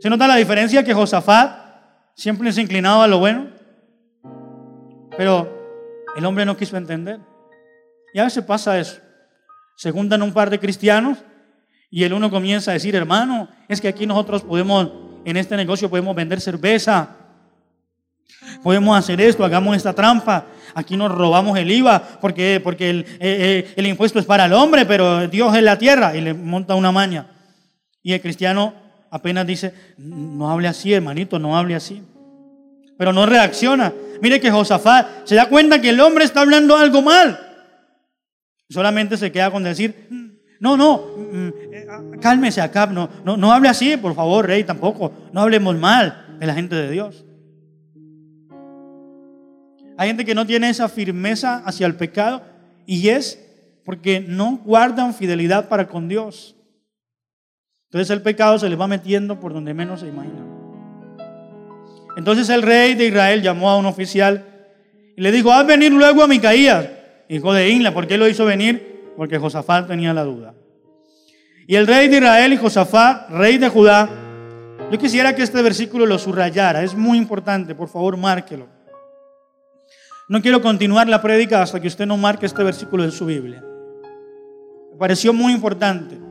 ¿Se 0.00 0.08
nota 0.08 0.26
la 0.26 0.36
diferencia 0.36 0.82
que 0.82 0.94
Josafat 0.94 1.70
siempre 2.20 2.52
se 2.52 2.60
inclinado 2.60 3.00
a 3.00 3.08
lo 3.08 3.18
bueno. 3.18 3.48
Pero 5.16 5.48
el 6.16 6.24
hombre 6.24 6.44
no 6.44 6.56
quiso 6.56 6.76
entender. 6.76 7.18
Y 8.12 8.18
a 8.18 8.24
veces 8.24 8.44
pasa 8.44 8.78
eso. 8.78 9.00
Se 9.76 9.90
juntan 9.90 10.22
un 10.22 10.32
par 10.32 10.50
de 10.50 10.58
cristianos 10.58 11.18
y 11.90 12.04
el 12.04 12.12
uno 12.12 12.30
comienza 12.30 12.70
a 12.70 12.74
decir, 12.74 12.94
hermano, 12.94 13.48
es 13.68 13.80
que 13.80 13.88
aquí 13.88 14.06
nosotros 14.06 14.42
podemos, 14.42 14.90
en 15.24 15.36
este 15.36 15.56
negocio 15.56 15.88
podemos 15.88 16.14
vender 16.14 16.40
cerveza. 16.40 17.16
podemos 18.62 18.96
hacer 18.98 19.20
esto, 19.20 19.44
hagamos 19.44 19.76
esta 19.76 19.94
trampa, 19.94 20.46
aquí 20.74 20.96
nos 20.96 21.10
robamos 21.10 21.58
el 21.58 21.70
IVA 21.70 22.02
porque, 22.20 22.60
porque 22.62 22.90
el, 22.90 23.00
eh, 23.00 23.16
eh, 23.20 23.72
el 23.76 23.86
impuesto 23.86 24.18
es 24.18 24.26
para 24.26 24.44
el 24.44 24.52
hombre, 24.52 24.84
pero 24.84 25.26
Dios 25.28 25.56
es 25.56 25.62
la 25.62 25.78
tierra 25.78 26.14
y 26.14 26.20
le 26.20 26.34
monta 26.34 26.74
una 26.74 26.92
maña. 26.92 27.26
Y 28.02 28.12
el 28.12 28.20
cristiano 28.20 28.74
apenas 29.10 29.46
dice, 29.46 29.74
no 29.98 30.50
hable 30.50 30.68
así, 30.68 30.92
hermanito, 30.92 31.38
no 31.38 31.56
hable 31.56 31.74
así. 31.74 32.02
Pero 32.96 33.12
no 33.12 33.26
reacciona. 33.26 33.92
Mire 34.22 34.40
que 34.40 34.50
Josafat 34.50 35.26
se 35.26 35.34
da 35.34 35.48
cuenta 35.48 35.80
que 35.80 35.90
el 35.90 36.00
hombre 36.00 36.24
está 36.24 36.42
hablando 36.42 36.76
algo 36.76 37.02
mal. 37.02 37.38
Solamente 38.68 39.16
se 39.16 39.32
queda 39.32 39.50
con 39.50 39.64
decir, 39.64 40.08
no, 40.60 40.76
no, 40.76 40.98
mm, 41.16 41.48
eh, 41.72 41.86
cálmese 42.20 42.60
acá, 42.60 42.86
no, 42.86 43.08
no, 43.24 43.36
no 43.36 43.52
hable 43.52 43.68
así, 43.68 43.96
por 43.96 44.14
favor, 44.14 44.46
rey, 44.46 44.62
tampoco. 44.62 45.12
No 45.32 45.40
hablemos 45.40 45.76
mal 45.76 46.36
de 46.38 46.46
la 46.46 46.54
gente 46.54 46.76
de 46.76 46.90
Dios. 46.90 47.24
Hay 49.96 50.08
gente 50.08 50.24
que 50.24 50.34
no 50.34 50.46
tiene 50.46 50.70
esa 50.70 50.88
firmeza 50.88 51.62
hacia 51.64 51.86
el 51.86 51.94
pecado 51.94 52.42
y 52.86 53.08
es 53.08 53.38
porque 53.84 54.20
no 54.20 54.58
guardan 54.64 55.14
fidelidad 55.14 55.68
para 55.68 55.88
con 55.88 56.08
Dios. 56.08 56.56
Entonces 57.90 58.10
el 58.10 58.22
pecado 58.22 58.56
se 58.56 58.68
les 58.68 58.80
va 58.80 58.86
metiendo 58.86 59.40
por 59.40 59.52
donde 59.52 59.74
menos 59.74 59.98
se 59.98 60.06
imagina. 60.06 60.46
Entonces 62.16 62.48
el 62.48 62.62
rey 62.62 62.94
de 62.94 63.06
Israel 63.06 63.42
llamó 63.42 63.68
a 63.68 63.76
un 63.76 63.86
oficial 63.86 64.44
y 65.16 65.20
le 65.20 65.32
dijo, 65.32 65.50
haz 65.50 65.66
venir 65.66 65.90
luego 65.90 66.22
a 66.22 66.28
Micaías, 66.28 66.86
hijo 67.28 67.52
de 67.52 67.68
Inla. 67.68 67.92
¿Por 67.92 68.06
qué 68.06 68.16
lo 68.16 68.28
hizo 68.28 68.44
venir? 68.44 69.10
Porque 69.16 69.38
Josafat 69.38 69.88
tenía 69.88 70.14
la 70.14 70.22
duda. 70.22 70.54
Y 71.66 71.74
el 71.74 71.88
rey 71.88 72.06
de 72.06 72.18
Israel 72.18 72.52
y 72.52 72.58
Josafat, 72.58 73.28
rey 73.30 73.58
de 73.58 73.68
Judá, 73.68 74.08
yo 74.92 74.96
quisiera 74.96 75.34
que 75.34 75.42
este 75.42 75.60
versículo 75.60 76.06
lo 76.06 76.16
subrayara. 76.16 76.84
Es 76.84 76.94
muy 76.94 77.18
importante, 77.18 77.74
por 77.74 77.88
favor, 77.88 78.16
márquelo. 78.16 78.68
No 80.28 80.40
quiero 80.40 80.62
continuar 80.62 81.08
la 81.08 81.20
prédica 81.20 81.60
hasta 81.60 81.80
que 81.80 81.88
usted 81.88 82.06
no 82.06 82.16
marque 82.16 82.46
este 82.46 82.62
versículo 82.62 83.02
en 83.02 83.10
su 83.10 83.26
Biblia. 83.26 83.64
Me 84.92 84.96
pareció 84.96 85.32
muy 85.32 85.52
importante. 85.52 86.29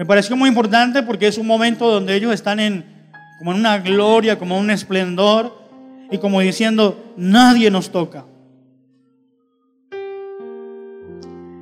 Me 0.00 0.06
pareció 0.06 0.34
muy 0.34 0.48
importante 0.48 1.02
porque 1.02 1.26
es 1.26 1.36
un 1.36 1.46
momento 1.46 1.86
donde 1.86 2.14
ellos 2.14 2.32
están 2.32 2.58
en 2.58 3.10
como 3.38 3.52
en 3.52 3.58
una 3.58 3.76
gloria, 3.80 4.38
como 4.38 4.56
un 4.56 4.70
esplendor 4.70 5.62
y 6.10 6.16
como 6.16 6.40
diciendo, 6.40 7.12
nadie 7.18 7.70
nos 7.70 7.92
toca. 7.92 8.24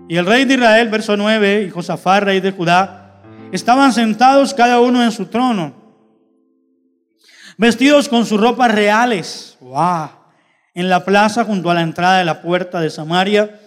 Y 0.09 0.17
el 0.17 0.25
rey 0.25 0.45
de 0.45 0.55
Israel, 0.55 0.89
verso 0.89 1.17
9, 1.17 1.65
y 1.65 1.71
Josafat, 1.71 2.23
rey 2.23 2.39
de 2.39 2.53
Judá, 2.53 3.25
estaban 3.51 3.93
sentados 3.93 4.55
cada 4.55 4.79
uno 4.79 5.03
en 5.03 5.11
su 5.11 5.27
trono, 5.27 5.75
vestidos 7.57 8.09
con 8.09 8.25
sus 8.25 8.41
ropas 8.41 8.73
reales, 8.73 9.57
¡Wow! 9.59 10.11
en 10.75 10.89
la 10.89 11.05
plaza 11.05 11.45
junto 11.45 11.73
a 11.73 11.75
la 11.75 11.83
entrada 11.83 12.21
de 12.21 12.25
la 12.25 12.41
puerta 12.41 12.81
de 12.81 12.91
Samaria, 12.91 13.59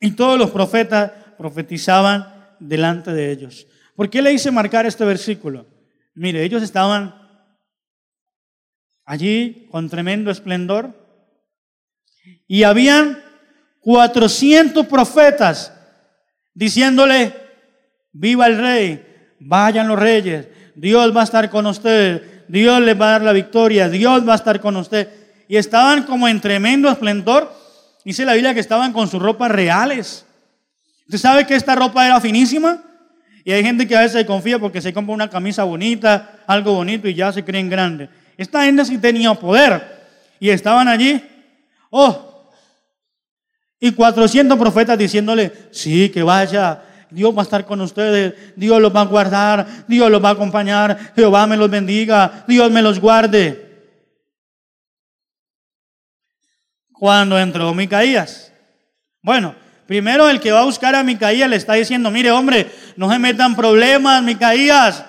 y 0.00 0.12
todos 0.12 0.38
los 0.38 0.48
profetas 0.48 1.12
profetizaban 1.36 2.54
delante 2.58 3.12
de 3.12 3.32
ellos. 3.32 3.66
¿Por 3.98 4.08
qué 4.08 4.22
le 4.22 4.32
hice 4.32 4.52
marcar 4.52 4.86
este 4.86 5.04
versículo? 5.04 5.66
Mire, 6.14 6.44
ellos 6.44 6.62
estaban 6.62 7.16
allí 9.04 9.66
con 9.72 9.90
tremendo 9.90 10.30
esplendor 10.30 10.94
y 12.46 12.62
habían 12.62 13.20
400 13.80 14.86
profetas 14.86 15.72
diciéndole, 16.54 17.34
viva 18.12 18.46
el 18.46 18.58
rey, 18.58 19.34
vayan 19.40 19.88
los 19.88 19.98
reyes, 19.98 20.46
Dios 20.76 21.16
va 21.16 21.22
a 21.22 21.24
estar 21.24 21.50
con 21.50 21.66
ustedes, 21.66 22.22
Dios 22.46 22.80
les 22.80 23.00
va 23.00 23.08
a 23.08 23.12
dar 23.18 23.22
la 23.22 23.32
victoria, 23.32 23.88
Dios 23.88 24.28
va 24.28 24.34
a 24.34 24.36
estar 24.36 24.60
con 24.60 24.76
usted. 24.76 25.08
Y 25.48 25.56
estaban 25.56 26.04
como 26.04 26.28
en 26.28 26.40
tremendo 26.40 26.88
esplendor. 26.88 27.52
Dice 28.04 28.24
la 28.24 28.34
Biblia 28.34 28.54
que 28.54 28.60
estaban 28.60 28.92
con 28.92 29.08
sus 29.08 29.20
ropas 29.20 29.50
reales. 29.50 30.24
¿Usted 31.06 31.18
sabe 31.18 31.48
que 31.48 31.56
esta 31.56 31.74
ropa 31.74 32.06
era 32.06 32.20
finísima? 32.20 32.84
Y 33.48 33.52
hay 33.52 33.64
gente 33.64 33.88
que 33.88 33.96
a 33.96 34.00
veces 34.00 34.20
se 34.20 34.26
confía 34.26 34.58
porque 34.58 34.78
se 34.78 34.92
compra 34.92 35.14
una 35.14 35.30
camisa 35.30 35.64
bonita, 35.64 36.42
algo 36.46 36.74
bonito 36.74 37.08
y 37.08 37.14
ya 37.14 37.32
se 37.32 37.42
creen 37.42 37.70
grandes. 37.70 38.10
Esta 38.36 38.62
gente 38.64 38.84
sí 38.84 38.98
tenía 38.98 39.32
poder 39.32 39.82
y 40.38 40.50
estaban 40.50 40.86
allí. 40.86 41.18
Oh, 41.88 42.50
y 43.80 43.90
400 43.92 44.58
profetas 44.58 44.98
diciéndole, 44.98 45.50
sí, 45.70 46.10
que 46.10 46.22
vaya, 46.22 46.82
Dios 47.10 47.34
va 47.34 47.40
a 47.40 47.44
estar 47.44 47.64
con 47.64 47.80
ustedes, 47.80 48.34
Dios 48.54 48.82
los 48.82 48.94
va 48.94 49.00
a 49.00 49.06
guardar, 49.06 49.66
Dios 49.88 50.10
los 50.10 50.22
va 50.22 50.28
a 50.28 50.32
acompañar, 50.32 51.14
Jehová 51.16 51.46
me 51.46 51.56
los 51.56 51.70
bendiga, 51.70 52.44
Dios 52.46 52.70
me 52.70 52.82
los 52.82 53.00
guarde. 53.00 53.86
Cuando 56.92 57.38
entró 57.38 57.72
Micaías. 57.72 58.52
Bueno, 59.22 59.54
Primero 59.88 60.28
el 60.28 60.38
que 60.38 60.52
va 60.52 60.60
a 60.60 60.64
buscar 60.64 60.94
a 60.94 61.02
Micaías 61.02 61.48
le 61.48 61.56
está 61.56 61.72
diciendo, 61.72 62.10
mire 62.10 62.30
hombre, 62.30 62.70
no 62.96 63.10
se 63.10 63.18
metan 63.18 63.56
problemas, 63.56 64.22
Micaías. 64.22 65.02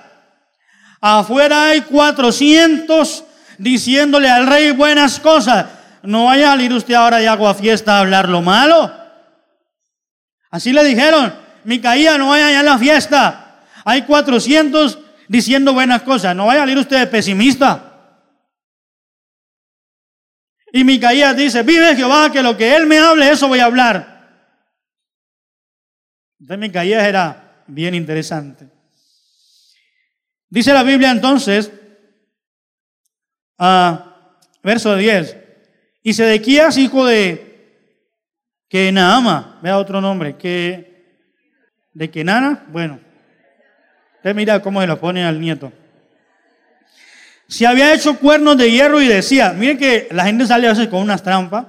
Afuera 1.02 1.66
hay 1.66 1.82
400 1.82 3.26
diciéndole 3.58 4.30
al 4.30 4.48
rey 4.48 4.72
buenas 4.72 5.20
cosas. 5.20 5.66
No 6.02 6.26
vaya 6.26 6.48
a 6.48 6.52
salir 6.54 6.72
usted 6.72 6.94
ahora 6.94 7.18
de 7.18 7.28
agua 7.28 7.54
fiesta 7.56 7.98
a 7.98 8.00
hablar 8.00 8.30
lo 8.30 8.42
malo. 8.42 8.90
Así 10.50 10.72
le 10.72 10.86
dijeron, 10.86 11.36
Micaías, 11.66 12.18
no 12.18 12.30
vaya 12.30 12.48
allá 12.48 12.62
a 12.62 12.64
la 12.64 12.78
fiesta. 12.78 13.60
Hay 13.84 14.04
400 14.04 14.98
diciendo 15.28 15.74
buenas 15.74 16.04
cosas. 16.04 16.34
No 16.34 16.46
vaya 16.46 16.62
a 16.62 16.64
salir 16.64 16.78
usted 16.78 17.00
de 17.00 17.08
pesimista. 17.08 17.84
Y 20.72 20.86
Micaías 20.86 21.36
dice, 21.36 21.64
vive 21.64 21.98
Jehová, 21.98 22.32
que 22.32 22.42
lo 22.42 22.56
que 22.56 22.78
él 22.78 22.88
me 22.88 22.98
hable, 22.98 23.30
eso 23.30 23.50
voy 23.50 23.60
a 23.60 23.66
hablar. 23.66 24.19
Entonces 26.40 26.60
Micaías 26.60 27.04
era 27.06 27.64
bien 27.68 27.94
interesante. 27.94 28.68
Dice 30.50 30.74
la 30.74 30.84
Biblia 30.84 31.12
entonces, 31.12 31.72
a 33.58 34.32
verso 34.64 34.96
10, 34.96 35.38
y 36.02 36.14
Sedequías, 36.14 36.78
hijo 36.78 37.06
de 37.06 37.50
Kenaama, 38.68 39.60
vea 39.62 39.78
otro 39.78 40.02
nombre, 40.02 40.38
que 40.38 40.90
de 41.94 42.10
Kenana, 42.10 42.66
bueno, 42.70 43.00
usted 44.16 44.34
mira 44.34 44.62
cómo 44.62 44.82
se 44.82 44.88
lo 44.88 45.00
pone 45.00 45.24
al 45.24 45.40
nieto. 45.40 45.72
Se 47.48 47.68
había 47.68 47.94
hecho 47.94 48.18
cuernos 48.18 48.58
de 48.58 48.72
hierro 48.72 49.02
y 49.02 49.08
decía, 49.08 49.54
miren 49.54 49.78
que 49.78 50.08
la 50.12 50.26
gente 50.26 50.48
sale 50.48 50.68
a 50.68 50.72
veces 50.72 50.88
con 50.88 51.02
unas 51.02 51.24
trampas. 51.24 51.66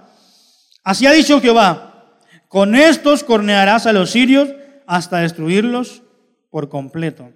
Así 0.85 1.07
ha 1.07 1.13
dicho 1.13 1.41
Jehová, 1.41 2.19
con 2.49 2.75
estos 2.75 3.25
cornearás 3.25 3.87
a 3.87 3.93
los 3.93 4.11
sirios 4.11 4.49
hasta 4.91 5.19
destruirlos 5.19 6.03
por 6.51 6.69
completo. 6.69 7.31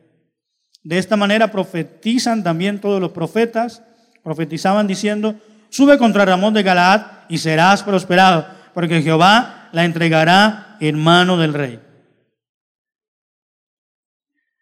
De 0.83 0.99
esta 0.99 1.17
manera 1.17 1.53
profetizan 1.53 2.43
también 2.43 2.81
todos 2.81 3.01
los 3.01 3.13
profetas, 3.13 3.81
profetizaban 4.25 4.89
diciendo, 4.89 5.37
sube 5.69 5.97
contra 5.97 6.25
Ramón 6.25 6.53
de 6.53 6.65
Galaad 6.65 7.03
y 7.29 7.39
serás 7.39 7.85
prosperado, 7.85 8.45
porque 8.75 9.03
Jehová 9.03 9.69
la 9.71 9.85
entregará 9.85 10.77
en 10.81 10.99
mano 10.99 11.39
del 11.39 11.55
rey. 11.55 11.79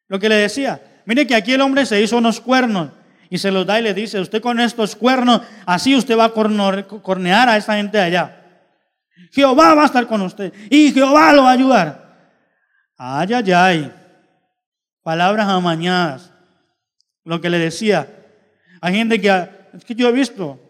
Lo 0.06 0.18
que 0.18 0.28
le 0.28 0.34
decía, 0.34 0.82
mire 1.06 1.26
que 1.26 1.34
aquí 1.34 1.54
el 1.54 1.62
hombre 1.62 1.86
se 1.86 2.02
hizo 2.02 2.18
unos 2.18 2.42
cuernos 2.42 2.90
y 3.30 3.38
se 3.38 3.50
los 3.50 3.64
da 3.64 3.80
y 3.80 3.84
le 3.84 3.94
dice, 3.94 4.20
usted 4.20 4.42
con 4.42 4.60
estos 4.60 4.94
cuernos, 4.96 5.40
así 5.64 5.96
usted 5.96 6.18
va 6.18 6.26
a 6.26 6.32
cornear 7.02 7.48
a 7.48 7.56
esa 7.56 7.76
gente 7.76 7.96
de 7.96 8.04
allá. 8.04 8.38
Jehová 9.32 9.74
va 9.74 9.84
a 9.84 9.86
estar 9.86 10.06
con 10.06 10.20
usted 10.20 10.52
y 10.68 10.92
Jehová 10.92 11.32
lo 11.32 11.44
va 11.44 11.48
a 11.48 11.54
ayudar. 11.54 12.01
Ay, 13.04 13.34
ay, 13.34 13.52
ay. 13.52 13.92
Palabras 15.02 15.48
amañadas. 15.48 16.30
Lo 17.24 17.40
que 17.40 17.50
le 17.50 17.58
decía. 17.58 18.06
Hay 18.80 18.94
gente 18.94 19.20
que, 19.20 19.28
es 19.28 19.84
que 19.84 19.96
yo 19.96 20.08
he 20.08 20.12
visto, 20.12 20.60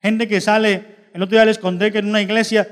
gente 0.00 0.26
que 0.26 0.40
sale, 0.40 1.10
el 1.12 1.22
otro 1.22 1.36
día 1.36 1.44
les 1.44 1.58
conté 1.58 1.92
que 1.92 1.98
en 1.98 2.08
una 2.08 2.22
iglesia 2.22 2.66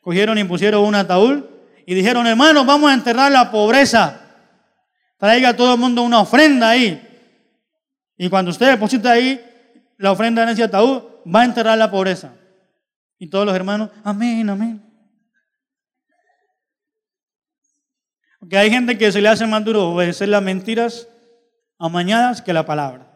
cogieron 0.00 0.38
y 0.38 0.44
pusieron 0.44 0.84
un 0.84 0.94
ataúd 0.94 1.42
y 1.86 1.94
dijeron, 1.94 2.24
hermanos, 2.28 2.64
vamos 2.64 2.88
a 2.88 2.94
enterrar 2.94 3.32
la 3.32 3.50
pobreza. 3.50 4.20
Traiga 5.18 5.48
a 5.48 5.56
todo 5.56 5.74
el 5.74 5.80
mundo 5.80 6.02
una 6.02 6.20
ofrenda 6.20 6.70
ahí. 6.70 7.02
Y 8.16 8.28
cuando 8.28 8.52
usted 8.52 8.68
deposita 8.68 9.10
ahí 9.10 9.44
la 9.98 10.12
ofrenda 10.12 10.44
en 10.44 10.50
ese 10.50 10.62
ataúd, 10.62 11.02
va 11.26 11.40
a 11.40 11.46
enterrar 11.46 11.76
la 11.76 11.90
pobreza. 11.90 12.32
Y 13.18 13.26
todos 13.26 13.44
los 13.44 13.56
hermanos, 13.56 13.90
amén, 14.04 14.48
amén. 14.48 14.85
Porque 18.46 18.58
hay 18.58 18.70
gente 18.70 18.96
que 18.96 19.10
se 19.10 19.20
le 19.20 19.28
hace 19.28 19.44
más 19.44 19.64
duro 19.64 19.88
obedecer 19.88 20.28
las 20.28 20.40
mentiras 20.40 21.08
amañadas 21.80 22.40
que 22.40 22.52
la 22.52 22.64
palabra. 22.64 23.10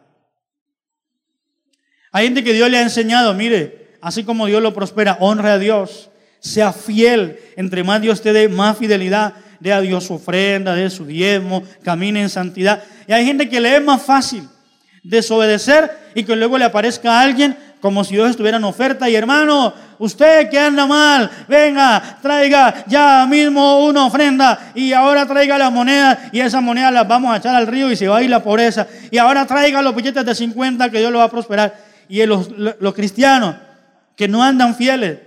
Hay 2.11 2.25
gente 2.25 2.43
que 2.43 2.53
Dios 2.53 2.69
le 2.69 2.79
ha 2.79 2.83
enseñado, 2.83 3.33
mire, 3.33 3.93
así 4.03 4.25
como 4.25 4.47
Dios 4.47 4.61
lo 4.61 4.75
prospera, 4.75 5.19
honra 5.21 5.53
a 5.53 5.59
Dios, 5.61 6.11
sea 6.41 6.73
fiel. 6.73 7.39
Entre 7.55 7.85
más 7.85 8.03
Dios 8.03 8.23
te 8.23 8.33
dé, 8.33 8.49
más 8.49 8.77
fidelidad 8.77 9.35
dé 9.61 9.73
a 9.73 9.81
Dios 9.81 10.03
su 10.03 10.15
ofrenda, 10.15 10.75
dé 10.75 10.91
su 10.91 11.07
diezmo, 11.07 11.63
camine 11.85 12.23
en 12.23 12.29
santidad. 12.29 12.83
Y 13.07 13.13
hay 13.13 13.25
gente 13.25 13.49
que 13.49 13.61
le 13.61 13.77
es 13.77 13.85
más 13.85 14.03
fácil 14.03 14.49
desobedecer 15.05 15.97
y 16.13 16.25
que 16.25 16.35
luego 16.35 16.59
le 16.59 16.65
aparezca 16.65 17.21
a 17.21 17.23
alguien 17.23 17.57
como 17.81 18.05
si 18.05 18.15
Dios 18.15 18.31
estuviera 18.31 18.59
en 18.59 18.65
oferta 18.65 19.09
y 19.09 19.15
hermano, 19.15 19.73
usted 19.99 20.51
que 20.51 20.59
anda 20.59 20.87
mal, 20.87 21.31
venga, 21.49 22.19
traiga 22.21 22.85
ya 22.87 23.27
mismo 23.29 23.85
una 23.87 24.07
ofrenda 24.07 24.73
y 24.75 24.93
ahora 24.93 25.27
traiga 25.27 25.59
las 25.59 25.73
monedas 25.73 26.19
y 26.33 26.41
esas 26.41 26.63
monedas 26.63 26.93
las 26.93 27.09
vamos 27.09 27.33
a 27.33 27.39
echar 27.39 27.55
al 27.55 27.67
río 27.67 27.91
y 27.91 27.97
se 27.97 28.09
va 28.09 28.19
a 28.19 28.23
ir 28.23 28.31
la 28.31 28.43
pobreza. 28.43 28.87
Y 29.11 29.19
ahora 29.19 29.47
traiga 29.47 29.83
los 29.83 29.95
billetes 29.95 30.25
de 30.25 30.35
50 30.35 30.91
que 30.91 30.99
Dios 30.99 31.11
lo 31.11 31.19
va 31.19 31.25
a 31.25 31.31
prosperar. 31.31 31.75
Y 32.09 32.25
los, 32.27 32.51
los 32.51 32.95
cristianos 32.95 33.57
que 34.17 34.29
no 34.29 34.43
andan 34.43 34.75
fieles, 34.75 35.19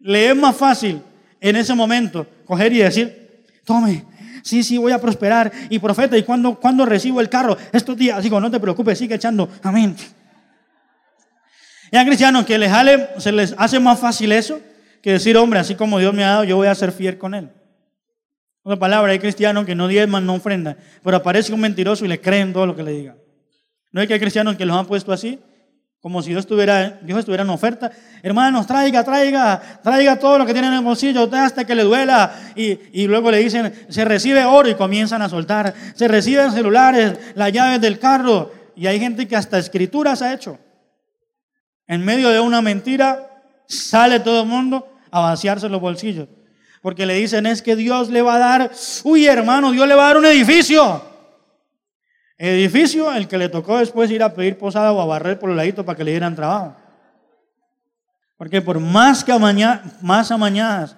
le 0.00 0.28
es 0.28 0.36
más 0.36 0.54
fácil 0.54 1.00
en 1.40 1.56
ese 1.56 1.74
momento 1.74 2.26
coger 2.44 2.72
y 2.72 2.78
decir, 2.78 3.44
tome, 3.64 4.04
sí, 4.42 4.62
sí, 4.62 4.76
voy 4.76 4.92
a 4.92 5.00
prosperar. 5.00 5.50
Y 5.70 5.78
profeta, 5.78 6.16
¿y 6.16 6.22
cuando, 6.22 6.54
cuando 6.56 6.84
recibo 6.84 7.20
el 7.20 7.28
carro? 7.28 7.56
Estos 7.72 7.96
días, 7.96 8.22
digo, 8.22 8.38
no 8.40 8.50
te 8.50 8.60
preocupes, 8.60 8.98
sigue 8.98 9.14
echando. 9.14 9.48
Amén. 9.62 9.96
Y 11.94 11.96
hay 11.96 12.06
cristianos 12.06 12.44
que 12.44 12.58
les 12.58 12.72
se 13.18 13.30
les 13.30 13.54
hace 13.56 13.78
más 13.78 14.00
fácil 14.00 14.32
eso 14.32 14.60
que 15.00 15.12
decir, 15.12 15.36
hombre, 15.36 15.60
así 15.60 15.76
como 15.76 16.00
Dios 16.00 16.12
me 16.12 16.24
ha 16.24 16.30
dado, 16.30 16.42
yo 16.42 16.56
voy 16.56 16.66
a 16.66 16.74
ser 16.74 16.90
fiel 16.90 17.18
con 17.18 17.36
Él. 17.36 17.52
Otra 18.64 18.76
palabra, 18.76 19.12
hay 19.12 19.20
cristianos 19.20 19.64
que 19.64 19.76
no 19.76 19.86
diezman, 19.86 20.26
no 20.26 20.34
ofrendan, 20.34 20.76
pero 21.04 21.18
aparece 21.18 21.52
un 21.52 21.60
mentiroso 21.60 22.04
y 22.04 22.08
le 22.08 22.20
creen 22.20 22.52
todo 22.52 22.66
lo 22.66 22.74
que 22.74 22.82
le 22.82 22.90
diga. 22.90 23.14
¿No 23.92 24.00
hay 24.00 24.08
que 24.08 24.14
hay 24.14 24.18
cristianos 24.18 24.56
que 24.56 24.66
los 24.66 24.76
han 24.76 24.86
puesto 24.86 25.12
así? 25.12 25.38
Como 26.00 26.20
si 26.20 26.30
Dios 26.30 26.40
estuviera, 26.40 26.98
Dios 27.00 27.20
estuviera 27.20 27.44
en 27.44 27.50
oferta. 27.50 27.92
Hermanos, 28.24 28.66
traiga, 28.66 29.04
traiga, 29.04 29.62
traiga 29.80 30.18
todo 30.18 30.38
lo 30.38 30.46
que 30.46 30.52
tiene 30.52 30.66
en 30.66 30.74
el 30.74 30.82
bolsillo, 30.82 31.30
hasta 31.32 31.64
que 31.64 31.76
le 31.76 31.84
duela. 31.84 32.34
Y, 32.56 32.76
y, 32.92 33.06
luego 33.06 33.30
le 33.30 33.38
dicen, 33.38 33.72
se 33.88 34.04
recibe 34.04 34.44
oro 34.44 34.68
y 34.68 34.74
comienzan 34.74 35.22
a 35.22 35.28
soltar. 35.28 35.72
Se 35.94 36.08
reciben 36.08 36.50
celulares, 36.50 37.20
las 37.36 37.52
llaves 37.52 37.80
del 37.80 38.00
carro. 38.00 38.50
Y 38.74 38.88
hay 38.88 38.98
gente 38.98 39.28
que 39.28 39.36
hasta 39.36 39.58
escrituras 39.58 40.22
ha 40.22 40.34
hecho. 40.34 40.58
En 41.86 42.04
medio 42.04 42.30
de 42.30 42.40
una 42.40 42.62
mentira, 42.62 43.44
sale 43.66 44.20
todo 44.20 44.42
el 44.42 44.48
mundo 44.48 44.88
a 45.10 45.20
vaciarse 45.20 45.68
los 45.68 45.80
bolsillos. 45.80 46.28
Porque 46.82 47.06
le 47.06 47.14
dicen, 47.14 47.46
es 47.46 47.62
que 47.62 47.76
Dios 47.76 48.10
le 48.10 48.22
va 48.22 48.36
a 48.36 48.38
dar, 48.38 48.70
uy 49.04 49.26
hermano, 49.26 49.72
Dios 49.72 49.88
le 49.88 49.94
va 49.94 50.04
a 50.04 50.06
dar 50.08 50.16
un 50.18 50.26
edificio. 50.26 51.02
Edificio, 52.36 53.12
el 53.12 53.28
que 53.28 53.38
le 53.38 53.48
tocó 53.48 53.78
después 53.78 54.10
ir 54.10 54.22
a 54.22 54.34
pedir 54.34 54.58
posada 54.58 54.92
o 54.92 55.00
a 55.00 55.06
barrer 55.06 55.38
por 55.38 55.50
el 55.50 55.56
ladito 55.56 55.84
para 55.84 55.96
que 55.96 56.04
le 56.04 56.10
dieran 56.10 56.34
trabajo. 56.34 56.76
Porque 58.36 58.60
por 58.60 58.80
más 58.80 59.24
que 59.24 59.32
más 60.02 60.30
amañadas, 60.30 60.96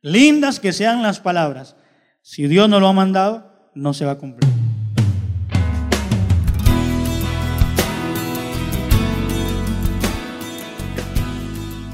lindas 0.00 0.58
que 0.58 0.72
sean 0.72 1.02
las 1.02 1.20
palabras, 1.20 1.76
si 2.22 2.46
Dios 2.46 2.68
no 2.68 2.80
lo 2.80 2.88
ha 2.88 2.92
mandado, 2.92 3.70
no 3.74 3.92
se 3.92 4.04
va 4.04 4.12
a 4.12 4.18
cumplir. 4.18 4.59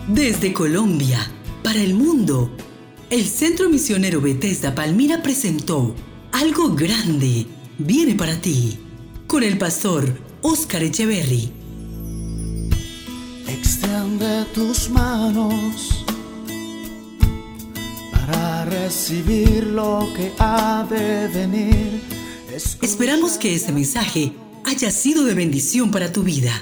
Desde 0.08 0.52
Colombia, 0.52 1.18
para 1.64 1.80
el 1.80 1.94
mundo, 1.94 2.48
el 3.10 3.26
Centro 3.26 3.68
Misionero 3.68 4.20
Bethesda 4.20 4.72
Palmira 4.72 5.20
presentó 5.20 5.96
Algo 6.30 6.76
Grande 6.76 7.46
viene 7.76 8.14
para 8.14 8.40
ti 8.40 8.78
con 9.26 9.42
el 9.42 9.58
pastor 9.58 10.16
Oscar 10.42 10.84
Echeverry. 10.84 11.50
Extiende 13.48 14.44
tus 14.54 14.90
manos 14.90 16.04
para 18.12 18.64
recibir 18.66 19.66
lo 19.66 20.08
que 20.14 20.32
ha 20.38 20.86
de 20.88 21.26
venir. 21.26 22.00
Esperamos 22.80 23.38
que 23.38 23.56
este 23.56 23.72
mensaje 23.72 24.32
haya 24.66 24.92
sido 24.92 25.24
de 25.24 25.34
bendición 25.34 25.90
para 25.90 26.12
tu 26.12 26.22
vida. 26.22 26.52